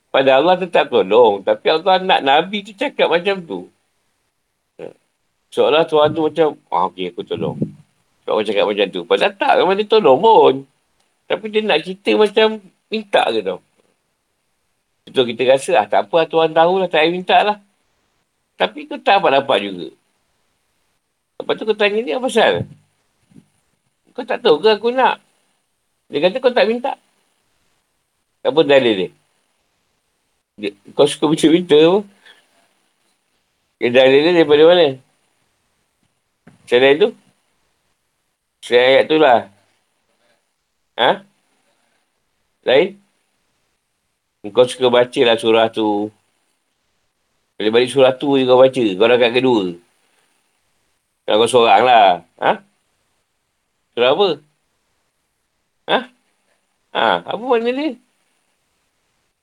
Pada 0.08 0.38
Allah 0.40 0.56
tetap 0.56 0.88
tolong. 0.88 1.42
Tapi 1.42 1.66
Allah 1.68 2.00
nak 2.00 2.20
Nabi 2.22 2.62
tu 2.64 2.72
cakap 2.74 3.10
macam 3.10 3.38
tu. 3.42 3.60
Seolah 5.54 5.86
Tuhan 5.86 6.10
tu 6.10 6.26
macam, 6.26 6.58
ah, 6.74 6.90
okey 6.90 7.14
aku 7.14 7.22
tolong. 7.22 7.54
Kau 8.26 8.42
cakap 8.42 8.66
macam 8.66 8.90
tu. 8.90 9.06
Padahal 9.06 9.38
tak, 9.38 9.62
memang 9.62 9.78
dia 9.78 9.86
tolong 9.86 10.18
pun. 10.18 10.66
Tapi 11.30 11.46
dia 11.46 11.62
nak 11.62 11.78
kita 11.86 12.18
macam 12.18 12.58
minta 12.90 13.22
ke 13.30 13.38
tau. 13.38 13.62
Itu 15.06 15.22
kita 15.22 15.46
rasa, 15.46 15.78
ah 15.78 15.86
tak 15.86 16.10
apa 16.10 16.26
Tuhan 16.26 16.50
tahu 16.50 16.82
lah, 16.82 16.90
tak 16.90 17.06
payah 17.06 17.12
minta 17.14 17.38
lah. 17.46 17.62
Tapi 18.58 18.90
kau 18.90 18.98
tak 18.98 19.22
dapat-dapat 19.22 19.58
juga. 19.62 19.88
Lepas 21.38 21.54
tu 21.54 21.62
kau 21.70 21.78
tanya 21.78 21.98
ni 22.02 22.10
apa 22.10 22.26
pasal? 22.26 22.52
Kau 24.10 24.26
tak 24.26 24.42
tahu 24.42 24.58
ke 24.58 24.74
aku 24.74 24.90
nak? 24.90 25.22
Dia 26.10 26.18
kata 26.18 26.42
kau 26.42 26.50
tak 26.50 26.66
minta. 26.66 26.98
Apa 28.42 28.58
dalil 28.66 28.94
dia? 29.06 29.08
dia 30.58 30.70
kau 30.98 31.06
suka 31.06 31.30
minta-minta 31.30 31.78
apa? 31.78 32.00
Dalil 33.78 34.18
dia 34.18 34.32
daripada 34.34 34.62
mana? 34.66 35.03
Selain 36.64 36.96
tu? 36.96 37.08
Selain 38.64 38.88
ayat 38.96 39.04
tu 39.08 39.16
lah. 39.20 39.40
Ha? 40.96 41.10
Lain? 42.64 42.88
Kau 44.52 44.68
suka 44.68 44.88
baca 44.92 45.20
lah 45.24 45.36
surah 45.40 45.68
tu. 45.72 46.08
Bila 47.56 47.68
balik 47.80 47.92
surah 47.92 48.12
tu 48.16 48.36
je 48.36 48.44
kau 48.44 48.60
baca. 48.60 48.84
Kau 48.98 49.08
dah 49.08 49.18
kat 49.20 49.32
kedua. 49.36 49.76
Kalau 51.24 51.36
kau 51.44 51.48
seorang 51.48 51.82
lah. 51.84 52.08
Ha? 52.40 52.52
Surah 53.96 54.10
apa? 54.12 54.28
Ha? 55.88 55.98
Ha? 56.94 57.08
Apa 57.24 57.42
makna 57.42 57.70
dia? 57.72 57.96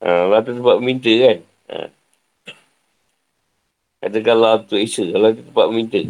Ha, 0.01 0.25
Allah 0.25 0.41
tu 0.41 0.57
tempat 0.57 0.75
meminta 0.81 1.13
kan? 1.13 1.37
Ha. 1.69 1.77
Katakan 4.01 4.33
Allah 4.33 4.53
tu 4.65 4.75
Isa. 4.81 5.05
Allah 5.13 5.37
tu 5.37 5.45
tempat 5.45 5.65
meminta. 5.69 6.01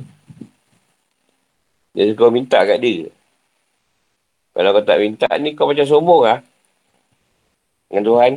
Jadi 1.92 2.12
kau 2.16 2.32
minta 2.32 2.64
kat 2.64 2.80
dia. 2.80 3.12
Kalau 4.52 4.70
kau 4.76 4.84
tak 4.84 5.00
minta 5.00 5.28
ni 5.40 5.56
kau 5.56 5.68
macam 5.68 5.84
sombong 5.88 6.24
lah. 6.28 6.40
Dengan 7.88 8.04
Tuhan. 8.08 8.32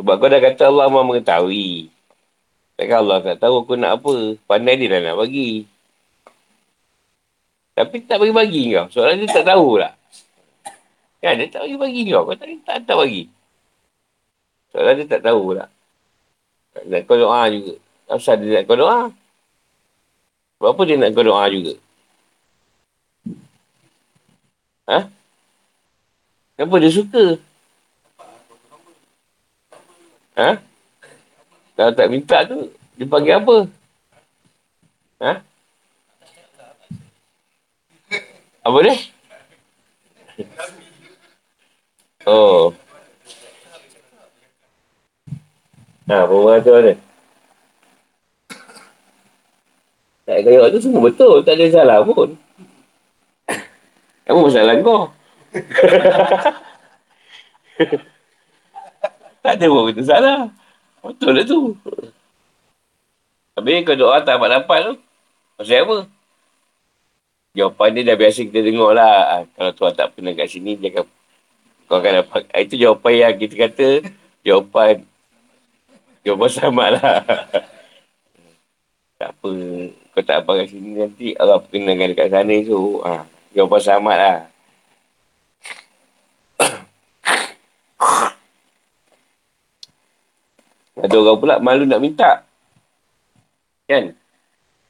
Sebab 0.00 0.14
kau 0.16 0.28
dah 0.32 0.40
kata 0.40 0.62
Allah 0.68 0.88
mahu 0.88 1.12
mengetahui. 1.12 1.92
Takkan 2.80 3.04
Allah 3.04 3.20
tak 3.20 3.36
tahu 3.44 3.64
aku 3.64 3.76
nak 3.76 4.00
apa. 4.00 4.40
Pandai 4.48 4.80
dia 4.80 4.88
dah 4.96 5.00
nak 5.12 5.16
bagi. 5.20 5.68
Tapi 7.76 7.96
tak 8.08 8.20
bagi-bagi 8.20 8.72
kau. 8.72 8.86
Soalnya 8.88 9.24
dia 9.24 9.36
tak 9.36 9.44
tahu 9.52 9.76
lah. 9.76 9.92
Kan 11.20 11.36
dia 11.36 11.52
tak 11.52 11.68
bagi-bagi 11.68 12.02
kau. 12.08 12.24
Kau 12.24 12.36
tak, 12.36 12.48
tak, 12.64 12.76
tak 12.88 12.96
bagi. 12.96 13.28
Soalnya 14.72 15.04
dia 15.04 15.06
tak 15.12 15.22
tahu 15.28 15.44
lah. 15.52 15.68
Nak 16.88 17.00
kau 17.04 17.20
doa 17.20 17.44
juga. 17.52 17.76
Asal 18.08 18.40
dia 18.40 18.60
nak 18.60 18.64
kau 18.64 18.76
doa. 18.80 19.12
Berapa 20.60 20.80
dia 20.88 20.96
nak 20.96 21.12
kau 21.12 21.24
doa 21.24 21.44
juga? 21.52 21.76
Ha? 24.88 25.08
Kenapa 26.56 26.74
dia 26.80 26.92
suka? 26.92 27.24
Ha? 30.36 30.50
Kalau 31.76 31.92
tak 31.96 32.08
minta 32.12 32.44
tu, 32.44 32.68
dia 32.96 33.08
panggil 33.08 33.36
apa? 33.40 33.56
Ha? 35.20 35.32
Apa 38.60 38.78
dia? 38.84 38.96
Oh. 42.28 42.72
Ha, 46.10 46.26
perempuan 46.26 46.60
tu 46.60 46.72
ada. 46.74 46.92
Tak 50.26 50.38
kaya 50.46 50.70
tu 50.70 50.78
semua 50.82 51.06
betul. 51.06 51.40
Tak 51.46 51.54
ada 51.56 51.66
salah 51.70 51.98
pun. 52.04 52.36
Apa 54.30 54.38
masalah 54.38 54.78
kau? 54.86 55.10
tak 59.42 59.58
ada 59.58 59.66
pun 59.66 59.90
kita 59.90 60.06
salah. 60.06 60.46
Betul 61.02 61.34
lah 61.34 61.42
tu. 61.42 61.74
Habis 63.58 63.82
kau 63.82 63.98
doa 63.98 64.22
tak 64.22 64.38
dapat-dapat 64.38 64.78
tu. 64.86 64.94
Pasal 65.58 65.82
apa? 65.82 66.06
Jawapan 67.58 67.98
dia 67.98 68.06
dah 68.06 68.16
biasa 68.22 68.46
kita 68.46 68.62
dengar 68.62 68.94
lah. 68.94 69.18
Ah, 69.26 69.42
kalau 69.58 69.74
tuan 69.74 69.98
tak 69.98 70.14
pernah 70.14 70.30
kat 70.38 70.46
sini, 70.46 70.78
dia 70.78 70.94
akan, 70.94 71.10
kau 71.90 71.98
akan 71.98 72.22
dapat. 72.22 72.46
Ah, 72.54 72.62
itu 72.62 72.78
jawapan 72.78 73.12
yang 73.18 73.34
kita 73.34 73.54
kata, 73.58 74.06
jawapan, 74.46 75.02
jawapan 76.22 76.50
sama 76.54 76.94
lah. 76.94 77.18
tak 79.18 79.34
apa. 79.34 79.50
Kau 80.14 80.22
tak 80.22 80.46
apa 80.46 80.62
kat 80.62 80.70
sini 80.70 80.94
nanti, 80.94 81.34
Allah 81.34 81.58
perkenalkan 81.58 82.14
dekat 82.14 82.30
sana 82.30 82.54
tu. 82.62 83.02
Ha. 83.02 83.39
Jawapan 83.50 83.80
selamat 83.82 84.16
lah. 84.18 84.46
Ada 91.02 91.16
orang 91.18 91.38
pula 91.42 91.58
malu 91.58 91.82
nak 91.82 91.98
minta. 91.98 92.46
Kan? 93.90 94.14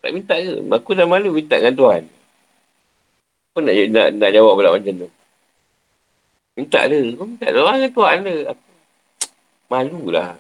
Tak 0.04 0.12
minta 0.12 0.36
ke? 0.36 0.60
Aku 0.60 0.92
dah 0.92 1.08
malu 1.08 1.32
minta 1.32 1.56
dengan 1.56 1.72
Tuhan. 1.72 2.04
Apa 3.50 3.58
nak, 3.64 3.74
nak, 3.88 4.08
nak 4.20 4.30
jawab 4.32 4.60
pula 4.60 4.76
macam 4.76 4.92
tu? 4.92 5.08
Minta 6.60 6.84
dia. 6.84 7.00
Kau 7.16 7.24
minta 7.24 7.48
doa 7.48 7.72
dengan 7.80 7.92
Tuhan 7.96 8.16
dia. 8.28 8.52
Malu 9.72 10.12
lah. 10.12 10.36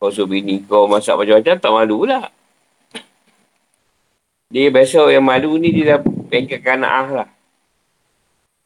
Kau 0.00 0.08
suruh 0.08 0.28
bini 0.28 0.64
kau 0.64 0.88
masak 0.88 1.20
macam-macam, 1.20 1.56
tak 1.60 1.72
malu 1.72 2.08
lah. 2.08 2.32
Dia 4.52 4.68
biasa 4.68 5.08
yang 5.08 5.24
malu 5.24 5.56
ni 5.56 5.72
dia 5.72 5.96
dah 5.96 6.00
pengkat 6.04 6.60
kana'ah 6.60 7.08
lah. 7.24 7.28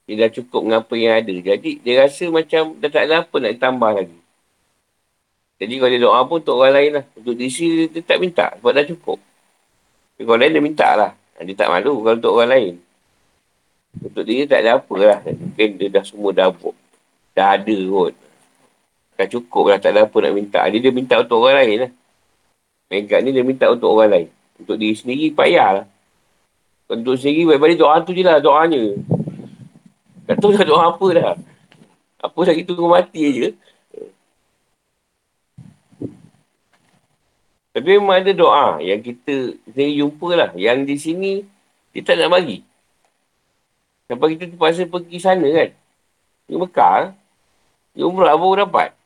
Dia 0.09 0.25
dah 0.25 0.31
cukup 0.33 0.65
dengan 0.65 0.81
apa 0.81 0.95
yang 0.97 1.15
ada. 1.21 1.35
Jadi 1.37 1.85
dia 1.85 1.93
rasa 2.01 2.25
macam 2.33 2.73
dah 2.81 2.89
tak 2.89 3.05
ada 3.13 3.29
apa 3.29 3.37
nak 3.39 3.53
tambah 3.61 3.93
lagi. 3.93 4.19
Jadi 5.59 5.75
kalau 5.77 5.91
dia 5.91 6.01
doa 6.01 6.21
pun 6.25 6.39
untuk 6.41 6.57
orang 6.57 6.75
lain 6.79 6.91
lah. 6.97 7.05
Untuk 7.19 7.35
diri 7.35 7.51
dia, 7.51 7.87
dia 7.93 8.01
tak 8.07 8.19
minta 8.23 8.47
sebab 8.57 8.73
dah 8.73 8.85
cukup. 8.89 9.19
Tapi 10.17 10.23
kalau 10.25 10.39
lain 10.39 10.53
dia 10.55 10.63
minta 10.65 10.89
lah. 10.97 11.13
Dia 11.39 11.55
tak 11.55 11.69
malu 11.71 12.01
kalau 12.03 12.17
untuk 12.17 12.33
orang 12.35 12.51
lain. 12.57 12.75
Untuk 14.01 14.25
dia 14.25 14.47
tak 14.47 14.65
ada 14.65 14.71
apa 14.81 14.95
lah. 14.97 15.19
Mungkin 15.27 15.69
dia 15.77 15.89
dah 15.93 16.05
semua 16.07 16.31
dah 16.33 16.49
buat. 16.55 16.75
Dah 17.37 17.59
ada 17.59 17.79
kot. 17.91 18.15
Dah 19.19 19.27
cukup 19.27 19.65
lah 19.75 19.79
tak 19.83 19.93
ada 19.93 20.07
apa 20.07 20.17
nak 20.25 20.33
minta. 20.33 20.63
Dia 20.71 20.79
dia 20.79 20.93
minta 20.95 21.19
untuk 21.19 21.43
orang 21.43 21.59
lain 21.61 21.77
lah. 21.85 21.93
Mengkat 22.89 23.19
ni 23.27 23.31
dia 23.37 23.45
minta 23.45 23.67
untuk 23.69 23.93
orang 23.93 24.09
lain. 24.09 24.29
Untuk 24.59 24.77
diri 24.77 24.95
sendiri, 24.95 25.31
payah 25.31 25.83
lah. 25.83 25.87
Untuk 26.91 27.17
sendiri, 27.17 27.47
baik-baik 27.55 27.79
doa 27.79 28.03
tu 28.03 28.13
je 28.13 28.23
lah, 28.27 28.43
doanya. 28.43 28.99
Tak 30.29 30.37
tahu 30.43 30.53
dah 30.53 30.65
doa 30.67 30.83
apa 30.93 31.07
dah. 31.15 31.35
Apa 32.19 32.39
lagi 32.45 32.67
tunggu 32.67 32.91
mati 32.91 33.23
je. 33.33 33.49
Tapi 37.73 37.95
memang 37.95 38.19
ada 38.19 38.35
doa 38.35 38.83
yang 38.83 38.99
kita 38.99 39.55
sendiri 39.71 40.03
jumpa 40.03 40.29
lah. 40.35 40.51
Yang 40.59 40.79
di 40.83 40.97
sini, 40.99 41.33
kita 41.95 42.19
tak 42.19 42.27
nak 42.27 42.35
bagi. 42.35 42.67
Sampai 44.11 44.35
kita 44.35 44.51
terpaksa 44.51 44.89
pergi 44.89 45.19
sana 45.23 45.47
kan. 45.47 45.71
Di 46.49 46.55
Mekah, 46.57 47.13
di 47.93 48.01
Umrah 48.03 48.35
baru 48.35 48.67
dapat. 48.67 48.97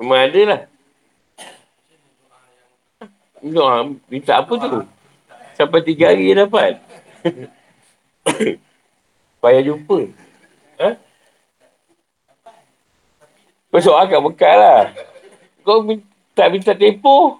Memang 0.00 0.18
ada 0.18 0.40
lah. 0.48 0.60
Doa, 3.42 3.94
minta 4.10 4.42
apa 4.42 4.52
tu? 4.58 4.82
Sampai 5.54 5.82
tiga 5.86 6.10
hari 6.10 6.34
dapat. 6.34 6.78
Payah 9.42 9.62
jumpa. 9.62 9.98
Ha? 10.82 10.90
Kau 13.68 13.80
soal 13.82 14.10
kat 14.10 14.18
Mekah 14.18 14.54
lah. 14.58 14.82
Kau 15.62 15.84
tak 16.34 16.48
minta 16.50 16.72
tempoh. 16.74 17.38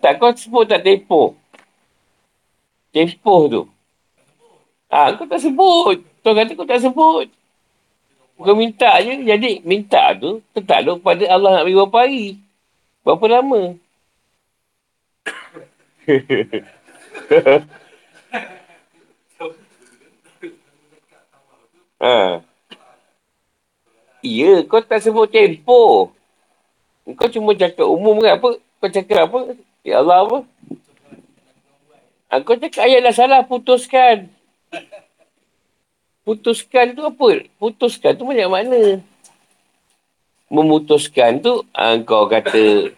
Tak 0.00 0.16
kau 0.18 0.32
sebut 0.34 0.64
tak 0.66 0.82
tempoh. 0.82 1.36
Tempoh 2.90 3.40
tu. 3.46 3.62
Ah, 4.90 5.12
ha, 5.12 5.14
kau 5.14 5.28
tak 5.28 5.38
sebut. 5.38 6.02
Tuan 6.26 6.34
kata 6.34 6.52
kau 6.58 6.66
tak 6.66 6.82
sebut. 6.82 7.30
Kau 8.40 8.56
minta 8.56 8.98
je. 9.04 9.14
Jadi 9.22 9.62
minta 9.62 10.16
tu 10.18 10.42
tertakluk 10.56 11.04
pada 11.04 11.22
Allah 11.30 11.60
nak 11.60 11.64
beri 11.68 11.76
berapa 11.78 11.98
hari. 12.02 12.26
Berapa 13.04 13.26
lama. 13.28 13.62
Ha. 22.00 22.40
Ya, 24.24 24.64
kau 24.64 24.80
tak 24.80 25.04
sebut 25.04 25.28
tempoh. 25.28 26.16
Kau 27.04 27.28
cuma 27.28 27.52
cakap 27.52 27.84
umum 27.84 28.16
kan 28.24 28.40
apa? 28.40 28.56
Kau 28.56 28.88
cakap 28.88 29.28
apa? 29.28 29.38
Ya 29.84 30.00
Allah 30.00 30.24
apa? 30.24 30.38
Ha, 32.32 32.40
kau 32.40 32.56
cakap 32.56 32.88
ayat 32.88 33.04
dah 33.04 33.12
salah, 33.12 33.44
putuskan. 33.44 34.32
Putuskan 36.24 36.96
tu 36.96 37.04
apa? 37.04 37.44
Putuskan 37.60 38.16
tu 38.16 38.24
banyak 38.24 38.48
makna. 38.48 39.04
Memutuskan 40.50 41.38
tu, 41.38 41.62
ha, 41.70 41.94
kau 42.02 42.26
kata 42.26 42.90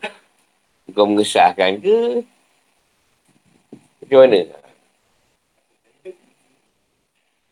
kau 0.93 1.05
mengesahkan 1.09 1.81
ke? 1.81 2.25
Macam 4.01 4.19
mana? 4.25 4.41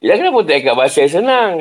Ya 0.01 0.17
kenapa 0.17 0.41
tak 0.49 0.65
ikat 0.65 0.75
bahasa 0.77 1.05
yang 1.05 1.13
senang? 1.13 1.53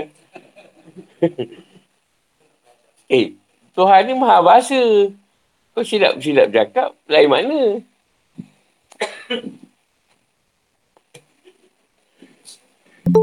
eh, 3.12 3.36
Tuhan 3.76 4.02
ni 4.08 4.14
maha 4.16 4.40
bahasa. 4.40 4.80
Kau 5.76 5.84
silap-silap 5.84 6.48
cakap, 6.52 6.96
lain 7.12 7.28
mana? 7.28 7.60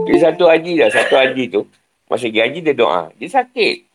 Dia 0.06 0.16
satu 0.28 0.44
haji 0.44 0.84
dah, 0.84 0.90
satu 0.92 1.14
haji 1.16 1.44
tu. 1.48 1.62
Masa 2.06 2.28
pergi 2.30 2.40
haji, 2.42 2.58
dia 2.62 2.74
doa. 2.76 3.10
Dia 3.18 3.28
sakit. 3.32 3.85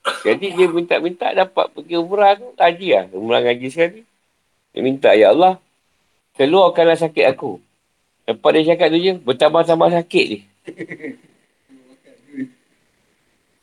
Jadi 0.00 0.46
dia 0.56 0.66
minta-minta 0.68 1.28
dapat 1.32 1.68
pergi 1.76 2.00
umrah 2.00 2.36
tu, 2.36 2.52
haji 2.56 2.88
lah. 2.96 3.04
Umrah 3.12 3.40
haji 3.44 3.68
sekali. 3.68 4.00
Dia 4.72 4.80
minta, 4.80 5.12
Ya 5.12 5.32
Allah, 5.32 5.60
keluarkanlah 6.36 6.96
sakit 6.96 7.26
aku. 7.36 7.60
Lepas 8.24 8.50
dia 8.54 8.74
cakap 8.74 8.88
tu 8.94 8.98
je, 9.02 9.12
bertambah-tambah 9.20 9.88
sakit 10.00 10.24
dia. 10.30 10.42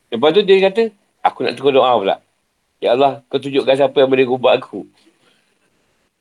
Lepas 0.08 0.30
tu 0.32 0.40
dia 0.44 0.56
kata, 0.68 0.82
aku 1.20 1.38
nak 1.44 1.54
tukar 1.56 1.72
doa 1.74 1.92
pula. 1.96 2.16
Ya 2.78 2.94
Allah, 2.94 3.26
kau 3.26 3.42
tunjukkan 3.42 3.74
siapa 3.74 3.96
yang 3.98 4.10
boleh 4.10 4.26
ubat 4.30 4.62
aku. 4.62 4.86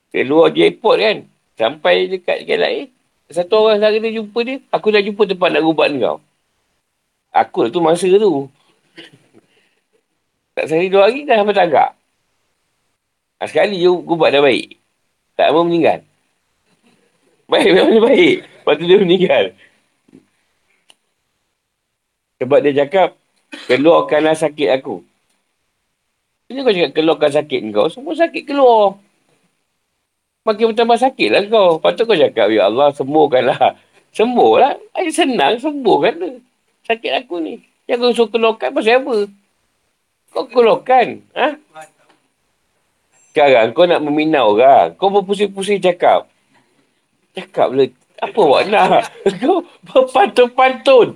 Keluar 0.10 0.50
di 0.50 0.66
airport 0.66 0.98
kan. 0.98 1.18
Sampai 1.58 2.10
dekat 2.10 2.46
KLIA. 2.46 2.90
Satu 3.30 3.68
orang 3.68 3.84
sahaja 3.84 4.00
dia 4.02 4.18
jumpa 4.18 4.40
dia. 4.42 4.58
Aku 4.74 4.90
dah 4.90 5.04
jumpa 5.04 5.28
tempat 5.28 5.50
nak 5.54 5.62
ubat 5.68 5.94
kau. 5.94 6.18
Aku 7.36 7.70
tu 7.70 7.84
masa 7.84 8.08
tu. 8.10 8.50
Tak 10.58 10.66
sehari 10.66 10.90
dua 10.90 11.06
hari 11.06 11.22
dah 11.22 11.38
sampai 11.38 11.54
tagak. 11.54 11.94
Ha, 13.38 13.46
sekali 13.46 13.78
je 13.78 13.94
ubat 13.94 14.34
dah 14.34 14.42
baik. 14.42 14.74
Tak 15.38 15.54
mau 15.54 15.62
meninggal. 15.62 16.02
Baik, 17.46 17.70
memang 17.78 18.02
baik. 18.02 18.38
Lepas 18.42 18.74
tu 18.82 18.86
dia 18.90 18.98
meninggal. 18.98 19.46
Sebab 22.42 22.58
dia 22.66 22.74
cakap, 22.82 23.14
keluarkanlah 23.70 24.34
sakit 24.34 24.82
aku. 24.82 25.06
Bila 26.50 26.66
kau 26.66 26.74
cakap 26.74 26.92
keluarkan 26.98 27.32
sakit 27.38 27.60
kau, 27.70 27.88
semua 27.94 28.18
sakit 28.18 28.44
keluar. 28.50 28.98
Makin 30.42 30.74
bertambah 30.74 30.98
sakit 30.98 31.30
lah 31.30 31.46
kau. 31.54 31.78
Lepas 31.78 31.94
tu 31.94 32.10
kau 32.10 32.18
cakap, 32.18 32.50
Ya 32.50 32.66
Allah, 32.66 32.90
sembuhkanlah. 32.98 33.78
Sembuhlah. 34.10 34.74
Ayo 34.98 35.14
senang, 35.14 35.62
sembuhkan 35.62 36.42
Sakit 36.82 37.12
aku 37.14 37.46
ni. 37.46 37.62
Yang 37.86 38.00
kau 38.02 38.14
suruh 38.18 38.30
keluarkan 38.34 38.74
pasal 38.74 39.06
apa? 39.06 39.30
Kau 40.32 40.46
keluarkan. 40.48 41.24
Ha? 41.34 41.58
Sekarang 43.32 43.70
kau 43.74 43.86
nak 43.86 44.02
meminau 44.02 44.58
orang. 44.58 44.98
Kau 44.98 45.14
berpusing-pusing 45.14 45.78
cakap. 45.78 46.26
Cakap 47.38 47.70
lah. 47.70 47.90
Apa 48.18 48.40
awak 48.42 48.64
nak? 48.66 49.14
Kau 49.42 49.62
berpantun-pantun. 49.86 51.14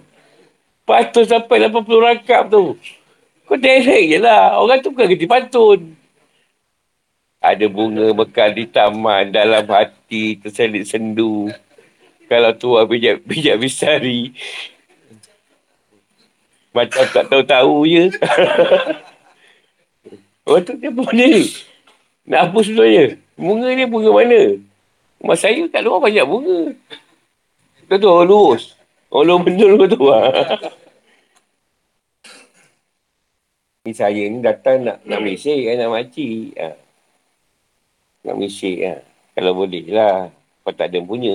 Pantun 0.86 1.26
sampai 1.26 1.66
80 1.66 1.82
rakap 1.98 2.46
tu. 2.54 2.78
Kau 3.50 3.58
direct 3.58 4.06
je 4.06 4.18
lah. 4.22 4.62
Orang 4.62 4.86
tu 4.86 4.94
bukan 4.94 5.10
kerti 5.10 5.26
pantun. 5.26 5.98
Ada 7.42 7.66
bunga 7.66 8.14
bekal 8.14 8.54
di 8.54 8.70
taman 8.70 9.34
dalam 9.34 9.66
hati 9.66 10.38
terselit 10.38 10.86
sendu. 10.86 11.50
Kalau 12.30 12.54
tua 12.54 12.86
bijak, 12.86 13.26
bijak 13.26 13.58
bisari. 13.58 14.30
Macam 16.72 17.04
tak 17.12 17.28
tahu-tahu 17.28 17.84
je. 17.84 18.04
Orang 20.48 20.64
tu 20.66 20.74
dia 20.80 20.90
apa 20.90 21.04
ni? 21.14 21.52
Nak 22.26 22.40
hapus 22.50 22.66
sebenarnya. 22.72 23.20
Bunga 23.36 23.68
ni 23.76 23.84
bunga 23.86 24.10
mana? 24.12 24.42
Rumah 25.22 25.38
saya 25.38 25.62
kat 25.70 25.82
luar 25.86 26.02
banyak 26.02 26.26
bunga. 26.26 26.74
Kau 27.92 28.00
tu 28.00 28.10
orang 28.10 28.28
lurus. 28.28 28.64
Orang 29.12 29.44
lurus 29.44 29.46
betul 29.46 29.72
kau 29.78 29.88
tu. 29.92 30.02
Ni 33.82 33.98
saya 33.98 34.30
ni 34.30 34.46
datang 34.46 34.86
nak 34.86 35.02
nak 35.10 35.26
mesej 35.26 35.66
kan 35.66 35.82
nak 35.82 35.90
makcik. 35.90 36.54
Ha. 36.54 36.70
Nak 38.30 38.36
mesej 38.38 38.78
ha. 38.86 39.02
Kalau 39.34 39.58
boleh 39.58 39.90
lah. 39.90 40.30
Kau 40.62 40.74
tak 40.74 40.94
ada 40.94 41.02
punya. 41.02 41.34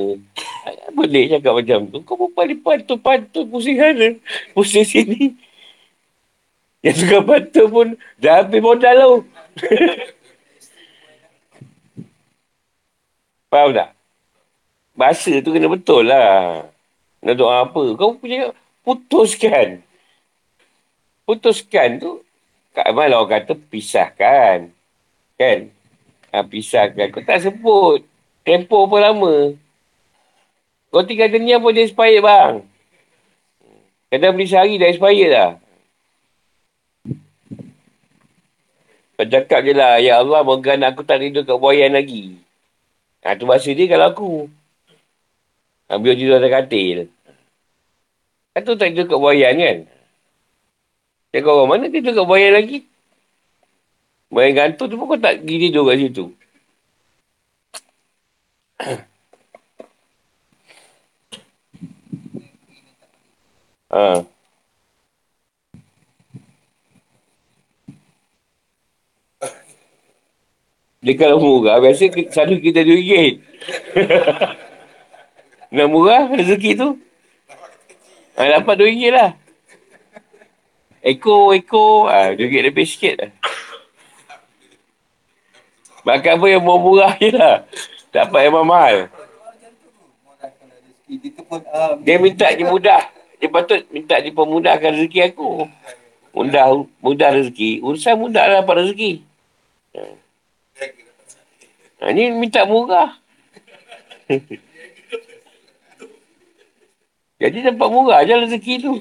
Boleh 0.95 1.31
cakap 1.31 1.55
macam 1.59 1.91
tu. 1.91 1.99
Kau 2.07 2.15
pun 2.15 2.31
paling 2.31 2.63
pantun-pantun 2.63 3.45
pusing 3.51 3.79
sana. 3.79 4.15
Pusing 4.55 4.87
sini. 4.87 5.35
Yang 6.83 6.97
suka 7.03 7.19
pantun 7.23 7.67
pun 7.67 7.99
dah 8.19 8.43
habis 8.43 8.63
modal 8.63 8.97
tu. 8.97 9.25
Faham 13.51 13.75
tak? 13.75 13.91
Bahasa 14.95 15.43
tu 15.43 15.51
kena 15.51 15.69
betul 15.71 16.07
lah. 16.07 16.67
Nak 17.23 17.35
doa 17.35 17.67
apa? 17.67 17.83
Kau 17.99 18.15
punya 18.15 18.55
putuskan. 18.87 19.83
Putuskan 21.27 21.99
tu 21.99 22.23
Kat 22.77 22.93
mana 22.93 23.25
orang 23.25 23.41
kata 23.41 23.57
pisahkan. 23.57 24.69
Kan? 25.41 25.73
Ha, 26.29 26.45
pisahkan. 26.45 27.09
Kau 27.09 27.25
tak 27.25 27.49
sebut. 27.49 28.05
Tempoh 28.47 28.87
pun 28.87 29.03
lama. 29.03 29.59
Kau 30.95 31.03
tinggal 31.03 31.35
dunia 31.35 31.59
pun 31.59 31.75
dia 31.75 31.83
expired 31.83 32.23
bang. 32.23 32.55
Kadang 34.07 34.39
beli 34.39 34.47
sehari 34.47 34.79
dah 34.79 34.87
expired 34.87 35.31
dah. 35.35 35.51
Kau 39.19 39.27
cakap 39.27 39.67
je 39.67 39.75
lah. 39.75 39.99
Ya 39.99 40.23
Allah, 40.23 40.47
moga 40.47 40.79
aku 40.79 41.03
tak 41.03 41.27
tidur 41.27 41.43
kat 41.43 41.59
buayan 41.59 41.99
lagi. 41.99 42.39
Ha, 43.27 43.35
tu 43.35 43.51
bahasa 43.51 43.75
dia 43.75 43.91
kalau 43.91 44.07
aku. 44.15 44.33
Ambil 45.91 46.15
tidur 46.15 46.39
atas 46.39 46.55
katil. 46.55 47.11
Kan 48.55 48.63
tu 48.63 48.79
tak 48.79 48.95
tidur 48.95 49.11
kat 49.11 49.19
buayan 49.19 49.59
kan? 49.59 49.79
Cakap 51.35 51.51
orang 51.51 51.69
mana 51.69 51.85
tidur 51.91 52.15
kat 52.15 52.27
bayar 52.31 52.63
lagi? 52.63 52.87
Bayar 54.31 54.53
gantung 54.55 54.87
tu 54.87 54.95
pun 54.95 55.11
kau 55.11 55.19
tak 55.19 55.43
pergi 55.43 55.57
tidur 55.67 55.91
kat 55.91 55.99
situ. 55.99 56.31
Ha. 63.91 64.25
Kalau 71.17 71.39
murah, 71.39 71.79
biasa 71.79 72.11
selalu 72.35 72.59
kita 72.61 72.83
RM2. 72.83 73.39
Nak 75.77 75.87
murah 75.87 76.27
rezeki 76.35 76.75
tu? 76.77 76.99
Ha, 78.37 78.61
dapat 78.61 78.85
RM2 78.85 79.15
lah. 79.15 79.31
Ekor, 81.01 81.55
ekor. 81.55 82.11
Ha, 82.11 82.35
RM2 82.35 82.69
lebih 82.69 82.85
sikit 82.85 83.15
lah. 83.23 83.31
Makan 86.07 86.39
apa 86.39 86.47
yang 86.47 86.63
murah-murah 86.63 87.13
je 87.19 87.31
lah. 87.35 87.67
Tak 88.17 88.33
dapat 88.33 88.49
yang 88.49 88.65
mahal. 88.65 89.13
Dia 92.01 92.17
minta 92.17 92.49
je 92.49 92.65
mudah. 92.65 93.13
Dia 93.37 93.53
patut 93.53 93.85
minta 93.93 94.17
dia 94.17 94.33
pemudahkan 94.33 94.97
rezeki 94.97 95.37
aku. 95.37 95.69
Mudah, 96.33 96.89
mudah 97.05 97.37
rezeki. 97.37 97.85
Urusan 97.85 98.17
mudah 98.17 98.49
lah 98.49 98.65
dapat 98.65 98.89
rezeki. 98.89 99.21
Ha, 102.01 102.17
ni 102.17 102.33
minta 102.33 102.65
murah. 102.65 103.21
Jadi 107.45 107.69
dapat 107.69 107.89
murah 107.93 108.25
je 108.25 108.33
rezeki 108.33 108.75
tu. 108.81 108.97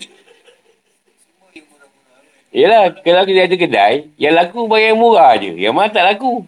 Yelah, 2.51 2.99
kalau 2.99 3.23
kita 3.23 3.47
ada 3.47 3.55
kedai, 3.55 4.11
yang 4.19 4.35
laku 4.35 4.67
bayar 4.67 4.91
murah 4.99 5.39
je. 5.39 5.55
Yang 5.55 5.71
mahal 5.71 5.91
tak 5.95 6.03
laku. 6.03 6.43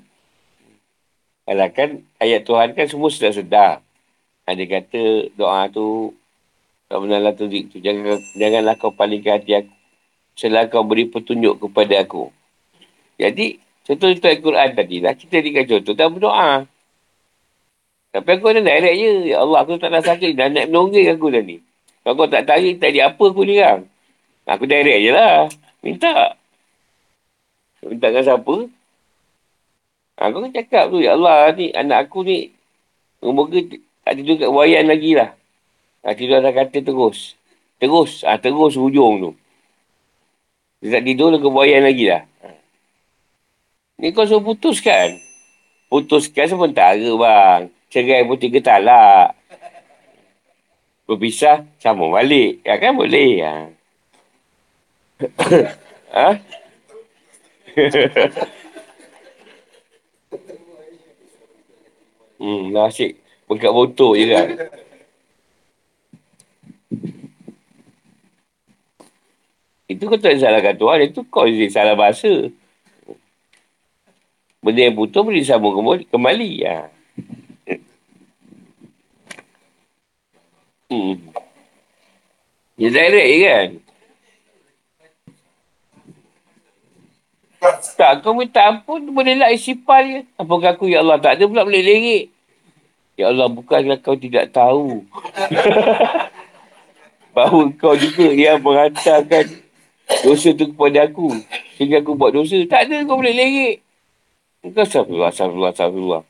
Alah 1.48 1.72
kan, 1.72 2.04
ayat 2.22 2.46
Tuhan 2.46 2.74
kan 2.74 2.86
semua 2.90 3.10
sudah 3.10 3.32
sedar. 3.34 3.74
Ada 4.48 4.64
kata 4.64 5.34
doa 5.36 5.68
tu, 5.68 6.16
tak 6.88 6.98
benar 7.04 7.36
tu, 7.36 7.52
tu. 7.52 7.78
Jangan, 7.84 8.20
janganlah 8.40 8.76
kau 8.80 8.96
palingkan 8.96 9.44
hati 9.44 9.60
aku. 9.60 9.74
Selain 10.38 10.70
kau 10.70 10.86
beri 10.86 11.10
petunjuk 11.10 11.68
kepada 11.68 12.06
aku. 12.06 12.30
Jadi, 13.18 13.58
contoh 13.84 14.14
contoh 14.14 14.30
Al-Quran 14.30 14.70
tadi 14.78 14.98
lah. 15.02 15.14
Kita 15.18 15.42
berikan 15.42 15.66
contoh 15.66 15.94
dan 15.98 16.08
berdoa. 16.14 16.52
Tapi 18.14 18.30
aku 18.38 18.46
ada 18.54 18.62
direct 18.64 18.98
je. 18.98 19.12
Ya 19.34 19.44
Allah, 19.44 19.58
aku 19.66 19.82
tak 19.82 19.92
nak 19.92 20.06
sakit. 20.06 20.38
Dah 20.38 20.48
nak 20.48 20.72
menonggil 20.72 21.12
aku 21.12 21.28
dah 21.34 21.44
ni. 21.44 21.60
Kalau 22.06 22.24
kau 22.24 22.30
tak 22.32 22.48
tarik, 22.48 22.80
tak 22.80 22.96
ada 22.96 23.12
apa 23.12 23.24
aku 23.26 23.42
ni 23.44 23.60
kan. 23.60 23.84
Aku 24.48 24.64
direct 24.64 25.02
je 25.04 25.12
lah. 25.12 25.52
Minta. 25.84 26.40
Minta 27.84 28.08
dengan 28.08 28.24
siapa? 28.24 28.56
Aku 30.18 30.42
kan 30.42 30.50
cakap 30.50 30.90
tu. 30.90 30.98
Ya 30.98 31.14
Allah, 31.14 31.54
ni 31.54 31.70
anak 31.78 32.10
aku 32.10 32.26
ni. 32.26 32.50
Moga 33.22 33.62
tak 34.02 34.18
tidur 34.18 34.36
kat 34.42 34.50
wayan 34.50 34.90
lagi 34.90 35.14
lah. 35.14 35.38
Tak 36.02 36.18
tidur 36.18 36.42
atas 36.42 36.54
kata 36.58 36.78
terus. 36.82 37.38
Terus. 37.78 38.26
Ah 38.26 38.38
ha, 38.38 38.42
terus 38.42 38.74
hujung 38.74 39.22
tu. 39.22 39.32
Dia 40.82 40.98
tak 40.98 41.06
tidur 41.06 41.38
ke 41.38 41.50
buayan 41.50 41.86
lagi 41.86 42.10
lah. 42.10 42.26
Ni 43.98 44.14
kau 44.14 44.30
suruh 44.30 44.46
putuskan. 44.46 45.18
Putuskan 45.90 46.50
sementara 46.50 46.98
bang. 46.98 47.70
Cerai 47.90 48.26
pun 48.26 48.38
tiga 48.38 48.62
talak. 48.62 49.34
Berpisah, 51.08 51.66
sama 51.82 52.10
balik. 52.10 52.62
Ya 52.66 52.78
kan 52.82 52.98
boleh. 52.98 53.42
Ha? 56.08 56.32
ha? 56.34 56.40
hmm, 62.42 62.74
nasib. 62.74 63.18
Bengkak 63.48 63.74
botol 63.74 64.20
je 64.20 64.26
kan. 64.28 64.48
Itu 69.88 70.04
kau 70.12 70.20
tak 70.20 70.36
salahkan 70.36 70.76
Tuhan. 70.76 71.00
Itu 71.08 71.24
kau 71.32 71.48
yang 71.48 71.72
salah 71.72 71.96
bahasa. 71.96 72.52
Benda 74.60 74.84
yang 74.84 75.00
putus 75.00 75.24
boleh 75.24 75.40
disambung 75.40 75.80
kembali. 75.80 76.04
kembali. 76.12 76.50
Ya. 76.60 76.92
Hmm. 80.92 81.16
Ya 82.76 82.88
direct 82.92 83.28
je 83.32 83.38
kan? 83.48 83.68
Tak, 87.98 88.22
kau 88.22 88.38
minta 88.38 88.70
ampun, 88.70 89.02
boleh 89.10 89.34
lah 89.34 89.50
isipal 89.50 90.06
je. 90.06 90.22
Apakah 90.38 90.78
aku, 90.78 90.86
Ya 90.86 91.02
Allah, 91.02 91.18
tak 91.18 91.42
ada 91.42 91.50
pula 91.50 91.66
boleh 91.66 91.82
lerik. 91.82 92.30
Ya 93.18 93.34
Allah, 93.34 93.50
bukanlah 93.50 93.98
kau 93.98 94.14
tidak 94.14 94.54
tahu. 94.54 95.02
Bahawa 97.34 97.70
kau 97.78 97.98
juga 97.98 98.30
yang 98.34 98.62
menghantarkan 98.62 99.46
dosa 100.22 100.54
tu 100.54 100.70
kepada 100.70 101.10
aku. 101.10 101.34
Sehingga 101.78 102.06
aku 102.06 102.14
buat 102.14 102.34
dosa. 102.34 102.62
Tak 102.70 102.90
ada 102.90 103.02
kau 103.10 103.18
boleh 103.18 103.34
lerik. 103.34 103.76
Kau 104.62 104.86
astagfirullah, 104.86 105.34
astagfirullah, 105.34 105.74
astagfirullah. 105.74 106.24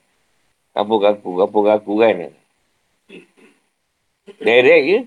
Apa 0.71 0.93
aku, 1.11 1.29
apa 1.43 1.57
aku 1.75 1.91
kan. 1.99 2.15
Direct 4.39 4.83
je. 4.87 4.99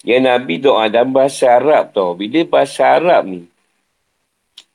Ya 0.00 0.16
Nabi 0.16 0.56
doa 0.56 0.88
dalam 0.88 1.12
bahasa 1.12 1.60
Arab 1.60 1.92
tau. 1.92 2.16
Bila 2.16 2.40
bahasa 2.48 2.96
Arab 2.96 3.28
ni. 3.28 3.44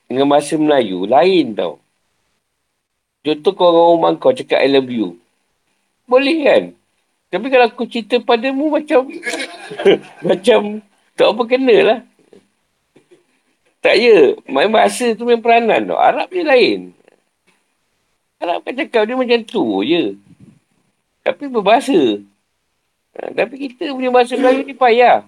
Dengan 0.05 0.29
bahasa 0.29 0.53
Melayu. 0.53 1.09
Lain 1.09 1.57
tau. 1.57 1.81
Contoh 3.25 3.51
kau 3.57 3.65
orang 3.73 3.89
rumah 3.97 4.11
kau 4.21 4.37
cakap 4.37 4.61
I 4.61 4.69
love 4.69 4.85
you. 4.93 5.17
Boleh 6.05 6.37
kan? 6.45 6.63
Tapi 7.33 7.45
kalau 7.49 7.65
aku 7.65 7.89
cerita 7.89 8.21
padamu 8.21 8.69
macam 8.69 9.09
macam 10.29 10.59
tak 11.17 11.27
apa 11.33 11.43
kena 11.49 11.77
lah. 11.81 11.99
Tak 13.81 13.97
ya. 13.97 14.37
Main 14.45 14.69
bahasa 14.69 15.17
tu 15.17 15.25
main 15.25 15.41
peranan 15.41 15.89
tau. 15.89 15.97
Arab 15.97 16.29
ni 16.29 16.45
lain. 16.45 16.79
Arab 18.37 18.61
kan 18.61 18.77
cakap 18.77 19.09
dia 19.09 19.17
macam 19.17 19.41
tu 19.41 19.81
je. 19.81 20.13
Tapi 21.25 21.49
berbahasa. 21.49 22.21
Ha, 23.15 23.31
tapi 23.31 23.55
kita 23.55 23.95
punya 23.95 24.11
bahasa 24.11 24.35
Melayu 24.35 24.67
ni 24.67 24.75
payah. 24.75 25.23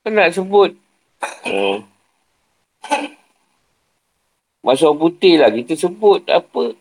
Kau 0.00 0.08
nak 0.08 0.32
sebut. 0.32 0.72
Oh. 1.44 1.84
Masa 4.64 4.88
putih 4.96 5.36
lah. 5.36 5.52
Kita 5.52 5.76
sebut 5.76 6.24
apa. 6.24 6.72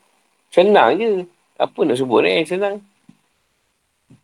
Senang 0.55 0.95
je. 0.95 1.27
Apa 1.59 1.83
nak 1.83 1.99
sebut 1.99 2.23
ni? 2.23 2.31
Eh? 2.39 2.47
Senang. 2.47 2.79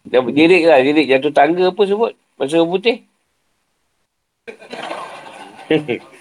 Dah 0.07 0.23
dirik 0.23 0.63
lah, 0.63 0.79
dirik 0.79 1.11
jatuh 1.11 1.35
tangga 1.35 1.67
apa 1.67 1.81
sebut? 1.83 2.15
Masa 2.39 2.63
orang 2.63 2.71
putih. 2.71 3.03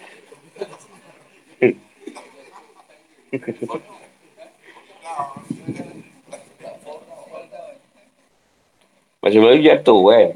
Masa 9.23 9.39
Melayu 9.39 9.63
jatuh 9.63 10.01
kan. 10.11 10.29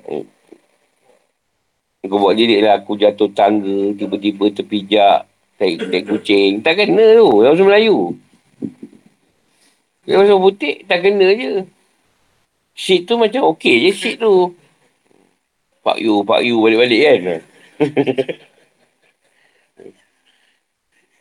Kau 2.06 2.22
buat 2.22 2.38
dirik 2.38 2.62
lah, 2.62 2.78
aku 2.78 2.94
jatuh 2.94 3.26
tangga, 3.34 3.90
tiba-tiba 3.98 4.46
terpijak, 4.54 5.26
taik, 5.58 5.90
taik 5.90 6.06
kucing. 6.06 6.62
Tak 6.62 6.78
kena 6.78 7.18
tu, 7.18 7.42
yang 7.42 7.58
Masa 7.58 7.66
Melayu. 7.66 8.14
Yang 10.06 10.18
Masa 10.22 10.34
putih, 10.38 10.86
tak 10.86 11.02
kena 11.02 11.34
je. 11.34 11.66
Shit 12.78 13.10
tu 13.10 13.18
macam 13.18 13.50
okey 13.50 13.88
je 13.88 13.90
shit 13.90 14.22
tu. 14.22 14.54
Pak 15.82 15.98
you, 15.98 16.22
pak 16.22 16.46
you 16.46 16.62
balik-balik 16.62 17.00
kan. 17.02 17.42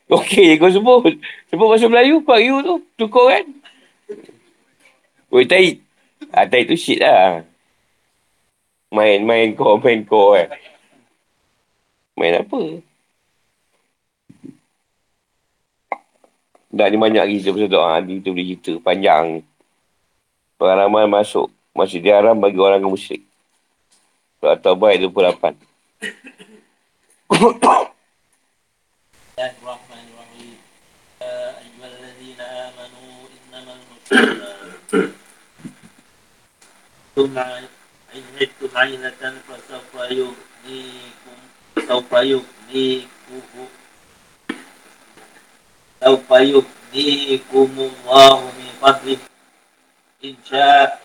okey 0.21 0.61
kau 0.61 0.69
sebut. 0.69 1.17
Sebut 1.49 1.65
bahasa 1.65 1.89
Melayu, 1.89 2.21
pak 2.21 2.45
you 2.45 2.61
tu. 2.61 2.75
Tukar 2.93 3.41
kan. 3.41 3.45
Oi, 5.33 5.49
taik. 5.49 5.81
Ah, 6.29 6.45
taik 6.45 6.69
tu 6.69 6.77
shit 6.77 7.01
lah. 7.01 7.41
Main, 8.93 9.25
main 9.25 9.55
kau, 9.57 9.77
main 9.81 10.05
kau 10.05 10.33
kan. 10.37 10.49
Main 12.15 12.41
apa? 12.41 12.57
Dah 16.75 16.91
ni 16.91 16.99
banyak 16.99 17.23
cerita 17.39 17.55
pasal 17.55 17.71
doa. 17.71 18.03
Kita 18.03 18.29
boleh 18.29 18.45
cerita 18.59 18.83
panjang 18.83 19.39
pengalaman 20.59 21.07
masuk 21.07 21.47
masih 21.75 21.99
diharam 22.03 22.35
bagi 22.35 22.59
orang 22.59 22.83
yang 22.83 22.91
musyrik. 22.91 23.23
Surah 24.39 24.59
Taubah 24.59 24.91
ayat 24.91 25.07
28. 25.07 25.55
ثم 38.14 38.18
عهدتم 38.18 38.78
عينة 38.78 39.22
فسوف 39.46 39.92
يغنيكم 40.10 41.38
سوف 41.88 42.12
يغنيكم 42.12 43.66
سوف 46.04 46.30
يغنيكم 46.30 47.70
الله 47.78 48.36
من 48.40 48.70
فضله 48.82 49.18
Insya 50.20 51.00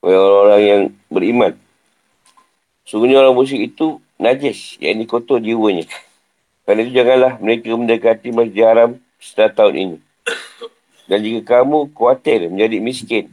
orang-orang 0.00 0.62
yang 0.64 0.82
beriman 1.12 1.52
Sungguhnya 2.88 3.20
orang 3.20 3.36
musyrik 3.36 3.76
itu 3.76 4.00
najis, 4.20 4.76
yang 4.80 5.00
ini 5.00 5.04
kotor 5.08 5.40
jiwanya. 5.40 5.84
Kerana 6.64 6.80
itu 6.84 6.92
janganlah 6.96 7.32
mereka 7.40 7.72
mendekati 7.76 8.28
masjid 8.32 8.64
haram 8.68 8.90
setelah 9.20 9.52
tahun 9.52 9.74
ini. 9.76 9.98
Dan 11.08 11.20
jika 11.24 11.60
kamu 11.60 11.92
khawatir 11.92 12.48
menjadi 12.48 12.76
miskin 12.80 13.24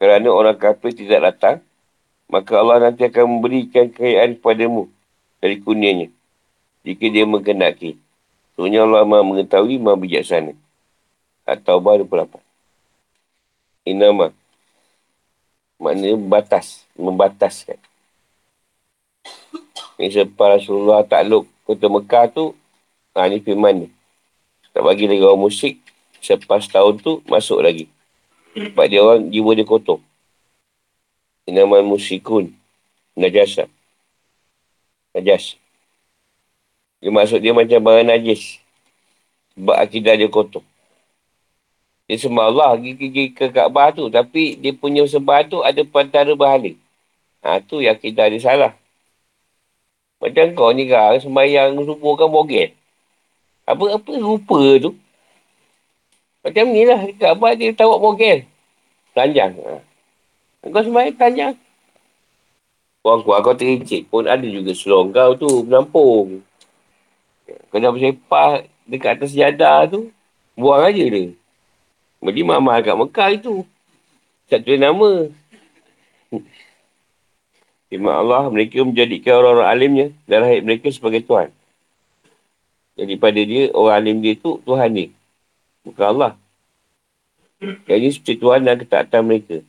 kerana 0.00 0.32
orang 0.32 0.56
kafir 0.56 0.96
tidak 0.96 1.20
datang, 1.28 1.56
maka 2.32 2.56
Allah 2.56 2.88
nanti 2.88 3.04
akan 3.04 3.36
memberikan 3.36 3.92
kekayaan 3.92 4.40
kepadamu 4.40 4.88
dari 5.44 5.60
kunianya. 5.60 6.08
Jika 6.80 7.04
dia 7.12 7.28
mengendaki. 7.28 8.00
Sebenarnya 8.56 8.88
Allah 8.88 9.04
maha 9.04 9.20
mengetahui, 9.20 9.76
maha 9.76 10.00
bijaksana. 10.00 10.56
At-Taubah 11.44 12.00
28. 12.00 12.40
Inama. 13.84 14.32
Maknanya 15.76 16.16
batas. 16.16 16.88
Membataskan. 16.96 17.76
Ini 20.00 20.08
sebab 20.08 20.56
Rasulullah 20.56 21.04
takluk 21.04 21.44
kota 21.68 21.92
Mekah 21.92 22.24
tu, 22.32 22.56
ha, 23.12 23.28
ni 23.28 23.44
firman 23.44 23.84
ni. 23.84 23.88
Tak 24.72 24.80
bagi 24.80 25.04
lagi 25.04 25.20
orang 25.20 25.44
musyrik, 25.44 25.76
selepas 26.24 26.64
tahun 26.64 27.04
tu, 27.04 27.20
masuk 27.28 27.60
lagi. 27.60 27.84
Sebab 28.54 28.86
dia 28.90 29.00
orang, 29.02 29.30
jiwa 29.30 29.50
dia 29.54 29.66
kotor. 29.66 30.02
Nama 31.46 31.82
musyikun. 31.82 32.50
Najasa. 33.18 33.66
Najas. 35.14 35.58
Dia 37.00 37.10
maksud 37.10 37.40
dia 37.40 37.56
macam 37.56 37.80
barang 37.80 38.06
najis. 38.06 38.60
Sebab 39.56 39.76
akidah 39.78 40.14
dia 40.14 40.30
kotor. 40.30 40.62
Dia 42.10 42.18
sembah 42.18 42.50
Allah 42.50 42.74
pergi 42.74 43.30
ke 43.30 43.54
Kaabah 43.54 43.94
tu. 43.94 44.10
Tapi 44.10 44.58
dia 44.58 44.74
punya 44.74 45.06
sembah 45.06 45.46
tu 45.46 45.62
ada 45.62 45.80
pantara 45.86 46.34
berhala. 46.34 46.74
Ha, 47.40 47.62
tu 47.64 47.80
yang 47.80 47.96
akidah 47.96 48.28
dia 48.28 48.42
salah. 48.42 48.72
Macam 50.20 50.52
kau 50.52 50.68
ni 50.76 50.84
kan, 50.84 51.16
sembahyang 51.16 51.80
subuh 51.80 52.12
kan 52.20 52.28
bogel. 52.28 52.76
Apa 53.64 53.96
apa 53.96 54.10
rupa 54.20 54.60
tu? 54.76 54.92
Macam 56.40 56.64
ni 56.72 56.88
lah, 56.88 57.04
dekat 57.04 57.36
dia 57.60 57.70
tahu 57.76 58.00
bogel. 58.00 58.48
Telanjang. 59.12 59.52
Ha. 59.60 59.76
Kau 60.72 60.82
sembahyang 60.84 61.16
telanjang. 61.16 61.54
Kau 63.00 63.20
kuat 63.24 63.40
kau 63.44 63.56
terincik 63.56 64.12
pun 64.12 64.28
ada 64.28 64.44
juga 64.44 64.72
selong 64.72 65.12
kau 65.12 65.32
tu, 65.36 65.64
menampung. 65.64 66.44
Kau 67.72 67.80
dah 67.80 67.92
bersepah 67.92 68.64
dekat 68.88 69.20
atas 69.20 69.32
jadah 69.36 69.88
tu, 69.88 70.08
buang 70.56 70.84
aja 70.84 71.04
dia. 71.04 71.32
Jadi 72.20 72.40
mahal 72.44 72.84
kat 72.84 72.96
Mekah 72.96 73.30
itu. 73.32 73.64
Satu 74.48 74.76
nama. 74.76 75.32
Firman 77.90 78.14
Allah, 78.14 78.46
mereka 78.52 78.84
menjadikan 78.86 79.40
orang-orang 79.40 79.68
alimnya 79.68 80.06
dan 80.28 80.46
rahib 80.46 80.62
mereka 80.62 80.92
sebagai 80.94 81.26
Tuhan. 81.26 81.50
Jadi 83.00 83.14
pada 83.16 83.40
dia, 83.40 83.72
orang 83.72 83.96
alim 83.96 84.16
dia 84.20 84.36
tu 84.36 84.60
Tuhan 84.62 84.92
ni. 84.92 85.06
Bukan 85.84 86.06
Allah. 86.06 86.32
Ini 87.60 88.08
seperti 88.12 88.40
Tuhan 88.40 88.64
dan 88.64 88.80
ketaatan 88.80 89.22
mereka. 89.24 89.60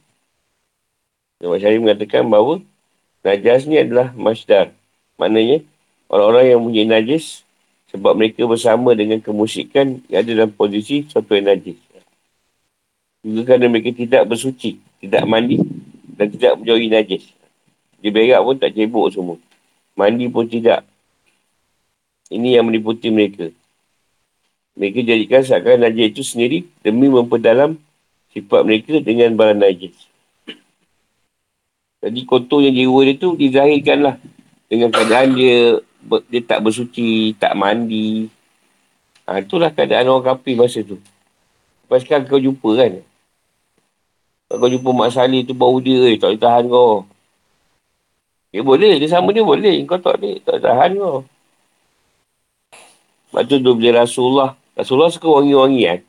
Nama 1.41 1.55
Syarif 1.59 1.79
mengatakan 1.83 2.23
bahawa 2.29 2.63
Najas 3.21 3.69
ni 3.69 3.77
adalah 3.77 4.09
masdar. 4.17 4.73
Maknanya, 5.21 5.61
orang-orang 6.09 6.45
yang 6.49 6.61
punya 6.65 6.83
najis 6.89 7.45
sebab 7.93 8.17
mereka 8.17 8.49
bersama 8.49 8.97
dengan 8.97 9.21
kemusikan 9.21 10.01
yang 10.09 10.25
ada 10.25 10.31
dalam 10.33 10.51
posisi 10.55 11.05
suatu 11.05 11.37
yang 11.37 11.53
najis. 11.53 11.77
Juga 13.21 13.53
kerana 13.53 13.69
mereka 13.69 13.93
tidak 13.93 14.25
bersuci, 14.25 14.81
tidak 14.97 15.23
mandi 15.29 15.61
dan 16.17 16.33
tidak 16.33 16.57
menjauhi 16.57 16.89
najis. 16.89 17.29
Dia 18.01 18.09
berak 18.09 18.41
pun 18.41 18.55
tak 18.57 18.73
cebok 18.73 19.07
semua. 19.13 19.37
Mandi 19.93 20.25
pun 20.25 20.49
tidak. 20.49 20.81
Ini 22.33 22.57
yang 22.57 22.65
meliputi 22.65 23.13
mereka. 23.13 23.53
Mereka 24.79 25.03
jadikan 25.03 25.41
seakan 25.43 25.83
najis 25.83 26.05
itu 26.15 26.23
sendiri 26.23 26.59
demi 26.79 27.11
memperdalam 27.11 27.75
sifat 28.31 28.61
mereka 28.63 28.99
dengan 29.03 29.35
barang 29.35 29.59
najis. 29.59 29.95
Jadi 32.01 32.19
kotornya 32.25 32.71
jiwa 32.73 32.99
dia 33.05 33.19
tu 33.19 33.37
dizahirkanlah 33.37 34.17
dengan 34.71 34.89
keadaan 34.89 35.37
dia 35.37 35.77
dia 36.31 36.41
tak 36.41 36.65
bersuci, 36.65 37.37
tak 37.37 37.53
mandi. 37.53 38.25
Ha, 39.29 39.43
itulah 39.43 39.69
keadaan 39.69 40.09
orang 40.09 40.33
kapi 40.33 40.57
masa 40.57 40.81
tu. 40.81 40.97
Lepas 41.85 42.01
sekarang 42.01 42.25
kau 42.25 42.41
jumpa 42.41 42.69
kan. 42.73 42.91
Kau 44.51 44.67
jumpa 44.67 44.89
Mak 44.91 45.11
Salih 45.13 45.45
tu 45.45 45.53
bau 45.53 45.77
dia, 45.79 46.11
eh, 46.11 46.17
tak 46.17 46.33
boleh 46.33 46.41
tahan 46.41 46.63
kau. 46.67 47.05
Dia 48.51 48.61
boleh, 48.65 48.99
dia 48.99 49.07
sama 49.07 49.31
dia 49.31 49.45
boleh. 49.45 49.79
Kau 49.87 50.01
tak 50.01 50.19
boleh, 50.19 50.43
tak 50.43 50.59
tahan 50.59 50.97
kau. 50.99 51.23
Lepas 53.31 53.43
tu 53.47 53.55
dia 53.63 53.71
beli 53.71 53.89
Rasulullah. 53.95 54.51
Rasulullah 54.75 55.11
suka 55.11 55.27
wangi-wangi 55.27 55.81
kan. 55.87 55.99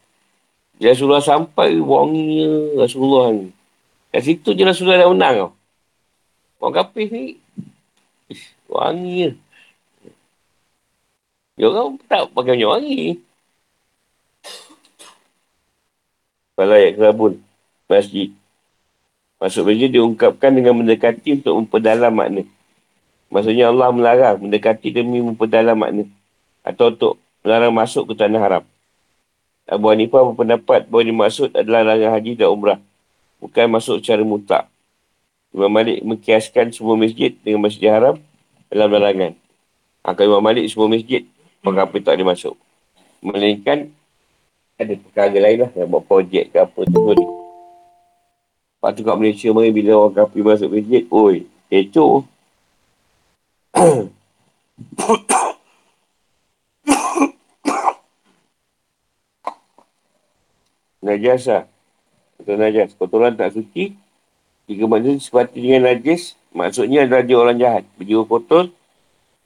Dia 0.83 0.99
Rasulullah 0.99 1.23
sampai 1.23 1.79
wanginya 1.79 2.83
Rasulullah 2.83 3.31
ni. 3.31 3.55
Kat 4.11 4.23
situ 4.27 4.51
je 4.51 4.63
Rasulullah 4.67 5.07
dah 5.07 5.11
menang 5.15 5.35
kau. 5.39 5.51
Orang 6.59 6.75
kapis 6.83 7.09
ni. 7.15 7.25
Wangi 8.67 9.37
Dia 11.55 11.69
orang 11.71 12.01
tak 12.11 12.35
pakai 12.35 12.59
banyak 12.59 12.69
wangi. 12.69 13.03
Kalau 16.59 16.75
ayat 16.75 16.93
kerabun. 16.99 17.33
Masjid. 17.87 18.35
Masuk 19.39 19.71
masjid 19.71 19.91
diungkapkan 19.91 20.51
dengan 20.51 20.75
mendekati 20.83 21.39
untuk 21.39 21.63
memperdalam 21.63 22.11
makna. 22.11 22.43
Maksudnya 23.31 23.71
Allah 23.71 23.95
melarang 23.95 24.43
mendekati 24.43 24.91
demi 24.91 25.23
memperdalam 25.23 25.79
makna. 25.79 26.05
Atau 26.67 26.91
untuk 26.91 27.22
melarang 27.43 27.74
masuk 27.74 28.11
ke 28.11 28.14
tanah 28.18 28.40
haram. 28.40 28.64
Abu 29.66 29.90
Hanifah 29.90 30.26
berpendapat 30.32 30.90
bahawa 30.90 31.05
dimaksud 31.07 31.55
adalah 31.55 31.95
larang 31.95 32.14
haji 32.14 32.38
dan 32.38 32.51
umrah. 32.51 32.78
Bukan 33.43 33.66
masuk 33.70 33.99
secara 34.03 34.22
mutak. 34.22 34.70
Imam 35.53 35.68
Malik 35.68 36.01
mengkiaskan 36.01 36.72
semua 36.72 36.97
masjid 36.97 37.36
dengan 37.45 37.68
masjid 37.68 37.93
haram 37.93 38.16
dalam 38.72 38.88
larangan. 38.88 39.36
Akan 40.01 40.24
Imam 40.26 40.43
Malik 40.43 40.64
semua 40.70 40.88
masjid, 40.88 41.26
maka 41.61 41.84
apa 41.84 41.97
tak 42.01 42.16
boleh 42.16 42.28
masuk. 42.32 42.55
Melainkan 43.22 43.93
ada 44.80 44.95
perkara 44.99 45.36
lain 45.38 45.59
lah 45.62 45.70
yang 45.78 45.88
buat 45.93 46.03
projek 46.09 46.51
ke 46.51 46.59
apa 46.59 46.80
tu. 46.88 47.01
Lepas 48.82 48.90
tu 48.99 49.07
kat 49.07 49.14
Malaysia 49.14 49.49
mari 49.55 49.70
bila 49.70 49.95
orang 49.95 50.26
kapi 50.26 50.43
masuk 50.43 50.74
masjid, 50.74 51.07
oi, 51.07 51.47
kecoh. 51.70 52.26
najis 61.03 61.50
lah. 61.50 61.64
Betul 62.38 62.57
najis. 62.62 62.94
Kotoran 62.96 63.34
tak 63.34 63.53
suci. 63.53 63.98
Jika 64.70 64.86
manusia 64.86 65.18
sepati 65.18 65.59
dengan 65.59 65.90
najis, 65.90 66.38
maksudnya 66.55 67.05
adalah 67.05 67.26
dia 67.26 67.36
orang 67.36 67.59
jahat. 67.59 67.82
Berjiwa 67.98 68.22
kotor, 68.24 68.70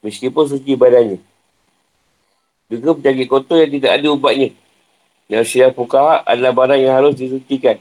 meskipun 0.04 0.44
suci 0.44 0.76
badannya. 0.76 1.18
Juga 2.68 2.94
penyakit 2.94 3.26
kotor 3.26 3.64
yang 3.64 3.72
tidak 3.72 3.92
ada 3.96 4.06
ubatnya. 4.12 4.50
Yang 5.26 5.44
siap 5.50 5.74
pukaha 5.74 6.22
adalah 6.22 6.52
barang 6.54 6.80
yang 6.80 6.94
harus 6.94 7.18
disucikan. 7.18 7.80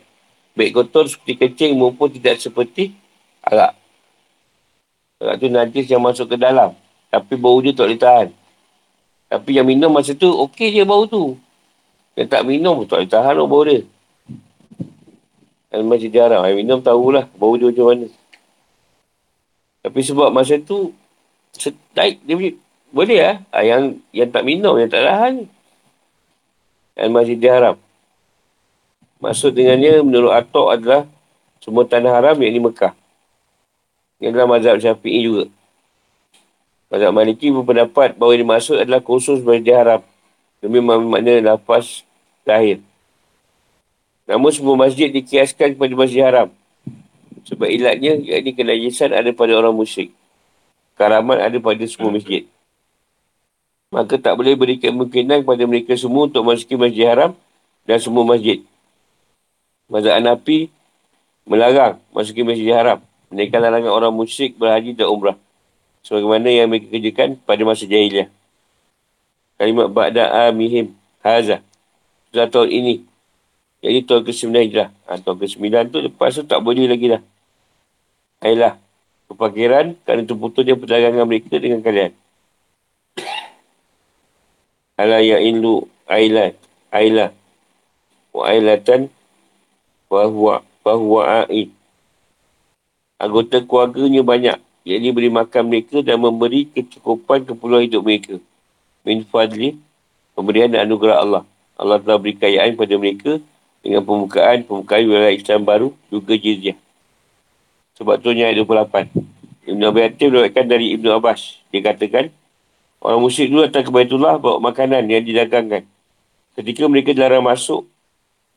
Baik 0.55 0.71
kotor 0.71 1.05
seperti 1.11 1.33
kecing 1.35 1.75
maupun 1.75 2.09
tidak 2.09 2.39
seperti 2.39 2.95
arak. 3.43 3.75
Arak 5.19 5.35
tu 5.43 5.47
najis 5.51 5.85
yang 5.91 6.01
masuk 6.01 6.31
ke 6.31 6.37
dalam. 6.39 6.73
Tapi 7.11 7.33
bau 7.35 7.59
dia 7.59 7.75
tak 7.75 7.91
boleh 7.91 7.99
tahan. 7.99 8.27
Tapi 9.29 9.49
yang 9.57 9.67
minum 9.67 9.91
masa 9.91 10.15
tu, 10.15 10.31
okey 10.31 10.71
je 10.71 10.83
bau 10.87 11.03
tu. 11.05 11.35
Yang 12.15 12.27
tak 12.31 12.43
minum, 12.47 12.87
tak 12.87 13.03
boleh 13.03 13.11
tahan 13.11 13.35
bau 13.43 13.63
dia. 13.67 13.83
Dan 15.67 15.91
masih 15.91 16.07
jarang. 16.07 16.47
Yang 16.47 16.57
minum 16.63 16.79
tahulah 16.79 17.27
bau 17.35 17.59
dia 17.59 17.67
macam 17.67 17.85
mana. 17.91 18.07
Tapi 19.83 19.99
sebab 20.01 20.31
masa 20.31 20.55
tu, 20.63 20.95
setai, 21.51 22.17
dia 22.23 22.33
boleh, 22.39 22.55
boleh 22.95 23.19
lah. 23.19 23.37
Yang, 23.59 23.99
yang 24.15 24.29
tak 24.31 24.43
minum, 24.47 24.79
yang 24.79 24.87
tak 24.87 25.03
tahan. 25.03 25.33
Dan 26.95 27.11
masih 27.11 27.35
diharap. 27.35 27.75
Maksud 29.19 29.51
dengannya 29.51 29.99
menurut 29.99 30.31
Atok 30.31 30.71
adalah 30.71 31.03
semua 31.59 31.83
tanah 31.83 32.15
haram 32.15 32.39
yang 32.39 32.55
di 32.55 32.61
Mekah. 32.63 32.95
Yang 34.23 34.31
adalah 34.31 34.47
mazhab 34.55 34.75
syafi'i 34.79 35.19
juga. 35.19 35.51
Mazhab 36.87 37.11
Maliki 37.11 37.51
berpendapat 37.51 38.15
bahawa 38.15 38.31
yang 38.37 38.47
dimaksud 38.47 38.79
adalah 38.79 39.03
khusus 39.03 39.43
masjid 39.43 39.75
haram. 39.75 40.01
Demi 40.65 40.81
makna 40.81 41.53
lafaz 41.53 42.01
lahir. 42.41 42.81
Namun 44.25 44.49
semua 44.49 44.73
masjid 44.73 45.13
dikiaskan 45.13 45.77
kepada 45.77 45.93
masjid 45.93 46.25
haram. 46.25 46.49
Sebab 47.45 47.69
ilatnya, 47.69 48.17
yakni 48.17 48.57
kenajisan 48.57 49.13
ada 49.13 49.29
pada 49.29 49.53
orang 49.53 49.77
musyrik. 49.77 50.09
Karaman 50.97 51.37
ada 51.37 51.53
pada 51.61 51.85
semua 51.85 52.09
masjid. 52.09 52.49
Maka 53.93 54.17
tak 54.17 54.33
boleh 54.33 54.57
beri 54.57 54.81
kemungkinan 54.81 55.45
kepada 55.45 55.63
mereka 55.69 55.93
semua 55.93 56.25
untuk 56.25 56.41
masuki 56.41 56.73
masjid 56.73 57.13
haram 57.13 57.37
dan 57.85 58.01
semua 58.01 58.25
masjid. 58.25 58.65
Mazhab 59.85 60.17
Hanafi 60.17 60.73
melarang 61.45 62.01
masuki 62.09 62.41
masjid 62.41 62.73
haram. 62.73 63.05
Menaikkan 63.29 63.61
larangan 63.61 63.93
orang 63.93 64.09
musyrik 64.09 64.57
berhaji 64.57 64.97
dan 64.97 65.13
umrah. 65.13 65.37
Sebagaimana 66.01 66.49
yang 66.49 66.73
mereka 66.73 66.89
kerjakan 66.89 67.37
pada 67.45 67.61
masa 67.61 67.85
jahiliah. 67.85 68.33
Kalimat 69.55 69.87
Ba'da 69.87 70.51
Amihim 70.51 70.91
Haza. 71.23 71.63
Sudah 72.29 72.51
tahun 72.51 72.69
ini. 72.71 72.95
Jadi 73.79 74.03
tahun 74.03 74.21
ke-9 74.27 74.51
Hijrah. 74.51 74.89
Ha, 75.07 75.21
tahun 75.23 75.37
ke-9 75.39 75.65
tu 75.93 75.97
lepas 76.03 76.35
tu 76.35 76.43
tak 76.43 76.59
boleh 76.59 76.89
lagi 76.89 77.15
dah. 77.15 77.21
Ayolah. 78.43 78.75
Kepakiran 79.25 79.97
kerana 80.05 80.21
terputusnya 80.27 80.77
perdagangan 80.77 81.25
mereka 81.25 81.55
dengan 81.57 81.79
kalian. 81.81 82.11
Ala 85.01 85.23
ya'inlu 85.23 85.87
ailat. 86.05 86.59
Ailah. 86.91 87.31
Wa 88.35 88.51
ailatan. 88.51 89.07
Wa 90.11 90.27
huwa. 90.27 90.61
Wa 90.83 90.93
huwa 90.93 91.21
a'id. 91.47 91.71
Anggota 93.15 93.63
keluarganya 93.63 94.21
banyak. 94.21 94.57
Ia 94.85 95.09
beri 95.09 95.33
makan 95.33 95.63
mereka 95.65 96.05
dan 96.05 96.21
memberi 96.21 96.69
kecukupan 96.69 97.47
keperluan 97.47 97.89
hidup 97.89 98.05
mereka. 98.05 98.37
Min 99.05 99.23
fadli. 99.29 99.77
Pemberian 100.35 100.67
dan 100.67 100.89
anugerah 100.89 101.23
Allah. 101.23 101.43
Allah 101.79 102.01
telah 102.03 102.19
beri 102.19 102.35
kayaan 102.35 102.75
pada 102.75 102.91
mereka 102.99 103.39
dengan 103.85 104.01
pembukaan, 104.01 104.65
pembukaan 104.65 105.05
wilayah 105.05 105.31
Islam 105.31 105.61
baru, 105.63 105.93
juga 106.09 106.33
jizyah. 106.35 106.75
Sebab 107.95 108.19
tu 108.19 108.33
ayat 108.33 108.57
28. 108.59 109.13
Ibn 109.65 109.81
Abi 109.87 109.99
Hatim 110.03 110.27
berkata 110.33 110.67
dari 110.67 110.97
Ibn 110.97 111.21
Abbas. 111.21 111.61
Dia 111.69 111.81
katakan, 111.85 112.33
orang 112.99 113.19
musyrik 113.21 113.53
dulu 113.53 113.69
datang 113.69 113.85
ke 113.87 113.91
Baitullah 113.93 114.41
bawa 114.41 114.57
makanan 114.59 115.05
yang 115.07 115.23
didagangkan. 115.23 115.85
Ketika 116.57 116.89
mereka 116.89 117.13
dilarang 117.13 117.45
masuk, 117.45 117.85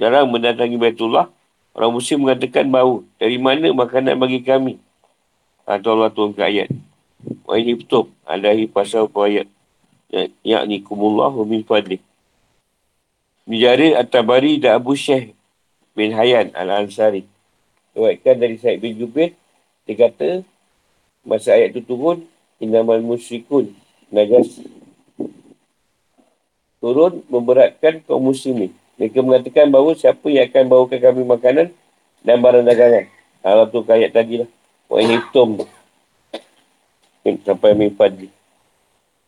jarang 0.01 0.27
mendatangi 0.33 0.81
Baitullah, 0.81 1.29
orang 1.77 1.93
musyrik 1.93 2.25
mengatakan 2.25 2.67
bau. 2.69 3.05
Dari 3.21 3.37
mana 3.37 3.69
makanan 3.71 4.17
bagi 4.17 4.41
kami? 4.43 4.81
Atau 5.69 5.95
Allah 5.95 6.09
turun 6.09 6.33
ke 6.33 6.41
ayat. 6.41 6.73
Wa 7.45 7.61
ini 7.61 7.77
betul. 7.77 8.09
Adahi 8.25 8.65
pasal 8.69 9.13
ayat. 9.13 9.45
Yakni 10.45 10.81
kumullah 10.81 11.29
wa 11.29 11.45
min 11.45 11.61
fadlih. 11.65 12.01
Mijarir 13.49 13.97
At-Tabari 13.97 14.61
dan 14.61 14.81
Abu 14.81 14.97
Syekh 14.97 15.33
bin 15.97 16.13
Hayyan 16.13 16.53
Al-Ansari. 16.53 17.25
Kewaikan 17.97 18.37
dari 18.37 18.61
Syed 18.61 18.79
bin 18.79 18.95
Jubir, 18.95 19.35
dia 19.89 19.95
kata, 19.97 20.45
masa 21.25 21.57
ayat 21.57 21.75
itu 21.75 21.83
turun, 21.83 22.29
inamal 22.61 23.01
musyrikun, 23.03 23.73
najas. 24.13 24.63
Turun 26.79 27.27
memberatkan 27.27 28.05
kaum 28.07 28.23
muslimin. 28.31 28.71
Mereka 29.01 29.19
mengatakan 29.19 29.67
bahawa 29.67 29.99
siapa 29.99 30.27
yang 30.31 30.47
akan 30.47 30.65
bawakan 30.71 31.01
kami 31.03 31.23
makanan 31.27 31.67
dan 32.23 32.37
barang 32.39 32.67
dagangan. 32.67 33.05
Allah 33.43 33.67
tu 33.67 33.83
ayat 33.83 34.15
tadi 34.15 34.47
lah. 34.47 34.51
Wa 34.87 35.03
hitum. 35.03 35.67
Sampai 37.43 37.75
mimpadli. 37.75 38.31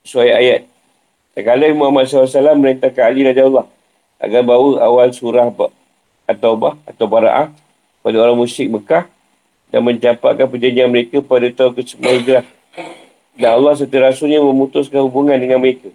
Sesuai 0.07 0.31
ayat. 0.31 0.70
Sekali 1.41 1.73
Muhammad 1.73 2.05
SAW 2.05 2.53
merintahkan 2.61 3.01
Ali 3.01 3.25
Raja 3.25 3.49
Allah 3.49 3.65
agar 4.21 4.45
bawa 4.45 4.77
awal 4.85 5.09
surah 5.09 5.49
atau 6.29 6.53
bah 6.53 6.77
atau 6.85 7.09
bara'ah 7.09 7.49
pada 8.05 8.17
orang 8.21 8.37
musyrik 8.37 8.69
Mekah 8.69 9.09
dan 9.73 9.81
mencapai 9.81 10.37
perjanjian 10.37 10.93
mereka 10.93 11.25
pada 11.25 11.49
tahun 11.49 11.81
ke-9 11.81 11.97
Hijrah. 11.97 12.45
Dan 13.41 13.51
Allah 13.57 13.73
serta 13.73 13.97
Rasulnya 14.05 14.45
memutuskan 14.45 15.01
hubungan 15.01 15.41
dengan 15.41 15.65
mereka. 15.65 15.89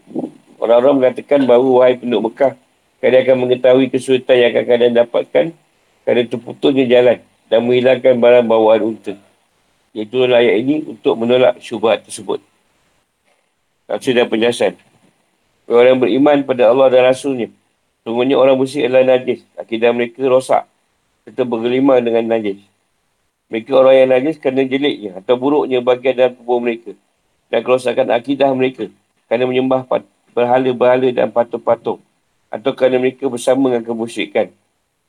Orang-orang 0.57 1.05
mengatakan 1.05 1.45
bahawa 1.45 1.85
wahai 1.85 1.93
penduduk 2.01 2.33
Mekah, 2.33 2.57
kalian 2.97 3.21
akan 3.21 3.37
mengetahui 3.45 3.85
kesulitan 3.93 4.35
yang 4.41 4.49
akan 4.49 4.65
kalian 4.65 4.93
dapatkan 4.97 5.45
kerana 6.01 6.21
terputusnya 6.25 6.89
jalan 6.89 7.17
dan 7.53 7.59
menghilangkan 7.61 8.17
barang 8.17 8.45
bawaan 8.49 8.81
unta. 8.81 9.13
Iaitu 9.93 10.25
ayat 10.25 10.57
ini 10.57 10.89
untuk 10.89 11.13
menolak 11.21 11.61
syubhat 11.61 12.01
tersebut. 12.01 12.41
Maksud 13.85 14.17
dan 14.17 14.25
penjelasan. 14.25 14.73
Orang 15.65 15.97
yang 15.97 15.99
beriman 16.01 16.37
pada 16.45 16.69
Allah 16.69 16.93
dan 16.93 17.09
Rasulnya 17.09 17.49
Sungguhnya 18.05 18.37
orang 18.37 18.53
musyrik 18.53 18.85
adalah 18.85 19.17
najis. 19.17 19.41
Akidah 19.57 19.89
mereka 19.89 20.21
rosak. 20.29 20.69
Serta 21.25 21.41
bergelimang 21.41 22.05
dengan 22.05 22.37
najis. 22.37 22.61
Mereka 23.49 23.73
orang 23.73 23.95
yang 23.97 24.09
najis 24.13 24.37
kerana 24.37 24.61
jeliknya 24.61 25.17
atau 25.17 25.33
buruknya 25.41 25.81
bagian 25.81 26.13
dalam 26.13 26.37
tubuh 26.37 26.61
mereka. 26.61 26.93
Dan 27.49 27.65
kerosakan 27.65 28.13
akidah 28.13 28.53
mereka. 28.53 28.93
Kerana 29.25 29.49
menyembah 29.49 29.89
berhala-berhala 30.37 31.09
dan 31.09 31.33
patung-patung. 31.33 31.97
Atau 32.53 32.77
kerana 32.77 33.01
mereka 33.01 33.25
bersama 33.25 33.73
dengan 33.73 33.89
kemusyrikan. 33.89 34.53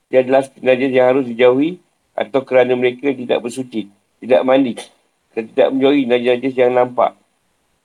Dia 0.09 0.25
adalah 0.25 0.49
najis 0.65 0.89
yang 0.89 1.07
harus 1.13 1.25
dijauhi. 1.29 1.77
Atau 2.17 2.49
kerana 2.49 2.73
mereka 2.81 3.13
tidak 3.13 3.45
bersuci. 3.45 3.93
Tidak 4.25 4.41
mandi. 4.41 4.73
Dan 5.37 5.53
tidak 5.53 5.69
menjauhi 5.69 6.09
najis-najis 6.09 6.55
yang 6.57 6.73
nampak. 6.73 7.13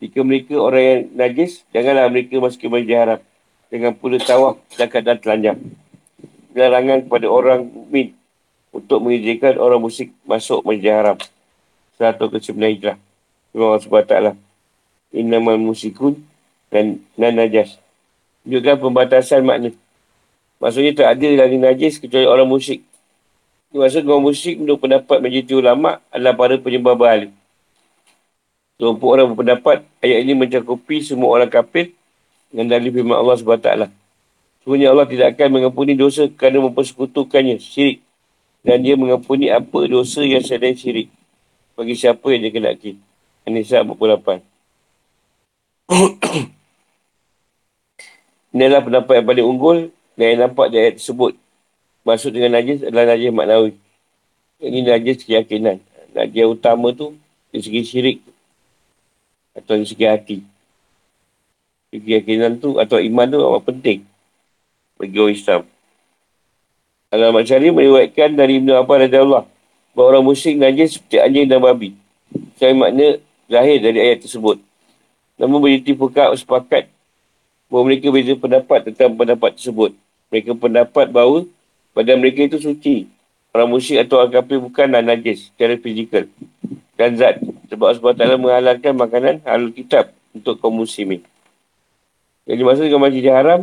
Jika 0.02 0.26
mereka 0.26 0.58
orang 0.58 0.82
yang 0.82 1.02
najis, 1.14 1.62
janganlah 1.70 2.10
mereka 2.10 2.42
masuk 2.42 2.66
ke 2.66 2.68
masjid 2.74 2.98
haram 2.98 3.20
dengan 3.70 3.94
pula 3.94 4.18
tawaf 4.18 4.58
dan 4.74 5.18
telanjang. 5.22 5.62
Larangan 6.58 7.06
kepada 7.06 7.30
orang 7.30 7.70
mukmin 7.70 8.18
untuk 8.74 8.98
mengizinkan 9.06 9.62
orang 9.62 9.78
musyrik 9.78 10.10
masuk 10.26 10.66
masjid 10.66 10.98
haram. 10.98 11.22
Satu 12.02 12.34
ke 12.34 12.42
sebelah 12.42 12.74
hijrah. 12.74 12.98
Allah 13.54 13.78
SWT. 13.78 14.16
Innamal 15.14 15.62
musyikun 15.62 16.18
dan 16.74 16.98
nan 17.14 17.38
najas. 17.38 17.78
Juga 18.42 18.74
pembatasan 18.74 19.46
makna. 19.46 19.70
Maksudnya 20.58 20.98
tak 20.98 21.08
ada 21.14 21.30
lagi 21.46 21.58
najis 21.62 22.02
kecuali 22.02 22.26
orang 22.26 22.50
musyrik. 22.50 22.82
Maksud 23.70 24.02
orang 24.02 24.26
musyrik 24.26 24.58
menurut 24.58 24.82
pendapat 24.82 25.18
majoriti 25.22 25.54
ulama 25.54 26.02
adalah 26.10 26.34
para 26.34 26.58
penyembah 26.58 26.98
berhala. 26.98 27.30
Kelompok 28.82 29.14
orang 29.14 29.38
berpendapat 29.38 29.86
ayat 30.02 30.26
ini 30.26 30.34
mencakupi 30.34 31.06
semua 31.06 31.30
orang 31.30 31.54
kafir 31.54 31.94
dengan 32.50 32.74
dalil 32.74 32.90
firman 32.90 33.14
Allah 33.14 33.38
SWT. 33.38 33.94
Sebenarnya 34.66 34.90
Allah 34.90 35.06
tidak 35.06 35.38
akan 35.38 35.48
mengampuni 35.54 35.94
dosa 35.94 36.26
kerana 36.26 36.66
mempersekutukannya, 36.66 37.62
syirik. 37.62 38.02
Dan 38.66 38.82
dia 38.82 38.98
mengampuni 38.98 39.54
apa 39.54 39.86
dosa 39.86 40.26
yang 40.26 40.42
selain 40.42 40.74
syirik. 40.74 41.14
Bagi 41.78 41.94
siapa 41.94 42.26
yang 42.34 42.42
dia 42.42 42.58
kenaki. 42.58 42.98
Anissa 43.46 43.86
48. 43.86 44.42
Ini 48.58 48.62
adalah 48.66 48.82
pendapat 48.82 49.14
yang 49.14 49.28
paling 49.30 49.46
unggul 49.46 49.78
dan 50.18 50.26
yang 50.26 50.40
nampak 50.50 50.74
di 50.74 50.82
ayat 50.82 50.98
tersebut. 50.98 51.38
Maksud 52.02 52.34
dengan 52.34 52.58
najis 52.58 52.82
adalah 52.82 53.14
najis 53.14 53.30
maknawi. 53.30 53.78
Ini 54.58 54.80
najis 54.90 55.22
keyakinan. 55.22 55.78
Najis 56.18 56.50
utama 56.50 56.90
tu 56.98 57.14
di 57.54 57.62
segi 57.62 57.86
syirik. 57.86 58.18
Atau 59.52 59.76
di 59.76 59.86
segi 59.88 60.08
hati 60.08 60.38
keyakinan 62.00 62.56
tu 62.64 62.80
atau 62.80 63.04
iman 63.04 63.28
tu 63.28 63.36
amat 63.44 63.64
penting 63.68 64.00
bagi 64.96 65.18
orang 65.20 65.36
Islam. 65.36 65.62
Al-Ahmad 67.12 67.44
Syari 67.44 67.76
meriwayatkan 67.76 68.32
dari 68.40 68.64
Ibn 68.64 68.88
Abbas 68.88 69.12
dan 69.12 69.28
Allah 69.28 69.44
bahawa 69.92 70.08
orang 70.16 70.24
musyrik 70.32 70.56
najis 70.56 70.96
seperti 70.96 71.20
anjing 71.20 71.52
dan 71.52 71.60
babi. 71.60 71.92
Saya 72.56 72.72
makna 72.72 73.20
lahir 73.52 73.84
dari 73.84 74.00
ayat 74.00 74.24
tersebut. 74.24 74.64
Namun 75.36 75.60
berjati 75.60 75.92
fuka 75.92 76.32
sepakat 76.40 76.88
bahawa 77.68 77.84
mereka 77.92 78.08
beza 78.08 78.40
pendapat 78.40 78.80
tentang 78.88 79.12
pendapat 79.12 79.52
tersebut. 79.60 79.92
Mereka 80.32 80.56
pendapat 80.56 81.12
bahawa 81.12 81.44
pada 81.92 82.16
mereka 82.16 82.48
itu 82.48 82.64
suci. 82.64 83.12
Orang 83.52 83.76
musyrik 83.76 84.08
atau 84.08 84.24
kafir 84.32 84.64
bukanlah 84.64 85.04
najis 85.04 85.52
secara 85.52 85.76
fizikal 85.76 86.24
dan 87.02 87.18
zat. 87.18 87.42
Sebab 87.74 87.82
Allah 87.90 88.14
SWT 88.14 88.38
menghalalkan 88.38 88.94
makanan 88.94 89.36
halal 89.42 89.74
kitab 89.74 90.14
untuk 90.38 90.62
kaum 90.62 90.78
muslimin. 90.78 91.26
Yang 92.46 92.58
dimaksud 92.62 92.84
dengan 92.86 93.02
masjid 93.02 93.26
haram 93.34 93.62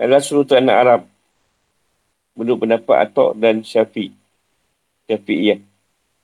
adalah 0.00 0.20
seluruh 0.24 0.48
tanah 0.48 0.74
Arab. 0.80 1.00
Menurut 2.32 2.64
pendapat 2.64 2.96
Atok 3.04 3.36
dan 3.36 3.60
Syafi. 3.60 4.16
Syafi'iyah. 5.04 5.60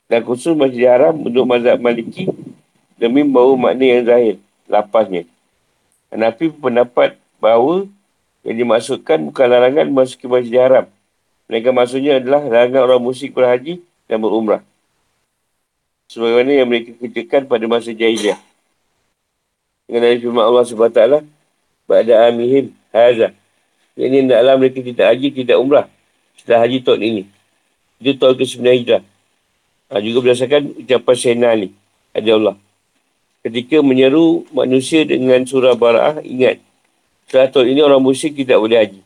Dan 0.08 0.24
khusus 0.24 0.56
masjid 0.56 0.88
haram 0.88 1.12
menurut 1.14 1.44
mazhab 1.44 1.76
maliki 1.76 2.24
demi 2.96 3.20
bawa 3.22 3.68
makna 3.68 3.84
yang 3.84 4.02
zahir. 4.08 4.36
Lapasnya. 4.64 5.28
Hanafi 6.08 6.50
pendapat 6.50 7.20
bahawa 7.38 7.86
yang 8.42 8.56
dimaksudkan 8.56 9.20
bukan 9.28 9.46
larangan 9.46 9.86
memasuki 9.92 10.24
masjid 10.24 10.56
haram. 10.64 10.86
Mereka 11.52 11.70
maksudnya 11.70 12.16
adalah 12.18 12.42
larangan 12.48 12.80
orang 12.90 13.02
musyrik 13.02 13.36
berhaji 13.36 13.84
dan 14.08 14.18
berumrah. 14.18 14.62
Sebagaimana 16.10 16.50
yang 16.50 16.66
mereka 16.66 16.90
kerjakan 16.98 17.46
pada 17.46 17.64
masa 17.70 17.94
jahiliah. 17.94 18.34
Dengan 19.86 20.10
dari 20.10 20.18
firman 20.18 20.42
Allah 20.42 20.66
SWT 20.66 21.22
pada 21.86 22.12
amihim 22.26 22.74
haza. 22.90 23.30
Ini 23.94 24.26
hendaklah 24.26 24.58
mereka 24.58 24.82
tidak 24.82 25.06
haji 25.14 25.28
tidak 25.30 25.56
umrah 25.62 25.86
setelah 26.34 26.66
haji 26.66 26.82
tahun 26.82 27.00
ini. 27.02 27.22
Itu 28.02 28.18
tahun 28.18 28.34
ke-9 28.42 28.58
hijrah. 28.64 29.02
Ha, 29.90 29.98
juga 30.02 30.18
berdasarkan 30.22 30.82
ucapan 30.82 31.14
Sayyidina 31.18 31.48
Ali 31.50 31.68
ada 32.14 32.30
Allah 32.30 32.56
ketika 33.40 33.80
menyeru 33.80 34.44
manusia 34.52 35.02
dengan 35.02 35.42
surah 35.42 35.74
bara'ah 35.74 36.20
ingat 36.22 36.60
setelah 37.26 37.48
tahun 37.48 37.66
ini 37.74 37.80
orang 37.80 38.02
musyrik 38.02 38.34
tidak 38.36 38.58
boleh 38.58 38.78
haji. 38.78 39.00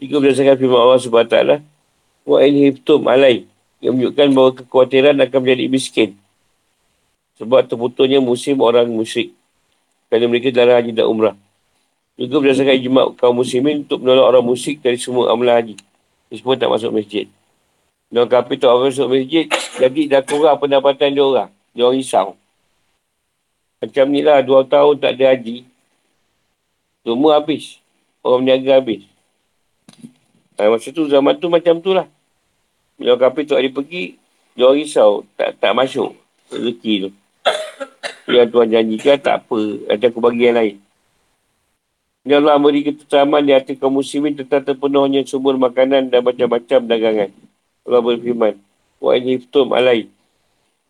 Juga 0.00 0.16
berdasarkan 0.22 0.56
firman 0.56 0.80
Allah 0.80 0.98
SWT 0.98 1.36
wa 2.24 2.38
in 2.40 2.54
hiftum 2.70 3.00
alai 3.10 3.44
yang 3.80 3.96
menunjukkan 3.96 4.26
bahawa 4.32 4.50
kekhawatiran 4.56 5.16
akan 5.18 5.38
menjadi 5.40 5.64
miskin 5.68 6.10
Sebab 7.40 7.64
terputusnya 7.64 8.20
musim 8.20 8.60
orang 8.60 8.84
musyrik. 8.92 9.32
Kerana 10.12 10.28
mereka 10.28 10.52
darah 10.52 10.76
haji 10.76 10.92
dan 10.92 11.08
umrah. 11.08 11.36
Juga 12.20 12.36
berdasarkan 12.44 12.76
ijma' 12.76 13.16
kaum 13.16 13.32
muslimin 13.40 13.88
untuk 13.88 14.04
menolak 14.04 14.36
orang 14.36 14.44
musyrik 14.44 14.84
dari 14.84 15.00
semua 15.00 15.32
amalan 15.32 15.56
haji. 15.56 15.76
Semua 16.36 16.60
tak 16.60 16.68
masuk 16.68 16.92
masjid. 16.92 17.24
Dan 18.12 18.28
kafir 18.28 18.60
tak 18.60 18.76
masuk 18.76 19.08
masjid, 19.08 19.46
jadi 19.78 20.02
dah 20.10 20.22
kurang 20.26 20.58
pendapatan 20.60 21.16
dia 21.16 21.24
orang. 21.24 21.50
Dia 21.72 21.86
orang 21.88 21.96
risau. 21.96 22.28
Macam 23.80 24.04
ni 24.12 24.20
lah, 24.20 24.44
dua 24.44 24.66
tahun 24.68 25.00
tak 25.00 25.16
ada 25.16 25.32
haji. 25.32 25.64
Semua 27.06 27.40
habis. 27.40 27.80
Orang 28.20 28.44
meniaga 28.44 28.76
habis. 28.76 29.08
Ha, 30.60 30.68
masa 30.68 30.92
tu, 30.92 31.08
zaman 31.08 31.40
tu 31.40 31.48
macam 31.48 31.80
tu 31.80 31.96
lah. 31.96 32.04
Bila 33.00 33.16
kafir 33.16 33.48
tak 33.48 33.64
ada 33.64 33.70
pergi, 33.72 34.20
dia 34.52 34.68
orang 34.68 34.84
risau. 34.84 35.24
Tak, 35.40 35.56
tak 35.56 35.72
masuk 35.72 36.12
rezeki 36.52 37.08
tu. 37.08 37.10
Yang 38.30 38.48
Tuhan 38.54 38.68
janjikan, 38.70 39.16
tak 39.18 39.34
apa. 39.44 39.60
Nanti 39.90 40.04
aku 40.06 40.20
bagi 40.22 40.46
yang 40.46 40.56
lain. 40.56 40.76
Ya 42.20 42.36
Allah 42.36 42.60
beri 42.60 42.84
ketetaman 42.84 43.48
di 43.48 43.56
hati 43.56 43.80
kaum 43.80 43.96
muslimin 43.96 44.36
tentang 44.36 44.60
terpenuhnya 44.60 45.24
sumber 45.24 45.56
makanan 45.56 46.12
dan 46.12 46.20
macam-macam 46.20 46.78
dagangan. 46.84 47.30
Allah 47.88 48.00
berfirman. 48.04 48.54
Wa 49.00 49.16
ini 49.16 49.40
alai. 49.72 50.12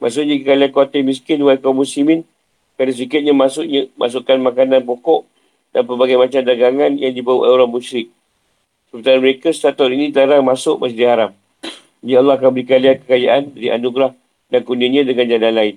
Maksudnya 0.02 0.34
jika 0.34 0.52
kalian 0.52 0.70
khawatir 0.74 1.02
miskin 1.06 1.38
wahai 1.46 1.62
kaum 1.62 1.78
muslimin, 1.78 2.26
kerana 2.74 2.92
sikitnya 2.96 3.30
masuknya, 3.30 3.86
masukkan 3.94 4.42
makanan 4.42 4.82
pokok 4.82 5.28
dan 5.70 5.86
pelbagai 5.86 6.18
macam 6.18 6.40
dagangan 6.42 6.98
yang 6.98 7.14
dibawa 7.14 7.46
oleh 7.46 7.62
orang 7.62 7.70
musyrik. 7.70 8.10
Sementara 8.90 9.22
mereka 9.22 9.54
satu 9.54 9.86
ini 9.86 10.10
darah 10.10 10.42
masuk 10.42 10.82
masjid 10.82 11.06
haram. 11.06 11.30
Ya 12.02 12.18
Allah 12.18 12.42
akan 12.42 12.50
beri 12.50 12.66
kalian 12.66 12.96
kekayaan 13.06 13.42
dari 13.54 13.68
anugerah 13.70 14.18
dan 14.50 14.60
kuningnya 14.66 15.06
dengan 15.06 15.30
jalan 15.30 15.52
lain. 15.54 15.76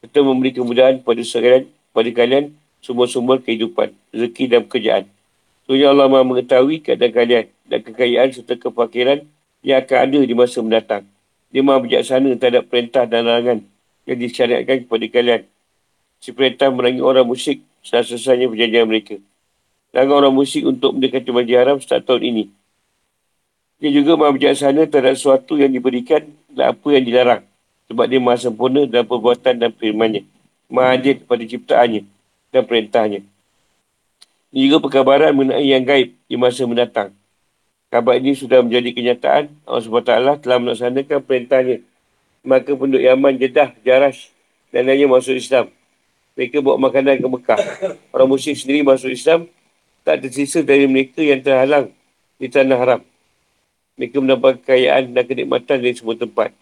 Serta 0.00 0.24
memberi 0.24 0.56
kemudahan 0.56 1.04
pada 1.04 1.20
sekalian, 1.20 1.68
pada 1.92 2.08
kalian 2.08 2.56
sumber-sumber 2.80 3.44
kehidupan, 3.44 3.92
rezeki 4.16 4.44
dan 4.48 4.60
pekerjaan. 4.64 5.04
Sebenarnya 5.68 5.88
Allah 5.92 6.06
maha 6.08 6.24
mengetahui 6.24 6.80
keadaan 6.80 7.12
kalian 7.12 7.44
dan 7.68 7.78
kekayaan 7.84 8.28
serta 8.32 8.56
kefakiran 8.56 9.28
yang 9.60 9.84
akan 9.84 9.98
ada 10.00 10.18
di 10.24 10.34
masa 10.34 10.64
mendatang. 10.64 11.04
Dia 11.52 11.60
maha 11.60 11.84
bijaksana 11.84 12.32
terhadap 12.40 12.64
perintah 12.72 13.04
dan 13.04 13.28
larangan 13.28 13.58
yang 14.08 14.18
disyariatkan 14.18 14.88
kepada 14.88 15.06
kalian. 15.12 15.42
Si 16.16 16.32
perintah 16.32 16.72
merangi 16.72 17.04
orang 17.04 17.28
musyrik 17.28 17.60
setelah 17.84 18.04
selesainya 18.08 18.48
perjanjian 18.48 18.88
mereka. 18.88 19.16
Larang 19.92 20.16
orang 20.16 20.34
musyrik 20.34 20.64
untuk 20.64 20.96
mendekati 20.96 21.28
majlis 21.28 21.58
haram 21.60 21.76
setiap 21.76 22.08
tahun 22.08 22.22
ini. 22.24 22.44
Dia 23.84 23.90
juga 23.92 24.16
maha 24.16 24.32
bijaksana 24.32 24.88
terhadap 24.88 25.16
sesuatu 25.20 25.60
yang 25.60 25.72
diberikan 25.72 26.24
dan 26.48 26.72
apa 26.72 26.88
yang 26.88 27.04
dilarang. 27.04 27.42
Sebab 27.90 28.06
dia 28.06 28.22
maha 28.22 28.38
sempurna 28.38 28.86
dalam 28.86 29.02
perbuatan 29.02 29.54
dan 29.58 29.74
firmannya. 29.74 30.22
Maha 30.70 30.94
adil 30.94 31.18
kepada 31.18 31.42
ciptaannya 31.42 32.06
dan 32.54 32.62
perintahnya. 32.62 33.20
Ini 34.54 34.70
juga 34.70 34.78
perkabaran 34.78 35.34
mengenai 35.34 35.66
yang 35.66 35.82
gaib 35.82 36.14
di 36.30 36.38
masa 36.38 36.62
mendatang. 36.70 37.10
Kabar 37.90 38.22
ini 38.22 38.38
sudah 38.38 38.62
menjadi 38.62 38.94
kenyataan. 38.94 39.50
Allah 39.66 39.82
SWT 39.82 40.46
telah 40.46 40.58
melaksanakan 40.62 41.18
perintahnya. 41.26 41.82
Maka 42.46 42.78
penduduk 42.78 43.02
Yaman, 43.02 43.34
Jeddah, 43.34 43.74
Jaras 43.82 44.30
dan 44.70 44.86
lainnya 44.86 45.10
masuk 45.10 45.34
Islam. 45.34 45.74
Mereka 46.38 46.62
bawa 46.62 46.78
makanan 46.78 47.18
ke 47.18 47.26
Mekah. 47.26 47.60
Orang 48.14 48.30
musyrik 48.30 48.54
sendiri 48.54 48.86
masuk 48.86 49.10
Islam. 49.10 49.50
Tak 50.06 50.22
tersisa 50.22 50.62
dari 50.62 50.86
mereka 50.86 51.18
yang 51.26 51.42
terhalang 51.42 51.90
di 52.38 52.46
tanah 52.46 52.78
haram. 52.78 53.00
Mereka 53.98 54.16
mendapat 54.22 54.62
kekayaan 54.62 55.10
dan 55.10 55.26
kenikmatan 55.26 55.82
dari 55.82 55.94
semua 55.98 56.14
tempat. 56.14 56.54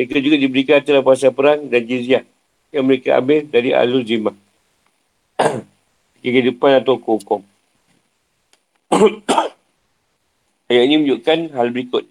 Mereka 0.00 0.16
juga 0.24 0.40
diberikan 0.40 0.80
antara 0.80 1.04
pasal 1.04 1.28
perang 1.28 1.68
dan 1.68 1.84
jizyah 1.84 2.24
yang 2.72 2.88
mereka 2.88 3.20
ambil 3.20 3.44
dari 3.44 3.76
Alul 3.76 4.00
Zimah 4.00 4.32
kehidupan 6.24 6.80
atau 6.80 6.96
hukum. 6.96 7.44
Ayat 10.72 10.82
ini 10.88 11.04
menunjukkan 11.04 11.52
hal 11.52 11.68
berikut. 11.68 12.08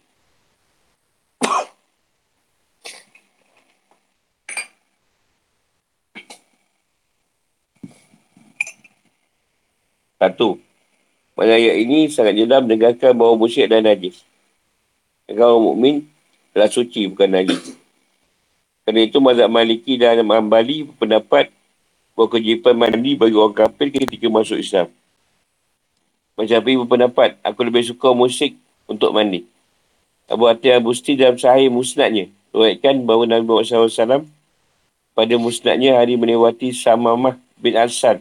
Satu. 10.22 10.62
Pada 11.34 11.58
ayat 11.58 11.90
ini 11.90 12.06
sangat 12.14 12.38
jelas 12.38 12.62
menegakkan 12.62 13.18
bahawa 13.18 13.34
musyrik 13.34 13.74
dan 13.74 13.82
najis. 13.82 14.22
Orang 15.26 15.74
mukmin 15.74 16.06
adalah 16.60 16.76
suci 16.76 17.08
bukan 17.08 17.32
najis. 17.32 17.80
Kerana 18.84 19.08
itu 19.08 19.24
mazhab 19.24 19.48
maliki 19.48 19.96
dan 19.96 20.20
ambali 20.28 20.84
berpendapat 20.84 21.56
bahawa 22.20 22.28
kejipan 22.36 22.76
mandi 22.76 23.16
bagi 23.16 23.40
orang 23.40 23.56
kafir 23.56 23.96
ketika 23.96 24.28
masuk 24.28 24.60
Islam. 24.60 24.92
Macam 26.36 26.60
berpendapat, 26.60 27.40
aku 27.40 27.64
lebih 27.64 27.88
suka 27.88 28.12
musik 28.12 28.60
untuk 28.92 29.16
mandi. 29.16 29.48
Abu 30.28 30.52
Atir 30.52 30.76
Al-Busti 30.76 31.16
dalam 31.16 31.40
sahih 31.40 31.72
musnadnya, 31.72 32.28
ruatkan 32.52 33.08
bahawa 33.08 33.24
Nabi 33.24 33.44
Muhammad 33.48 33.72
SAW 33.72 34.28
pada 35.16 35.36
musnadnya 35.40 35.96
hari 35.96 36.20
melewati 36.20 36.76
Samamah 36.76 37.40
bin 37.56 37.80
Al-Sad. 37.80 38.20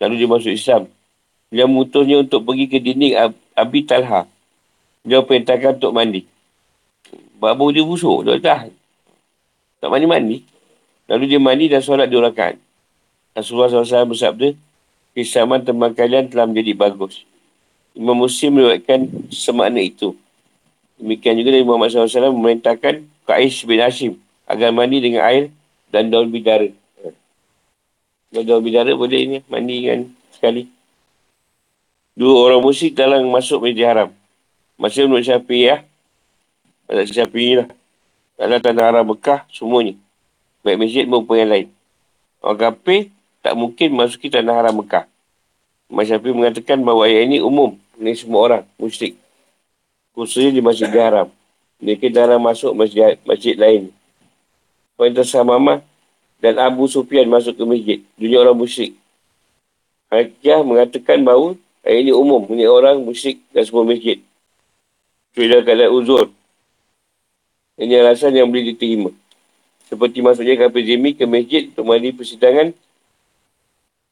Lalu 0.00 0.24
dia 0.24 0.28
masuk 0.28 0.52
Islam. 0.52 0.82
Dia 1.52 1.68
mutusnya 1.68 2.24
untuk 2.24 2.40
pergi 2.44 2.66
ke 2.68 2.80
dinding 2.80 3.14
Ab 3.20 3.32
Abi 3.56 3.84
Talha. 3.84 4.24
Dia 5.04 5.20
perintahkan 5.24 5.80
untuk 5.80 5.92
mandi. 5.92 6.28
Babu 7.36 7.68
dia 7.72 7.84
busuk. 7.84 8.24
Dia 8.24 8.40
tak. 8.40 8.72
Tak 9.80 9.88
mandi-mandi. 9.92 10.42
Lalu 11.06 11.24
dia 11.30 11.40
mandi 11.40 11.68
dan 11.68 11.84
solat 11.84 12.08
dua 12.08 12.32
rakaat. 12.32 12.58
Rasulullah 13.36 13.68
SAW 13.68 14.10
bersabda, 14.10 14.56
Kisaman 15.16 15.64
teman 15.64 15.96
kalian 15.96 16.28
telah 16.28 16.44
menjadi 16.44 16.76
bagus. 16.76 17.24
Imam 17.96 18.12
Muslim 18.12 18.60
melihatkan 18.60 19.08
semakna 19.32 19.80
itu. 19.80 20.12
Demikian 21.00 21.40
juga 21.40 21.56
dari 21.56 21.64
Muhammad 21.64 21.88
SAW 21.88 22.36
memerintahkan 22.36 23.08
Qais 23.24 23.64
bin 23.64 23.80
Hashim 23.80 24.12
agar 24.44 24.76
mandi 24.76 25.00
dengan 25.00 25.24
air 25.24 25.48
dan 25.88 26.12
daun 26.12 26.28
bidara. 26.28 26.68
Daun 28.28 28.60
bidara 28.60 28.92
boleh 28.92 29.20
ini 29.24 29.38
mandi 29.48 29.88
dengan 29.88 30.12
sekali. 30.36 30.68
Dua 32.12 32.36
orang 32.48 32.60
musyrik 32.60 32.96
dalam 32.96 33.24
masuk 33.28 33.64
meja 33.64 33.92
haram. 33.92 34.10
Masih 34.76 35.08
menurut 35.08 35.24
Syafi'i 35.24 35.80
Pada 36.86 37.02
Syafi'i 37.02 37.62
lah. 37.62 37.68
Dalam 38.38 38.58
tanah 38.62 38.84
haram 38.88 39.04
Mekah, 39.10 39.42
semuanya. 39.50 39.98
Baik 40.62 40.82
masjid 40.82 41.04
maupun 41.06 41.36
yang 41.38 41.50
lain. 41.50 41.68
Orang 42.42 42.58
kafir 42.58 43.10
tak 43.42 43.54
mungkin 43.58 43.94
masuki 43.94 44.30
tanah 44.30 44.54
haram 44.54 44.74
Mekah. 44.78 45.10
Mas 45.86 46.10
Syafiq 46.10 46.34
mengatakan 46.34 46.82
bahawa 46.82 47.06
ayat 47.06 47.30
ini 47.30 47.38
umum 47.38 47.78
ini 47.96 48.12
semua 48.12 48.40
orang 48.44 48.62
musyrik. 48.76 49.16
Khususnya 50.12 50.52
di 50.52 50.62
Masjid 50.64 50.88
Haram. 50.88 51.28
Mereka 51.76 52.08
darah 52.08 52.40
masuk 52.40 52.72
masjid, 52.72 53.20
masjid 53.28 53.52
lain. 53.52 53.92
Perintah 54.96 55.28
Samamah 55.28 55.84
dan 56.40 56.56
Abu 56.56 56.88
Sufyan 56.88 57.28
masuk 57.28 57.52
ke 57.56 57.64
masjid. 57.68 57.98
Dunia 58.16 58.40
orang 58.40 58.56
musyrik. 58.56 58.96
Hakiah 60.08 60.64
mengatakan 60.64 61.20
bahawa 61.20 61.58
ayat 61.84 62.08
ini 62.08 62.12
umum 62.16 62.48
ini 62.48 62.64
orang 62.64 63.04
musyrik 63.04 63.44
dan 63.52 63.64
semua 63.68 63.84
masjid. 63.84 64.20
Sudah 65.36 65.60
keadaan 65.60 65.92
uzur. 65.92 66.32
Ini 67.76 68.00
alasan 68.00 68.32
yang 68.32 68.48
boleh 68.48 68.72
diterima. 68.72 69.12
Seperti 69.86 70.24
masuknya 70.24 70.56
kafir 70.56 70.82
zimi 70.82 71.12
ke 71.12 71.28
masjid 71.28 71.68
untuk 71.70 71.84
mandi 71.86 72.10
persidangan 72.10 72.72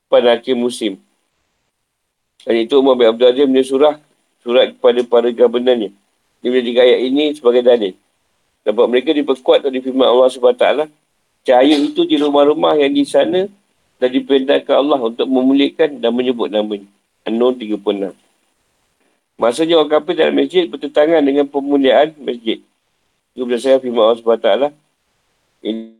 pada 0.06 0.36
akhir 0.36 0.54
musim. 0.54 1.00
Dan 2.44 2.60
itu 2.60 2.76
Umar 2.76 2.94
bin 3.00 3.08
Abdul 3.08 3.26
Aziz 3.32 3.48
menulis 3.48 3.68
surah, 3.72 3.96
surat 4.44 4.76
kepada 4.76 5.00
para 5.08 5.28
gabunannya. 5.32 5.90
Dia 6.44 6.48
menjadi 6.52 6.70
ayat 6.84 7.00
ini 7.08 7.24
sebagai 7.32 7.64
dalil. 7.64 7.96
Dapat 8.68 8.86
mereka 8.86 9.10
diperkuat 9.16 9.64
oleh 9.64 9.80
firman 9.80 10.08
Allah 10.08 10.28
SWT. 10.28 10.66
Cahaya 11.44 11.76
itu 11.76 12.04
di 12.04 12.20
rumah-rumah 12.20 12.76
yang 12.76 12.92
di 12.92 13.04
sana 13.08 13.48
dan 13.96 14.08
diperintahkan 14.12 14.76
Allah 14.76 15.00
untuk 15.00 15.24
memulihkan 15.24 16.00
dan 16.00 16.12
menyebut 16.12 16.52
namanya. 16.52 16.84
An-Nur 17.24 17.56
36. 17.56 18.12
Maksudnya 19.40 19.80
orang 19.80 19.90
kafir 19.90 20.14
dalam 20.14 20.36
masjid 20.36 20.68
bertentangan 20.68 21.24
dengan 21.24 21.48
pemuliaan 21.48 22.12
masjid. 22.20 22.60
Itu 23.34 23.50
berdasarkan 23.50 23.82
firman 23.82 24.02
Allah 24.06 24.18
SWT. 24.22 24.50
Ini 25.66 25.98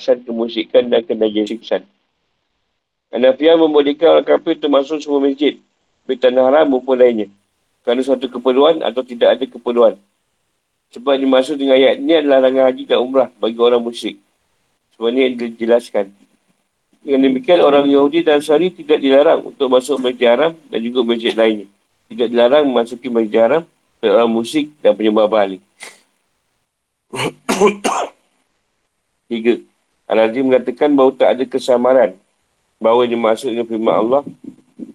kesan 0.00 0.24
kemusikan 0.24 0.88
dan 0.88 1.04
kenajisan. 1.04 1.84
Hanafiah 3.12 3.60
membolehkan 3.60 4.16
orang 4.16 4.24
kafir 4.24 4.56
termasuk 4.56 5.04
semua 5.04 5.20
masjid. 5.20 5.60
Di 6.08 6.16
tanah 6.16 6.48
haram 6.48 6.72
maupun 6.72 6.96
lainnya. 6.96 7.28
Kerana 7.84 8.00
suatu 8.00 8.32
keperluan 8.32 8.80
atau 8.80 9.04
tidak 9.04 9.36
ada 9.36 9.44
keperluan. 9.44 10.00
Sebab 10.96 11.20
dimaksud 11.20 11.60
dengan 11.60 11.76
ayat 11.76 12.00
ini 12.00 12.16
adalah 12.16 12.42
larangan 12.42 12.72
haji 12.72 12.82
dan 12.88 12.98
umrah 12.98 13.28
bagi 13.36 13.60
orang 13.60 13.84
musyrik. 13.84 14.16
Sebenarnya 14.96 15.22
yang 15.28 15.36
dijelaskan. 15.36 16.10
Dengan 17.04 17.20
demikian 17.28 17.60
orang 17.60 17.86
Yahudi 17.86 18.24
dan 18.24 18.40
Sari 18.40 18.72
tidak 18.72 19.00
dilarang 19.00 19.52
untuk 19.52 19.68
masuk 19.68 20.00
masjid 20.00 20.32
haram 20.32 20.52
dan 20.72 20.80
juga 20.80 21.00
masjid 21.04 21.36
lainnya. 21.36 21.68
Tidak 22.10 22.26
dilarang 22.26 22.66
memasuki 22.66 23.06
masjid 23.06 23.46
haram 23.46 23.62
oleh 24.02 24.10
orang 24.10 24.26
musyrik 24.26 24.74
dan 24.82 24.98
penyembah 24.98 25.30
balik. 25.30 25.62
Tiga. 29.30 29.62
Al-Azim 30.10 30.42
mengatakan 30.42 30.90
bahawa 30.90 31.14
tak 31.14 31.38
ada 31.38 31.46
kesamaran 31.46 32.18
bahawa 32.82 33.06
yang 33.06 33.14
dimaksud 33.14 33.54
dengan 33.54 33.70
firman 33.70 33.94
Allah 33.94 34.22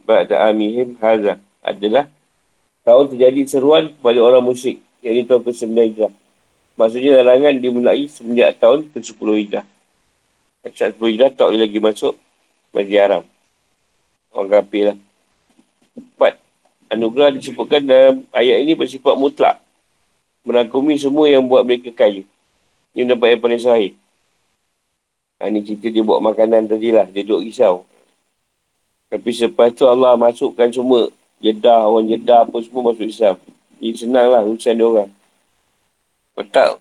Ba'da 0.03 0.51
amihim 0.51 0.99
haza 0.99 1.39
adalah 1.63 2.11
tahun 2.83 3.15
terjadi 3.15 3.47
seruan 3.47 3.95
kepada 3.95 4.19
orang 4.19 4.43
musyrik 4.43 4.83
yang 4.99 5.23
tahun 5.23 5.47
ke-9 5.47 5.71
Hijrah. 5.71 6.13
Maksudnya 6.75 7.23
larangan 7.23 7.55
dimulai 7.55 8.11
semenjak 8.11 8.59
tahun 8.59 8.91
ke-10 8.91 9.27
Hijrah. 9.39 9.65
Saat 10.67 10.99
10 10.99 11.15
Hijrah 11.15 11.31
tak 11.31 11.47
boleh 11.47 11.63
lagi 11.63 11.79
masuk 11.79 12.19
Masjid 12.75 12.99
Haram. 12.99 13.23
Orang 14.35 14.51
kafir 14.51 14.91
lah. 14.91 14.97
Empat. 15.95 16.44
Anugerah 16.89 17.33
disebutkan 17.33 17.81
dalam 17.81 18.21
ayat 18.29 18.61
ini 18.61 18.77
bersifat 18.77 19.17
mutlak. 19.17 19.57
Merangkumi 20.45 20.95
semua 21.01 21.25
yang 21.25 21.41
buat 21.45 21.65
mereka 21.65 21.89
kaya. 21.89 22.21
Ini 22.93 23.09
dapat 23.09 23.35
yang 23.35 23.41
paling 23.41 23.61
sahih. 23.61 23.91
Ha, 25.41 25.49
ini 25.49 25.65
cerita 25.65 25.89
dia 25.89 26.05
buat 26.05 26.21
makanan 26.21 26.69
tadi 26.69 26.93
lah. 26.93 27.09
Dia 27.09 27.25
duduk 27.25 27.49
risau. 27.49 27.83
Tapi 29.09 29.29
selepas 29.33 29.73
tu 29.73 29.89
Allah 29.89 30.13
masukkan 30.15 30.69
semua. 30.69 31.09
Jedah, 31.41 31.89
orang 31.89 32.07
jedah 32.07 32.45
apa 32.45 32.57
semua 32.61 32.93
masuk 32.93 33.09
Islam. 33.09 33.35
Ini 33.81 33.97
senang 33.97 34.27
lah 34.31 34.41
urusan 34.45 34.77
dia 34.77 34.85
orang. 34.85 35.11
Tak, 36.53 36.79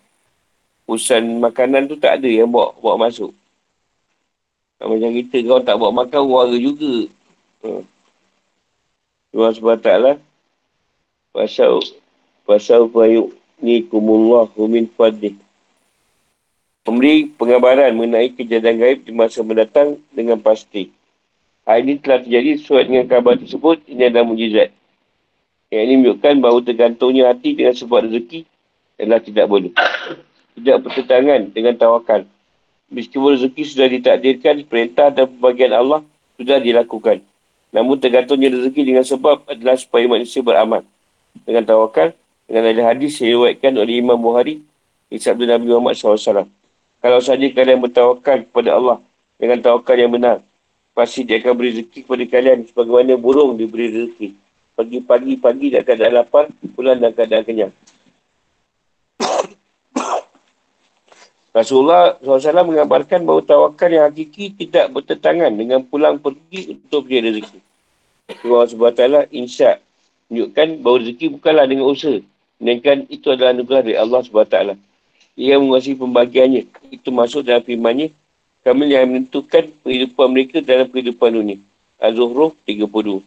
urusan 0.87 1.43
makanan 1.43 1.91
tu 1.91 1.97
tak 1.99 2.21
ada 2.21 2.29
yang 2.29 2.47
bawa, 2.47 2.77
bawa 2.79 3.09
masuk. 3.09 3.35
Macam 4.79 5.11
kita 5.17 5.37
kau 5.49 5.65
tak 5.65 5.81
bawa 5.81 6.05
makan, 6.05 6.23
warga 6.29 6.57
juga. 6.61 7.09
Hmm. 7.65 7.83
Allah 9.35 9.53
SWT. 9.53 9.91
Pasal 11.35 11.83
Pasal 12.45 12.93
bayuk 12.93 13.33
ni 13.59 13.81
kumullah 13.89 14.53
min 14.69 14.85
fadih. 14.85 15.41
Memberi 16.85 17.33
pengabaran 17.33 17.97
mengenai 17.97 18.37
kejadian 18.37 18.77
gaib 18.77 19.09
di 19.09 19.13
masa 19.17 19.41
mendatang 19.41 19.97
dengan 20.13 20.37
pasti. 20.37 20.93
Hal 21.65 21.81
ini 21.81 21.97
telah 21.97 22.21
terjadi 22.21 22.61
sesuai 22.61 22.85
dengan 22.85 23.09
kabar 23.09 23.41
tersebut. 23.41 23.89
Ini 23.89 24.13
adalah 24.13 24.29
mujizat. 24.29 24.69
Yang 25.73 25.83
ini 25.89 25.95
menunjukkan 25.97 26.35
bahawa 26.45 26.61
tergantungnya 26.61 27.33
hati 27.33 27.57
dengan 27.57 27.73
sebab 27.73 28.05
rezeki 28.05 28.45
adalah 29.01 29.21
tidak 29.25 29.47
boleh. 29.49 29.73
Tidak 30.61 30.77
bertentangan 30.85 31.41
dengan 31.57 31.75
tawakal. 31.81 32.29
Meskipun 32.93 33.41
rezeki 33.41 33.63
sudah 33.65 33.89
ditakdirkan, 33.89 34.69
perintah 34.69 35.09
dan 35.09 35.33
pembagian 35.33 35.73
Allah 35.73 36.05
sudah 36.37 36.61
dilakukan. 36.61 37.25
Namun 37.75 37.99
tergantungnya 37.99 38.55
rezeki 38.55 38.87
dengan 38.87 39.03
sebab 39.03 39.51
adalah 39.51 39.75
supaya 39.75 40.07
manusia 40.07 40.39
beramal. 40.47 40.87
Dengan 41.43 41.67
tawakal, 41.67 42.15
dengan 42.47 42.71
ada 42.71 42.95
hadis 42.95 43.19
yang 43.19 43.43
diwakilkan 43.43 43.75
oleh 43.75 43.99
Imam 43.99 44.15
Buhari, 44.15 44.63
Isabda 45.11 45.59
Nabi 45.59 45.75
Muhammad 45.75 45.99
SAW. 45.99 46.47
Kalau 47.03 47.19
saja 47.19 47.47
kalian 47.51 47.83
bertawakal 47.83 48.47
kepada 48.47 48.79
Allah 48.79 48.99
dengan 49.43 49.59
tawakal 49.59 49.99
yang 49.99 50.15
benar, 50.15 50.39
pasti 50.95 51.27
dia 51.27 51.43
akan 51.43 51.53
beri 51.59 51.75
rezeki 51.75 52.07
kepada 52.07 52.25
kalian 52.31 52.59
sebagaimana 52.71 53.19
burung 53.19 53.59
diberi 53.59 53.91
rezeki. 53.91 54.39
Pagi-pagi, 54.79 55.33
pagi 55.43 55.67
tak 55.75 55.83
keadaan 55.91 56.23
lapar, 56.23 56.45
pulang 56.79 57.03
dan 57.03 57.11
keadaan 57.11 57.43
kenyang. 57.43 57.75
Rasulullah 61.55 62.19
SAW 62.19 62.67
mengabarkan 62.67 63.23
bahawa 63.23 63.47
tawakal 63.47 63.87
yang 63.87 64.11
hakiki 64.11 64.51
tidak 64.59 64.91
bertentangan 64.91 65.55
dengan 65.55 65.87
pulang 65.87 66.19
pergi 66.19 66.75
untuk 66.75 67.07
beri 67.07 67.31
rezeki. 67.31 67.63
Allah 68.43 68.67
SWT 68.67 69.31
insya 69.31 69.79
menunjukkan 70.27 70.83
bahawa 70.83 70.97
rezeki 71.07 71.27
bukanlah 71.39 71.65
dengan 71.71 71.87
usaha. 71.87 72.19
Melainkan 72.59 73.07
itu 73.07 73.31
adalah 73.31 73.55
anugerah 73.55 73.87
dari 73.87 73.95
Allah 73.95 74.21
SWT. 74.27 74.57
Ia 75.39 75.55
menguasai 75.63 75.95
pembagiannya. 75.95 76.63
Itu 76.91 77.15
masuk 77.15 77.47
dalam 77.47 77.63
firmannya. 77.63 78.11
Kami 78.67 78.91
yang 78.91 79.07
menentukan 79.07 79.71
kehidupan 79.87 80.27
mereka 80.35 80.59
dalam 80.59 80.91
kehidupan 80.91 81.39
dunia. 81.39 81.59
Az-Zuhruh 82.03 82.51
32. 82.67 83.23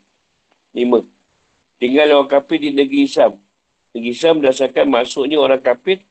5. 0.76 1.80
Tinggal 1.80 2.08
orang 2.12 2.28
kafir 2.28 2.60
di 2.60 2.76
negeri 2.76 3.08
Islam. 3.08 3.40
Negeri 3.96 4.12
Islam 4.12 4.34
berdasarkan 4.44 4.86
maksudnya 4.92 5.40
orang 5.40 5.64
kafir 5.64 6.04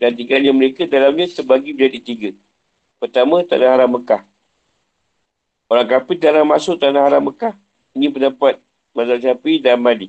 dan 0.00 0.16
tinggalnya 0.16 0.48
mereka 0.56 0.88
dalamnya 0.88 1.28
terbagi 1.28 1.76
menjadi 1.76 1.98
tiga. 2.00 2.30
Pertama, 2.96 3.44
tanah 3.44 3.68
haram 3.76 4.00
Mekah. 4.00 4.24
Orang 5.68 5.86
kafir 5.86 6.16
dalam 6.16 6.48
masuk 6.48 6.80
tanah 6.80 7.04
haram 7.04 7.20
Mekah. 7.28 7.52
Ini 7.92 8.08
pendapat 8.08 8.58
Mazhab 8.96 9.20
Syafi'i 9.20 9.60
dan 9.60 9.76
Mali. 9.76 10.08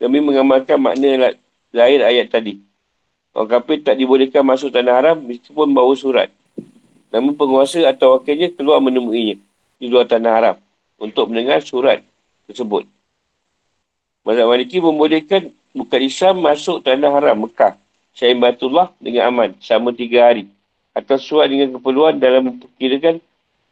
Kami 0.00 0.18
mengamalkan 0.24 0.80
makna 0.80 1.36
lahir 1.70 2.00
ayat 2.00 2.32
tadi. 2.32 2.56
Orang 3.36 3.52
kafir 3.52 3.84
tak 3.84 4.00
dibolehkan 4.00 4.40
masuk 4.40 4.72
tanah 4.72 4.96
haram 4.96 5.16
meskipun 5.20 5.76
bawa 5.76 5.92
surat. 5.92 6.32
Namun 7.12 7.36
penguasa 7.36 7.84
atau 7.84 8.16
wakilnya 8.16 8.48
keluar 8.56 8.80
menemuinya 8.80 9.36
di 9.76 9.86
luar 9.92 10.08
tanah 10.08 10.32
haram 10.32 10.56
untuk 10.96 11.28
mendengar 11.28 11.60
surat 11.60 12.00
tersebut. 12.48 12.88
Mazhab 14.24 14.48
Maliki 14.48 14.80
membolehkan 14.80 15.52
bukan 15.76 16.00
Islam 16.00 16.40
masuk 16.40 16.80
tanah 16.80 17.12
haram 17.12 17.44
Mekah 17.44 17.76
Syahid 18.18 18.42
Batullah 18.42 18.90
dengan 18.98 19.30
aman 19.30 19.54
selama 19.62 19.94
tiga 19.94 20.26
hari. 20.26 20.50
Atau 20.90 21.14
sesuai 21.14 21.46
dengan 21.46 21.78
keperluan 21.78 22.18
dalam 22.18 22.50
memperkirakan 22.50 23.22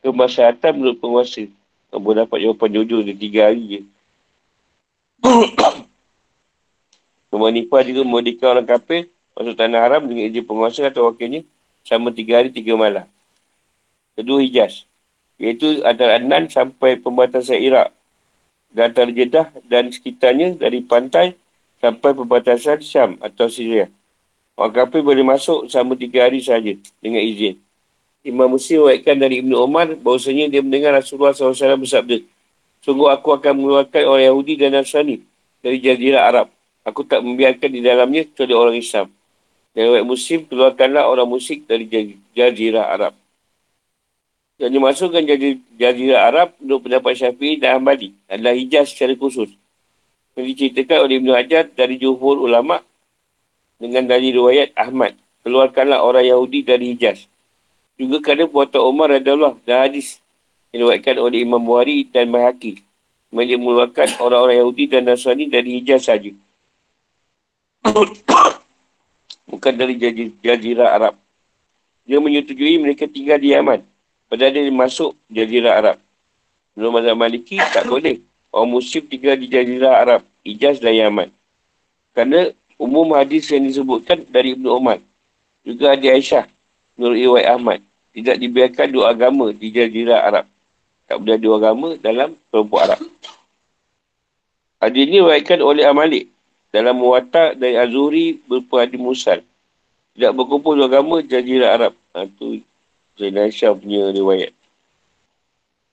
kemaslahatan 0.06 0.70
menurut 0.78 1.02
penguasa. 1.02 1.50
Kamu 1.90 2.14
dapat 2.14 2.38
jawapan 2.46 2.70
jujur 2.78 3.02
di 3.02 3.18
tiga 3.18 3.50
hari 3.50 3.62
je. 3.66 3.80
Rumah 7.34 7.50
Nipah 7.50 7.82
juga 7.82 8.06
memodikan 8.06 8.54
orang 8.54 8.70
kafir 8.70 9.10
masuk 9.34 9.58
tanah 9.58 9.82
haram 9.82 10.06
dengan 10.06 10.30
izin 10.30 10.46
penguasa 10.46 10.86
atau 10.86 11.10
wakilnya 11.10 11.42
selama 11.82 12.14
tiga 12.14 12.38
hari, 12.38 12.54
tiga 12.54 12.78
malam. 12.78 13.10
Kedua 14.14 14.38
Hijaz. 14.46 14.86
Iaitu 15.42 15.82
antara 15.82 16.22
Anan 16.22 16.46
sampai 16.46 16.96
pembatasan 17.02 17.58
Iraq. 17.58 17.90
Dan 18.70 18.94
antara 18.94 19.10
Jeddah 19.10 19.50
dan 19.66 19.90
sekitarnya 19.90 20.54
dari 20.54 20.86
pantai 20.86 21.34
sampai 21.82 22.14
perbatasan 22.14 22.78
Syam 22.80 23.18
atau 23.18 23.50
Syria. 23.50 23.90
Orang 24.56 24.72
kafir 24.72 25.04
boleh 25.04 25.20
masuk 25.20 25.68
selama 25.68 26.00
tiga 26.00 26.24
hari 26.24 26.40
saja 26.40 26.72
dengan 27.04 27.20
izin. 27.20 27.60
Imam 28.24 28.48
Muslim 28.56 28.88
waitkan 28.88 29.14
dari 29.20 29.44
Ibn 29.44 29.52
Umar 29.52 29.92
bahawasanya 30.00 30.48
dia 30.48 30.64
mendengar 30.64 30.96
Rasulullah 30.96 31.36
SAW 31.36 31.76
bersabda, 31.76 32.24
Sungguh 32.80 33.12
aku 33.12 33.36
akan 33.36 33.52
mengeluarkan 33.52 34.02
orang 34.08 34.24
Yahudi 34.32 34.54
dan 34.56 34.80
Nasrani 34.80 35.20
dari 35.60 35.76
jazirah 35.76 36.24
Arab. 36.24 36.46
Aku 36.88 37.04
tak 37.04 37.20
membiarkan 37.20 37.68
di 37.68 37.84
dalamnya 37.84 38.24
kecuali 38.24 38.54
orang 38.56 38.76
Islam. 38.80 39.12
Dan 39.76 39.92
orang 39.92 40.08
Muslim 40.08 40.48
keluarkanlah 40.48 41.04
orang 41.04 41.28
musyrik 41.28 41.68
dari 41.68 41.84
jazirah 42.32 42.88
Arab. 42.88 43.12
Yang 44.56 44.72
dimasukkan 44.72 45.22
jazirah 45.76 46.20
Arab 46.32 46.48
untuk 46.56 46.88
pendapat 46.88 47.12
Syafi'i 47.12 47.60
dan 47.60 47.76
Ahmadi 47.82 48.16
adalah 48.24 48.56
hijaz 48.56 48.88
secara 48.88 49.12
khusus. 49.12 49.52
Yang 50.32 50.44
diceritakan 50.56 50.98
oleh 51.04 51.14
Ibn 51.20 51.28
Hajar 51.36 51.64
dari 51.76 52.00
jumhur 52.00 52.40
ulama' 52.40 52.80
dengan 53.76 54.04
dari 54.08 54.32
riwayat 54.32 54.72
Ahmad. 54.76 55.16
Keluarkanlah 55.46 56.02
orang 56.02 56.26
Yahudi 56.26 56.66
dari 56.66 56.92
Hijaz. 56.96 57.30
Juga 57.96 58.20
kerana 58.20 58.50
buatan 58.50 58.82
Umar 58.82 59.08
adalah 59.14 59.56
dan 59.64 59.88
hadis 59.88 60.20
diriwayatkan 60.74 61.16
oleh 61.16 61.46
Imam 61.46 61.62
Buhari 61.62 62.04
dan 62.10 62.28
Mahaki. 62.28 62.82
Mereka 63.32 63.56
mengeluarkan 63.56 64.08
orang-orang 64.20 64.58
Yahudi 64.60 64.84
dan 64.90 65.08
Nasrani 65.08 65.48
dari 65.48 65.80
Hijaz 65.80 66.10
saja. 66.10 66.32
Bukan 69.50 69.72
dari 69.78 69.94
Jazirah 70.42 70.90
Arab. 70.92 71.14
Dia 72.06 72.18
menyetujui 72.18 72.78
mereka 72.82 73.06
tinggal 73.06 73.38
di 73.38 73.54
Yaman. 73.54 73.82
Pada 74.26 74.50
dia 74.50 74.66
masuk 74.70 75.14
Jazirah 75.30 75.74
Arab. 75.78 75.96
Menurut 76.74 76.92
Mazhab 77.00 77.16
Maliki, 77.16 77.56
tak 77.56 77.86
boleh. 77.88 78.20
Orang 78.50 78.76
Muslim 78.76 79.06
tinggal 79.06 79.38
di 79.38 79.46
Jazirah 79.48 80.02
Arab. 80.02 80.22
Hijaz 80.46 80.78
dan 80.78 80.94
Yaman. 80.94 81.28
Kerana 82.14 82.52
umum 82.76 83.16
hadis 83.16 83.48
yang 83.48 83.64
disebutkan 83.64 84.24
dari 84.28 84.56
Ibnu 84.56 84.68
Umar. 84.68 85.00
Juga 85.66 85.96
ada 85.96 86.06
Aisyah, 86.06 86.46
Nur 86.94 87.16
Iwai 87.16 87.44
Ahmad. 87.48 87.82
Tidak 88.16 88.36
dibiarkan 88.40 88.88
dua 88.88 89.12
agama 89.12 89.52
di 89.52 89.68
jazirah 89.68 90.24
Arab. 90.24 90.46
Tak 91.04 91.16
boleh 91.20 91.36
dua 91.36 91.54
agama 91.60 91.88
dalam 92.00 92.32
kelompok 92.48 92.80
Arab. 92.80 93.00
Hadis 94.80 95.02
ini 95.08 95.20
diwaikan 95.20 95.60
oleh 95.60 95.84
Amalik 95.84 96.24
dalam 96.72 96.96
muwatak 96.96 97.60
dari 97.60 97.76
Azuri 97.76 98.40
berupa 98.44 98.84
hadis 98.84 99.00
Musal. 99.00 99.40
Tidak 100.16 100.32
berkumpul 100.32 100.80
dua 100.80 100.88
agama 100.88 101.20
jazirah 101.20 101.76
Arab. 101.76 101.92
Itu 102.16 102.60
ha, 102.60 102.64
Zainal 103.16 103.48
Aisyah 103.48 103.72
punya 103.76 104.12
riwayat. 104.12 104.52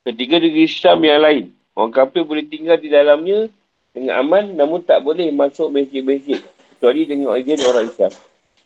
Ketiga 0.04 0.40
negeri 0.40 0.68
Islam 0.68 1.00
yang 1.04 1.20
lain. 1.24 1.46
Orang 1.74 1.96
kafir 1.96 2.24
boleh 2.28 2.44
tinggal 2.44 2.76
di 2.76 2.92
dalamnya 2.92 3.48
dengan 3.96 4.20
aman 4.20 4.54
namun 4.54 4.80
tak 4.84 5.00
boleh 5.00 5.32
masuk 5.32 5.72
masjid-masjid 5.72 6.44
Kecuali 6.84 7.08
dengan 7.08 7.40
izin 7.40 7.64
orang 7.64 7.88
Islam. 7.88 8.12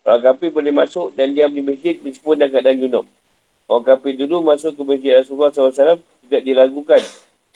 Orang 0.01 0.21
kafir 0.25 0.49
boleh 0.49 0.73
masuk 0.73 1.13
dan 1.13 1.37
diam 1.37 1.53
di 1.53 1.61
masjid 1.61 2.01
meskipun 2.01 2.33
dalam 2.33 2.49
keadaan 2.49 2.81
junub. 2.81 3.05
Orang 3.69 3.85
kafir 3.85 4.17
dulu 4.17 4.41
masuk 4.41 4.73
ke 4.73 4.81
masjid 4.81 5.21
Rasulullah 5.21 5.53
SAW 5.53 6.01
tidak 6.01 6.41
dilakukan. 6.41 6.97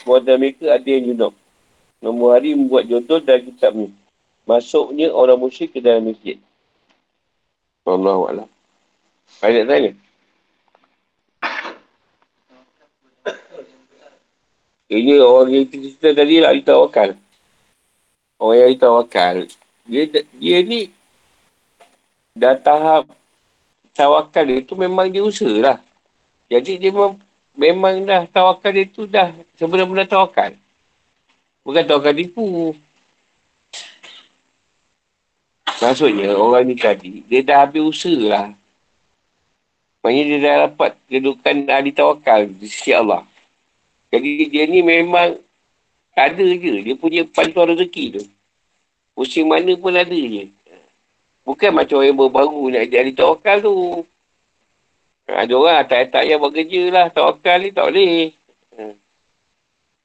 Buat 0.05 0.21
mereka 0.37 0.69
ada 0.69 0.85
yang 0.85 1.09
junub. 1.09 1.33
Nombor 1.97 2.37
hari 2.37 2.53
membuat 2.53 2.85
jodoh 2.85 3.17
dan 3.17 3.41
kitab 3.41 3.73
ni. 3.73 3.89
Masuknya 4.45 5.09
orang 5.09 5.41
musyrik 5.41 5.73
ke 5.73 5.81
dalam 5.81 6.05
masjid. 6.05 6.37
Allah 7.81 8.21
Allah. 8.21 8.47
Banyak 9.41 9.65
tanya. 9.65 9.91
Ini 14.93 15.25
orang 15.25 15.57
yang 15.57 15.65
kita 15.65 15.89
cerita 15.89 16.21
tadi 16.21 16.37
lah, 16.37 16.53
kita 16.53 16.77
wakal. 16.77 17.17
Orang 18.37 18.57
yang 18.61 18.69
kita 18.77 18.93
wakal. 18.93 19.49
Dia, 19.85 20.03
dia 20.13 20.57
ni 20.61 20.93
dah 22.31 22.55
tahap 22.55 23.11
tawakal 23.91 24.47
dia 24.47 24.63
tu 24.63 24.73
memang 24.77 25.11
dia 25.11 25.21
usaha 25.25 25.51
lah. 25.51 25.77
Jadi 26.47 26.79
dia 26.79 26.91
memang, 26.91 27.19
memang 27.55 27.95
dah 28.07 28.23
tawakal 28.29 28.71
dia 28.71 28.87
tu 28.87 29.07
dah 29.07 29.31
sebenar-benar 29.59 30.07
tawakal. 30.07 30.55
Bukan 31.61 31.83
tawakal 31.85 32.13
tipu. 32.15 32.73
Maksudnya 35.81 36.37
orang 36.37 36.69
ni 36.69 36.77
tadi, 36.77 37.25
dia 37.25 37.41
dah 37.41 37.65
habis 37.65 37.81
usaha 37.81 38.21
lah. 38.29 38.47
Maksudnya 40.01 40.23
dia 40.25 40.39
dah 40.41 40.55
dapat 40.69 40.91
kedudukan 41.09 41.55
ahli 41.69 41.91
tawakal 41.93 42.49
di 42.49 42.65
sisi 42.69 42.93
Allah. 42.93 43.25
Jadi 44.11 44.49
dia 44.49 44.65
ni 44.67 44.81
memang 44.81 45.37
ada 46.17 46.45
je. 46.45 46.83
Dia 46.83 46.95
punya 46.97 47.25
pantuan 47.25 47.71
rezeki 47.73 48.19
tu. 48.19 48.23
Musim 49.15 49.51
mana 49.51 49.71
pun 49.75 49.93
ada 49.93 50.11
je. 50.11 50.47
Bukan 51.41 51.71
macam 51.73 51.99
orang 51.99 52.31
baru 52.31 52.61
nak 52.69 52.85
jadi 52.87 53.11
tawakal 53.11 53.57
tu. 53.59 53.75
Ada 55.25 55.53
orang 55.55 55.87
tak-tak 55.87 56.23
yang 56.27 56.39
buat 56.43 56.53
kerja 56.53 56.81
lah. 56.91 57.05
Tawakal 57.09 57.57
ni 57.63 57.69
tak 57.71 57.85
boleh. 57.89 58.15
Ha. 58.77 58.83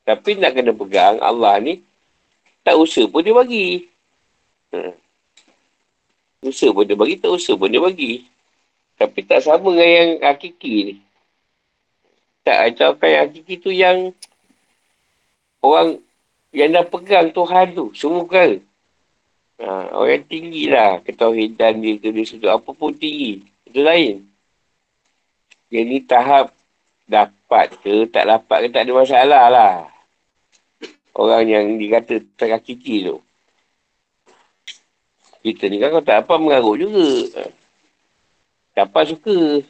Tapi 0.06 0.30
nak 0.38 0.54
kena 0.54 0.72
pegang 0.72 1.18
Allah 1.18 1.58
ni, 1.58 1.82
tak 2.62 2.78
usah 2.78 3.04
pun 3.10 3.26
dia 3.26 3.34
bagi. 3.34 3.90
Ha. 4.70 4.94
Usaha 6.46 6.70
pun 6.70 6.86
dia 6.86 6.94
bagi, 6.94 7.18
tak 7.18 7.34
usaha 7.34 7.58
pun 7.58 7.66
dia 7.66 7.82
bagi. 7.82 8.22
Tapi 8.96 9.18
tak 9.26 9.42
sama 9.42 9.74
dengan 9.74 9.90
yang 9.90 10.10
hakiki 10.24 10.74
ni. 10.86 10.94
Tak 12.46 12.70
macam 12.70 12.90
kan 13.02 13.08
yang 13.10 13.22
hakiki 13.26 13.54
tu 13.58 13.70
yang 13.74 14.14
orang 15.58 15.98
yang 16.54 16.70
dah 16.70 16.86
pegang 16.86 17.34
Tuhan 17.34 17.74
tu, 17.74 17.90
semua 17.92 18.22
perkara. 18.24 18.62
Ha, 19.56 19.88
orang 19.96 20.28
tinggi 20.28 20.68
lah 20.68 21.00
ketauhidan 21.00 21.80
dia 21.80 21.96
ke 21.96 22.12
dia 22.12 22.28
sudut 22.28 22.52
apa 22.52 22.70
pun 22.76 22.92
tinggi. 22.92 23.40
Itu 23.64 23.80
lain. 23.80 24.28
Dia 25.72 25.82
ni 25.82 26.04
tahap 26.04 26.52
dapat 27.08 27.72
ke 27.80 28.04
tak 28.12 28.28
dapat 28.28 28.66
ke 28.66 28.68
tak 28.68 28.82
ada 28.84 28.92
masalah 28.92 29.44
lah. 29.48 29.74
Orang 31.16 31.48
yang 31.48 31.80
dikata 31.80 32.20
tak 32.36 32.60
hakiki 32.60 33.08
tu. 33.08 33.16
Kita 35.40 35.70
ni 35.70 35.80
kan 35.80 35.94
kalau 35.94 36.04
tak 36.04 36.18
apa 36.26 36.34
mengarut 36.36 36.76
juga. 36.76 37.08
Siapa 38.76 39.00
suka. 39.08 39.64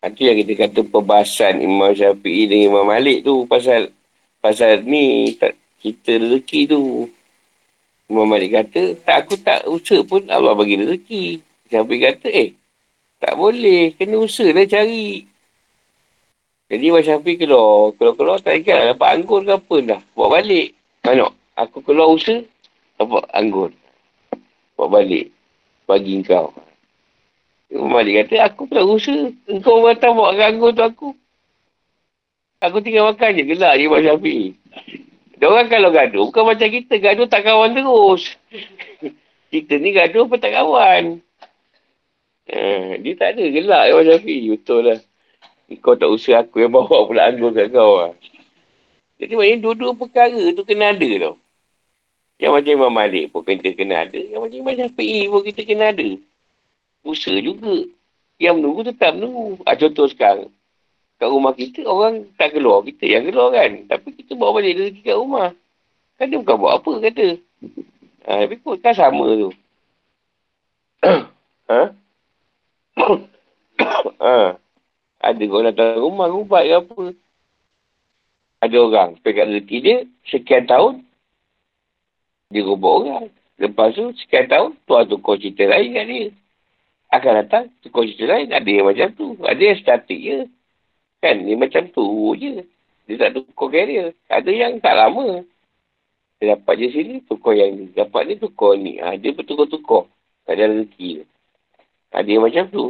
Itu 0.00 0.20
yang 0.24 0.40
kita 0.40 0.52
kata 0.56 0.80
perbahasan 0.88 1.60
Imam 1.60 1.92
Syafi'i 1.92 2.48
dengan 2.48 2.66
Imam 2.72 2.86
Malik 2.88 3.20
tu 3.20 3.44
pasal 3.44 3.92
pasal 4.40 4.80
ni 4.88 5.36
tak, 5.36 5.56
kita 5.84 6.16
rezeki 6.16 6.60
tu. 6.72 7.06
Imam 8.10 8.26
Malik 8.26 8.56
kata, 8.56 8.96
tak 9.06 9.16
aku 9.28 9.34
tak 9.38 9.68
usaha 9.68 10.00
pun 10.02 10.24
Allah 10.32 10.56
bagi 10.56 10.80
rezeki. 10.80 11.24
Syafi'i 11.68 12.00
kata, 12.00 12.28
eh, 12.32 12.50
tak 13.20 13.36
boleh. 13.36 13.92
Kena 13.94 14.16
usaha 14.16 14.48
lah 14.48 14.64
cari. 14.64 15.28
Jadi 16.72 16.84
Imam 16.88 17.04
Syafiq 17.04 17.36
keluar. 17.36 17.92
Keluar-keluar 17.98 18.38
tak 18.40 18.62
ingat 18.62 18.76
lah. 18.78 18.86
Dapat 18.94 19.08
anggur 19.10 19.40
ke 19.44 19.52
apa 19.52 19.76
dah. 19.84 20.00
Bawa 20.16 20.40
balik. 20.40 20.72
Mana? 21.04 21.28
Aku 21.58 21.82
keluar 21.84 22.08
usaha. 22.08 22.40
Dapat 22.96 23.26
anggur. 23.34 23.70
Bawa 24.78 25.02
balik. 25.02 25.34
Bagi 25.84 26.22
kau. 26.22 26.54
Imam 27.70 27.94
Malik 27.94 28.26
kata, 28.26 28.50
aku 28.50 28.66
tak 28.66 28.82
usaha. 28.82 29.30
Engkau 29.46 29.86
datang 29.86 30.18
bawa 30.18 30.34
anggur 30.34 30.74
tu 30.74 30.82
aku. 30.82 31.08
Aku 32.58 32.82
tinggal 32.82 33.14
makan 33.14 33.38
je. 33.38 33.42
Gelak 33.46 33.78
je 33.78 33.82
Imam 33.86 34.02
Syafiq. 34.02 34.58
Dia 35.40 35.48
orang 35.48 35.72
kalau 35.72 35.88
gaduh, 35.94 36.28
bukan 36.28 36.44
macam 36.50 36.68
kita. 36.68 36.98
Gaduh 36.98 37.30
tak 37.30 37.46
kawan 37.46 37.72
terus. 37.72 38.36
kita 39.54 39.78
ni 39.78 39.94
gaduh 39.94 40.26
pun 40.26 40.42
tak 40.42 40.52
kawan. 40.52 41.22
Uh, 42.50 42.98
dia 42.98 43.14
tak 43.14 43.38
ada 43.38 43.44
gelak 43.46 43.82
Imam 43.94 44.04
Syafiq. 44.04 44.42
Betul 44.58 44.80
lah. 44.90 44.98
Kau 45.78 45.94
tak 45.94 46.10
usah 46.10 46.42
aku 46.42 46.66
yang 46.66 46.74
bawa 46.74 46.90
pula 47.08 47.30
anggur 47.30 47.54
kat 47.54 47.70
kau 47.70 48.02
lah. 48.02 48.12
Jadi 49.22 49.38
maknanya 49.38 49.62
dua-dua 49.62 49.92
perkara 49.94 50.42
tu 50.56 50.66
kena 50.66 50.90
ada 50.90 51.10
tau. 51.22 51.34
Yang 52.40 52.52
macam 52.56 52.72
Imam 52.72 52.92
Malik 52.92 53.24
pun 53.30 53.46
kita 53.46 53.78
kena 53.78 54.08
ada. 54.08 54.18
Yang 54.18 54.40
macam 54.42 54.58
Imam 54.58 54.74
Syafi'i 54.74 55.30
pun 55.30 55.40
kita 55.46 55.62
kena 55.62 55.94
ada. 55.94 56.10
Usaha 57.04 57.38
juga. 57.40 57.86
Yang 58.40 58.54
menunggu 58.60 58.80
tetap 58.88 59.16
menunggu. 59.16 59.60
Ha, 59.64 59.76
contoh 59.76 60.06
sekarang. 60.08 60.48
Kat 61.20 61.28
rumah 61.28 61.52
kita 61.52 61.84
orang 61.84 62.24
tak 62.40 62.56
keluar. 62.56 62.80
Kita 62.80 63.04
yang 63.04 63.28
keluar 63.28 63.52
kan. 63.52 63.84
Tapi 63.88 64.08
kita 64.16 64.32
bawa 64.36 64.60
balik 64.60 64.76
rezeki 64.76 65.00
kat 65.04 65.16
rumah. 65.16 65.48
Kan 66.16 66.32
dia 66.32 66.40
bukan 66.40 66.56
buat 66.56 66.72
apa 66.80 66.92
kata. 67.04 67.28
Ha, 68.24 68.30
tapi 68.44 68.56
pun 68.60 68.76
kan 68.80 68.94
sama 68.96 69.26
tu. 69.36 69.50
ha? 71.70 71.80
ha? 74.24 74.36
Ada 75.20 75.44
orang 75.52 75.66
datang 75.72 76.00
rumah, 76.00 76.32
rubat 76.32 76.64
ke 76.64 76.74
apa. 76.80 77.02
Ada 78.60 78.76
orang 78.76 79.10
pegang 79.20 79.52
reti 79.52 79.76
dia, 79.80 80.04
sekian 80.28 80.64
tahun, 80.68 81.04
dia 82.52 82.64
rubah 82.64 82.92
orang. 83.04 83.26
Lepas 83.60 83.96
tu, 83.96 84.12
sekian 84.16 84.48
tahun, 84.48 84.70
tuan 84.88 85.04
tukar 85.08 85.36
cerita 85.36 85.68
lain 85.68 85.96
kat 85.96 86.04
dia. 86.08 86.24
Akan 87.10 87.42
datang, 87.42 87.66
cerita 87.82 88.30
lain. 88.30 88.54
Ada 88.54 88.70
yang 88.70 88.86
macam 88.86 89.08
tu. 89.18 89.34
Ada 89.42 89.58
yang 89.58 89.78
statik 89.82 90.20
je. 90.22 90.46
Kan, 91.18 91.42
dia 91.42 91.58
macam 91.58 91.82
tu 91.90 92.06
je. 92.38 92.62
Dia 93.10 93.18
tak 93.18 93.42
tukar 93.42 93.74
dia. 93.74 94.14
Ada 94.30 94.50
yang 94.54 94.78
tak 94.78 94.94
lama. 94.94 95.42
Dia 96.38 96.54
dapat 96.54 96.74
je 96.78 96.88
sini, 96.94 97.14
tukar 97.26 97.58
yang 97.58 97.74
ni. 97.74 97.84
Dapat 97.90 98.30
ni, 98.30 98.34
tukar 98.38 98.78
ni. 98.78 99.02
Ha, 99.02 99.18
dia 99.18 99.34
bertukar-tukar. 99.34 100.06
Tak 100.46 100.54
ada 100.54 100.70
rezeki. 100.70 101.26
Ada 102.14 102.28
yang 102.30 102.46
macam 102.46 102.64
tu. 102.70 102.84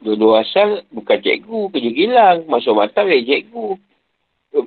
Dua-dua 0.00 0.40
asal 0.40 0.88
bukan 0.88 1.20
cikgu, 1.20 1.68
kerja 1.68 1.90
gilang. 1.92 2.38
Masuk 2.48 2.80
mata 2.80 3.04
jadi 3.04 3.44
cikgu. 3.44 3.76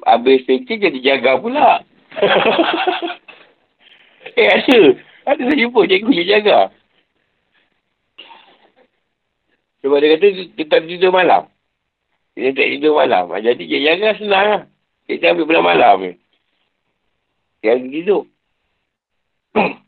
Habis 0.06 0.46
fikir 0.46 0.78
jadi 0.78 1.00
jaga 1.02 1.42
pula. 1.42 1.82
eh 4.38 4.50
ada. 4.54 5.09
Ada 5.28 5.42
saya 5.44 5.60
jumpa 5.60 5.88
cikgu 5.88 6.12
dia 6.16 6.40
jaga. 6.40 6.60
Sebab 9.80 9.98
dia 10.04 10.16
kata 10.16 10.28
kita 10.60 10.76
tidur 10.84 11.12
malam. 11.16 11.48
Dia 12.36 12.52
tak 12.56 12.68
tidur 12.72 12.96
malam. 13.00 13.32
Jadi 13.40 13.64
dia 13.68 13.80
jaga 13.96 14.16
senang 14.20 14.48
lah. 14.48 14.64
Kita 15.08 15.32
ambil 15.34 15.48
bulan 15.48 15.64
malam 15.66 15.96
ni. 16.04 16.14
Yang 17.64 17.80
tidur. 17.92 18.24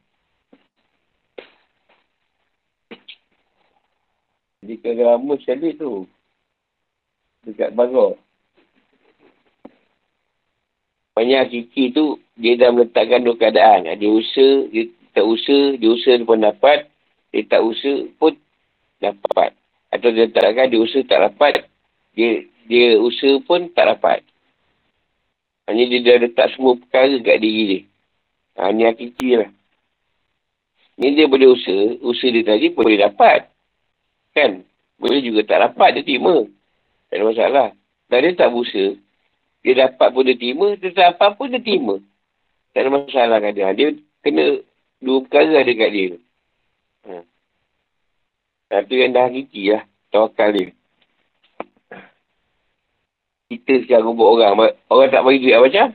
Di 4.67 4.75
kegama 4.79 5.35
sekali 5.39 5.75
tu. 5.75 6.07
Dekat 7.47 7.73
Bagor. 7.75 8.15
Banyak 11.11 11.51
kiki 11.51 11.91
tu, 11.91 12.23
dia 12.39 12.55
dah 12.55 12.71
meletakkan 12.71 13.19
dua 13.21 13.35
keadaan. 13.35 13.83
Dia 13.99 14.09
usaha, 14.09 14.63
dia 14.71 14.87
tak 15.11 15.25
usaha, 15.27 15.75
dia 15.75 15.89
usaha 15.91 16.15
pun 16.23 16.39
dapat. 16.39 16.87
Dia 17.31 17.43
tak 17.47 17.61
usaha 17.63 18.07
pun 18.19 18.35
dapat. 18.99 19.51
Atau 19.91 20.09
dia 20.15 20.27
tak 20.31 20.55
dia 20.55 20.79
usaha 20.79 21.03
tak 21.03 21.19
dapat. 21.31 21.67
Dia 22.15 22.47
dia 22.67 22.95
usaha 22.99 23.35
pun 23.43 23.67
tak 23.75 23.91
dapat. 23.91 24.23
Hanya 25.67 25.83
dia 25.87 25.99
dah 26.03 26.15
letak 26.27 26.47
semua 26.55 26.79
perkara 26.79 27.15
kat 27.19 27.37
diri 27.43 27.63
dia. 27.67 27.81
Ha, 28.59 28.71
ni 28.71 28.83
hakiki 28.83 29.39
lah. 29.39 29.51
Ni 30.99 31.15
dia 31.15 31.27
boleh 31.27 31.51
usaha, 31.55 31.97
usaha 32.03 32.29
dia 32.31 32.43
tadi 32.43 32.71
boleh 32.71 32.99
dapat. 32.99 33.47
Kan? 34.35 34.63
Boleh 34.99 35.19
juga 35.23 35.43
tak 35.47 35.59
dapat 35.65 35.99
dia 35.99 36.03
terima. 36.07 36.45
Tak 37.11 37.15
ada 37.19 37.23
masalah. 37.27 37.67
Dan 38.07 38.19
dia 38.23 38.37
tak 38.37 38.49
berusaha. 38.51 38.95
Dia 39.63 39.73
dapat 39.87 40.07
pun 40.11 40.23
dia 40.27 40.35
terima. 40.37 40.67
Dia 40.77 40.89
tak 40.91 41.05
dapat 41.15 41.29
pun 41.35 41.47
dia 41.51 41.61
terima. 41.63 41.95
Tak 42.71 42.79
ada 42.85 42.89
masalah 42.91 43.37
kan 43.39 43.51
dia. 43.51 43.71
Dia 43.75 43.87
kena 44.23 44.45
dua 45.01 45.17
perkara 45.25 45.65
ada 45.65 45.73
kat 45.73 45.89
dia. 45.91 46.07
Ha. 47.09 48.79
Itu 48.85 48.93
yang 48.95 49.11
dah 49.11 49.27
hakiki 49.27 49.75
lah. 49.75 49.83
Tawakal 50.13 50.49
dia. 50.55 50.67
Kita 53.51 53.73
sekarang 53.83 54.15
buat 54.15 54.29
orang. 54.39 54.71
Orang 54.87 55.11
tak 55.11 55.27
bagi 55.27 55.43
duit 55.43 55.59
macam? 55.59 55.91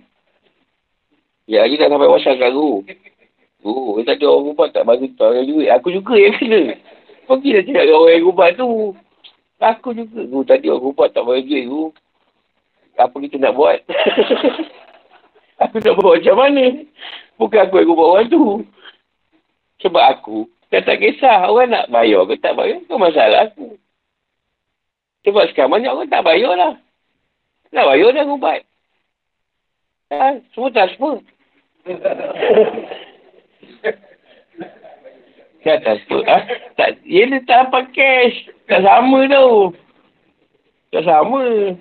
Ya, 1.48 1.64
lagi 1.64 1.78
tak 1.80 1.88
sampai 1.88 2.10
WhatsApp 2.10 2.42
kat 2.42 2.52
guru. 2.52 2.84
Dia 3.96 4.12
tak 4.12 4.16
ada 4.20 4.26
orang 4.28 4.52
buat 4.52 4.70
tak 4.74 4.84
bagi 4.84 5.08
duit. 5.16 5.70
Aku 5.72 5.88
juga 5.88 6.14
yang 6.18 6.36
kena. 6.36 6.76
Pergilah 7.26 7.62
cakap 7.64 7.82
dengan 7.86 7.98
orang 7.98 8.14
yang 8.14 8.28
ubat 8.28 8.50
tu. 8.60 8.70
Aku 9.56 9.88
juga. 9.96 10.20
Guru 10.26 10.44
tadi 10.44 10.66
orang 10.68 10.90
ubat 10.92 11.08
tak 11.16 11.24
bagi 11.24 11.48
duit 11.48 11.64
guru. 11.70 11.88
Apa 12.96 13.16
kita 13.24 13.36
nak 13.40 13.56
buat? 13.56 13.78
aku 15.64 15.76
nak 15.80 15.94
buat 15.96 16.14
macam 16.20 16.36
mana? 16.36 16.64
Bukan 17.40 17.60
aku 17.64 17.74
yang 17.80 17.90
ubat 17.92 18.06
orang 18.06 18.28
tu. 18.28 18.44
Sebab 19.84 20.04
aku 20.16 20.48
Saya 20.70 20.82
tak 20.82 20.98
kisah. 20.98 21.46
Orang 21.46 21.70
nak 21.70 21.88
bayar 21.94 22.26
ke 22.26 22.34
tak 22.42 22.58
bayar. 22.58 22.82
Itu 22.82 22.98
masalah 22.98 23.52
aku. 23.52 23.78
Sebab 25.22 25.46
sekarang 25.50 25.74
banyak 25.78 25.90
orang 25.94 26.10
tak 26.10 26.26
bayar 26.26 26.52
lah. 26.58 26.74
Nak 27.70 27.86
bayar 27.86 28.08
dah 28.14 28.26
ubat. 28.30 28.60
Ha? 30.10 30.38
Semua 30.54 30.70
tak 30.70 30.94
semua. 30.94 31.18
Kan 35.66 35.82
tak 35.82 35.98
semua. 36.06 36.22
Ha? 36.30 36.38
Tak, 36.78 37.02
ia 37.02 37.26
dia 37.26 37.42
tak 37.42 37.66
dapat 37.66 37.90
cash. 37.90 38.50
Tak 38.70 38.86
sama 38.86 39.26
tau. 39.26 39.74
Tak 40.94 41.02
sama. 41.02 41.74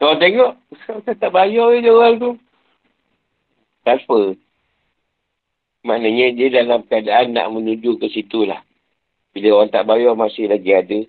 Kalau 0.00 0.16
tengok, 0.16 0.56
tak 1.20 1.30
bayar 1.32 1.76
je 1.76 1.90
orang 1.92 2.16
tu. 2.16 2.40
Transfer. 3.84 4.32
Maknanya 5.80 6.36
dia 6.36 6.48
dalam 6.52 6.84
keadaan 6.84 7.32
nak 7.32 7.48
menuju 7.56 7.96
ke 7.96 8.12
situ 8.12 8.44
lah. 8.44 8.60
Bila 9.32 9.62
orang 9.62 9.72
tak 9.72 9.86
bayar 9.88 10.12
masih 10.12 10.50
lagi 10.50 10.74
ada. 10.74 11.00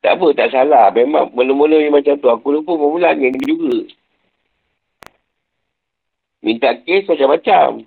Tak 0.00 0.16
apa, 0.16 0.26
tak 0.36 0.48
salah. 0.52 0.92
Memang 0.92 1.32
mula-mula 1.32 1.80
macam 1.92 2.16
tu. 2.16 2.28
Aku 2.28 2.52
lupa 2.52 2.76
bermula 2.76 3.12
ni 3.16 3.32
juga. 3.44 3.88
Minta 6.40 6.72
kes 6.76 7.04
macam-macam. 7.08 7.84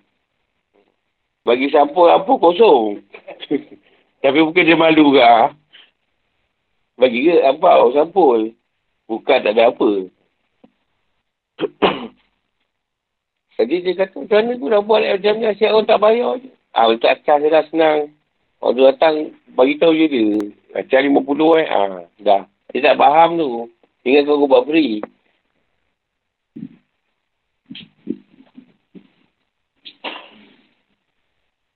Bagi 1.44 1.68
sampul 1.74 2.08
apa 2.08 2.32
kosong. 2.38 3.02
Tapi 4.24 4.40
bukan 4.40 4.64
dia 4.64 4.78
malu 4.80 5.12
ke. 5.12 5.22
Bagi 6.96 7.28
ke 7.28 7.36
apa 7.44 7.92
sampul. 7.92 8.54
Bukan 9.10 9.40
tak 9.44 9.54
ada 9.58 9.74
apa. 9.74 9.92
Jadi 13.54 13.76
dia 13.86 13.94
kata, 13.94 14.18
macam 14.18 14.38
mana 14.42 14.52
tu 14.58 14.68
nak 14.68 14.84
buat 14.90 15.02
eh, 15.06 15.14
macam 15.14 15.34
ni? 15.38 15.46
Asyik 15.46 15.70
orang 15.70 15.86
tak 15.86 16.02
bayar 16.02 16.32
je. 16.42 16.50
Ah, 16.74 16.90
untuk 16.90 17.06
acah 17.06 17.38
je 17.38 17.48
dah 17.54 17.64
senang. 17.70 18.00
Orang 18.58 18.74
tu 18.74 18.82
datang, 18.82 19.16
bagi 19.54 19.78
tahu 19.78 19.94
je 19.94 20.06
dia. 20.10 20.30
Acah 20.74 21.00
lima 21.06 21.22
puluh 21.22 21.62
eh. 21.62 21.68
Ah, 21.70 22.02
dah. 22.18 22.50
Dia 22.74 22.82
tak 22.82 22.98
faham 22.98 23.38
tu. 23.38 23.70
Ingat 24.04 24.26
kau 24.26 24.50
buat 24.50 24.66
free. 24.66 25.06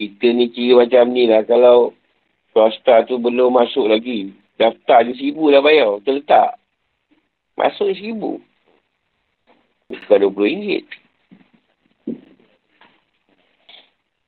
Kita 0.02 0.28
ni 0.34 0.50
kira 0.50 0.82
macam 0.82 1.14
ni 1.14 1.30
lah. 1.30 1.46
Kalau 1.46 1.94
swasta 2.54 3.06
tu 3.06 3.22
belum 3.22 3.54
masuk 3.54 3.86
lagi. 3.86 4.34
Daftar 4.58 5.06
je 5.06 5.14
seribu 5.14 5.54
dah 5.54 5.62
bayar. 5.62 6.02
Terletak. 6.02 6.58
Masuk 7.54 7.94
je 7.94 8.02
seribu. 8.02 8.42
Bukan 9.94 10.18
dua 10.20 10.34
puluh 10.34 10.50
ringgit. 10.50 10.84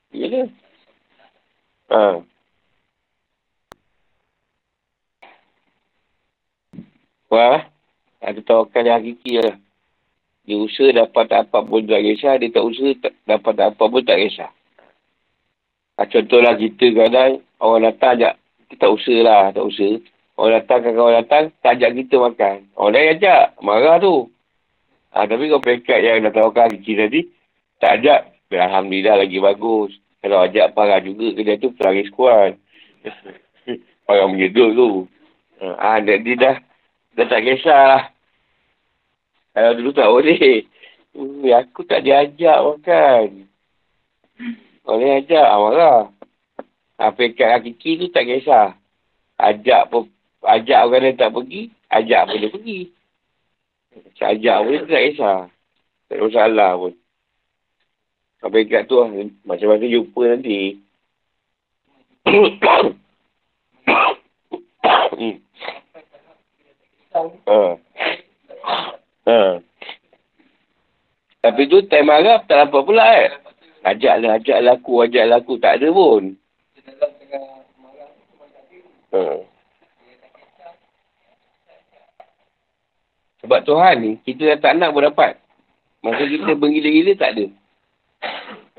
Yalah. 0.10 0.49
Kan? 0.49 0.49
Ha. 1.90 2.02
Wah. 7.30 7.61
Ada 8.19 8.41
tawakal 8.44 8.84
yang 8.84 8.99
hakiki 8.99 9.40
lah. 9.40 9.56
Dia 10.44 10.57
usaha 10.57 10.90
dapat 10.91 11.30
tak 11.30 11.48
apa 11.48 11.61
pun 11.61 11.86
tak 11.86 12.02
kisah. 12.02 12.36
Dia 12.41 12.49
tak 12.49 12.65
usaha 12.65 12.90
tak, 12.98 13.14
dapat 13.23 13.53
tak 13.53 13.68
apa 13.77 13.84
pun 13.86 14.02
tak 14.02 14.18
kisah. 14.18 14.52
Ha, 15.95 16.10
contohlah 16.10 16.57
kita 16.57 16.86
kadang 16.95 17.31
orang 17.61 17.86
datang 17.94 18.18
ajak. 18.18 18.34
Kita 18.65 18.73
tak 18.86 18.91
usaha 18.91 19.19
lah. 19.22 19.44
Tak 19.53 19.61
usaha. 19.61 19.94
Orang 20.36 20.53
datang 20.57 20.80
kan 20.84 20.94
orang 20.98 21.18
datang 21.22 21.44
tak 21.61 21.72
ajak 21.77 21.91
kita 22.02 22.15
makan. 22.18 22.56
Orang 22.73 22.94
lain 22.98 23.14
ajak. 23.14 23.44
Marah 23.61 23.98
tu. 24.02 24.15
Ha, 25.14 25.26
tapi 25.30 25.53
kau 25.53 25.61
pekat 25.61 25.99
yang 26.02 26.26
dah 26.26 26.34
tawakal 26.34 26.65
hakiki 26.65 26.98
tadi. 26.98 27.22
Tak 27.80 28.02
ajak 28.02 28.38
Alhamdulillah 28.49 29.21
lagi 29.21 29.38
bagus. 29.38 29.93
Kalau 30.26 30.41
ajak 30.41 30.73
parah 30.73 30.97
juga 30.99 31.38
kerja 31.38 31.61
tu, 31.61 31.69
pelari 31.77 32.03
skuad. 32.09 32.57
parah 34.09 34.26
menyedut 34.26 34.73
tu. 34.73 34.89
Ha, 35.61 36.01
dia, 36.01 36.17
dia 36.17 36.35
dah, 36.35 36.55
dah 37.13 37.26
tak 37.30 37.45
kisah 37.45 37.81
lah. 37.85 38.03
Kalau 39.53 39.71
dulu 39.77 39.91
tak 39.93 40.09
boleh. 40.09 40.65
Hmm, 41.13 41.45
aku 41.45 41.85
tak 41.85 42.01
diajak 42.01 42.57
makan. 42.57 43.49
Boleh 44.81 45.21
ajak, 45.21 45.45
ah, 45.45 45.59
marah. 45.61 46.01
Apa 46.97 47.30
ikat 47.30 47.61
hakiki 47.61 48.01
tu 48.01 48.05
tak 48.09 48.26
kisah. 48.26 48.73
Ajak 49.39 49.93
pun, 49.93 50.09
ajak 50.43 50.80
orang 50.84 51.05
lain 51.05 51.15
tak 51.15 51.31
pergi, 51.31 51.71
ajak 51.88 52.27
pun 52.27 52.38
dia 52.41 52.49
pergi. 52.51 52.80
Ajak 54.19 54.55
pun 54.65 54.71
dia 54.73 54.84
tak 54.89 55.03
kisah. 55.05 55.39
Tak 56.09 56.15
ada 56.17 56.23
masalah 56.26 56.71
pun. 56.76 56.93
Apa 58.39 58.55
ikat 58.63 58.87
tu 58.87 58.95
lah, 59.03 59.11
macam-macam 59.43 59.89
jumpa 59.91 60.21
nanti. 60.31 60.79
hmm. 65.19 65.35
Ha. 67.19 67.75
Ha. 69.27 69.59
Tapi 71.39 71.61
tu 71.67 71.83
time 71.87 72.07
marah 72.07 72.39
tak 72.47 72.67
dapat 72.67 72.81
pula 72.83 73.03
eh. 73.15 73.27
Ajaklah, 73.83 74.39
ajaklah 74.39 74.75
aku, 74.75 74.93
ajaklah 75.03 75.39
aku. 75.39 75.53
Tak 75.59 75.79
ada 75.79 75.87
pun. 75.91 76.35
Ha. 79.15 79.21
Sebab 83.39 83.59
Tuhan 83.63 83.95
ni, 84.03 84.11
kita 84.27 84.55
dah 84.55 84.59
tak 84.59 84.73
nak 84.77 84.91
pun 84.91 85.03
dapat. 85.07 85.39
Masa 86.03 86.23
kita 86.27 86.55
bergila-gila, 86.55 87.11
tak 87.15 87.31
ada. 87.35 87.45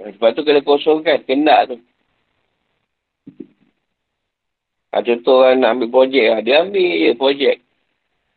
Sebab 0.00 0.28
tu 0.32 0.42
kena 0.48 0.64
kosongkan, 0.64 1.20
kena 1.28 1.68
tu. 1.68 1.76
Ha, 4.90 5.04
contoh 5.04 5.44
orang 5.44 5.60
nak 5.60 5.70
ambil 5.76 5.88
projek 5.92 6.24
lah. 6.32 6.40
Dia 6.40 6.64
ambil 6.64 6.82
je 6.82 7.10
projek. 7.14 7.56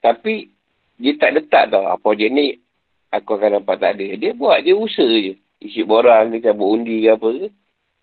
Tapi, 0.03 0.51
dia 0.99 1.15
tak 1.17 1.39
letak 1.39 1.71
tau. 1.71 1.87
Ha, 1.87 1.97
projek 1.97 2.29
ni, 2.29 2.59
aku 3.09 3.39
akan 3.39 3.63
dapat 3.63 3.75
tak 3.79 3.91
ada. 3.97 4.07
Dia 4.19 4.35
buat, 4.35 4.61
dia 4.61 4.75
usaha 4.75 5.07
je 5.07 5.39
isi 5.63 5.81
borang 5.87 6.35
ke 6.35 6.43
cabut 6.43 6.75
undi 6.75 7.07
ke 7.07 7.15
apa 7.15 7.27
ke. 7.31 7.47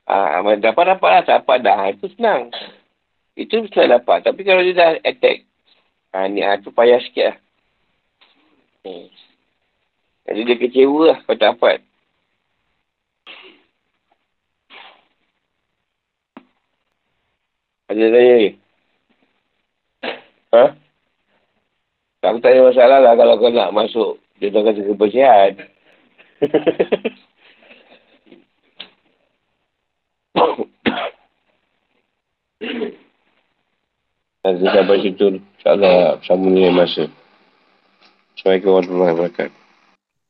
Ha, 0.08 0.40
dapat-dapat 0.56 1.10
lah, 1.12 1.22
dapat 1.22 1.58
dah. 1.60 1.80
Itu 1.92 2.08
senang. 2.16 2.48
Itu 3.36 3.68
senang 3.70 4.00
dapat. 4.00 4.24
Tapi 4.24 4.40
kalau 4.42 4.64
dia 4.64 4.74
dah 4.74 4.90
attack, 5.04 5.44
ha, 6.16 6.26
ni 6.26 6.40
ha, 6.40 6.58
tu 6.58 6.72
payah 6.72 6.98
sikit 7.04 7.36
lah. 7.36 7.38
Hmm. 8.88 9.06
Jadi 10.24 10.40
dia 10.48 10.56
kecewa 10.56 11.00
lah 11.12 11.18
kalau 11.28 11.36
tak 11.36 11.48
dapat. 11.54 11.76
Ada 17.90 18.06
ni? 18.06 18.54
Ha? 20.54 20.64
Aku 22.22 22.38
tak 22.38 22.54
ada 22.54 22.70
masalah 22.70 23.02
lah 23.02 23.18
kalau 23.18 23.34
kau 23.42 23.50
nak 23.50 23.74
masuk. 23.74 24.22
Dia 24.38 24.54
tak 24.54 24.70
kata 24.70 24.86
kebersihan. 24.86 25.58
Nanti 34.46 34.66
sampai 34.70 35.02
situ. 35.02 35.42
InsyaAllah 35.58 36.22
sambung 36.22 36.54
dengan 36.54 36.86
masa. 36.86 37.10
Assalamualaikum 38.38 38.70
warahmatullahi 38.70 39.18
wabarakatuh. 39.18 39.59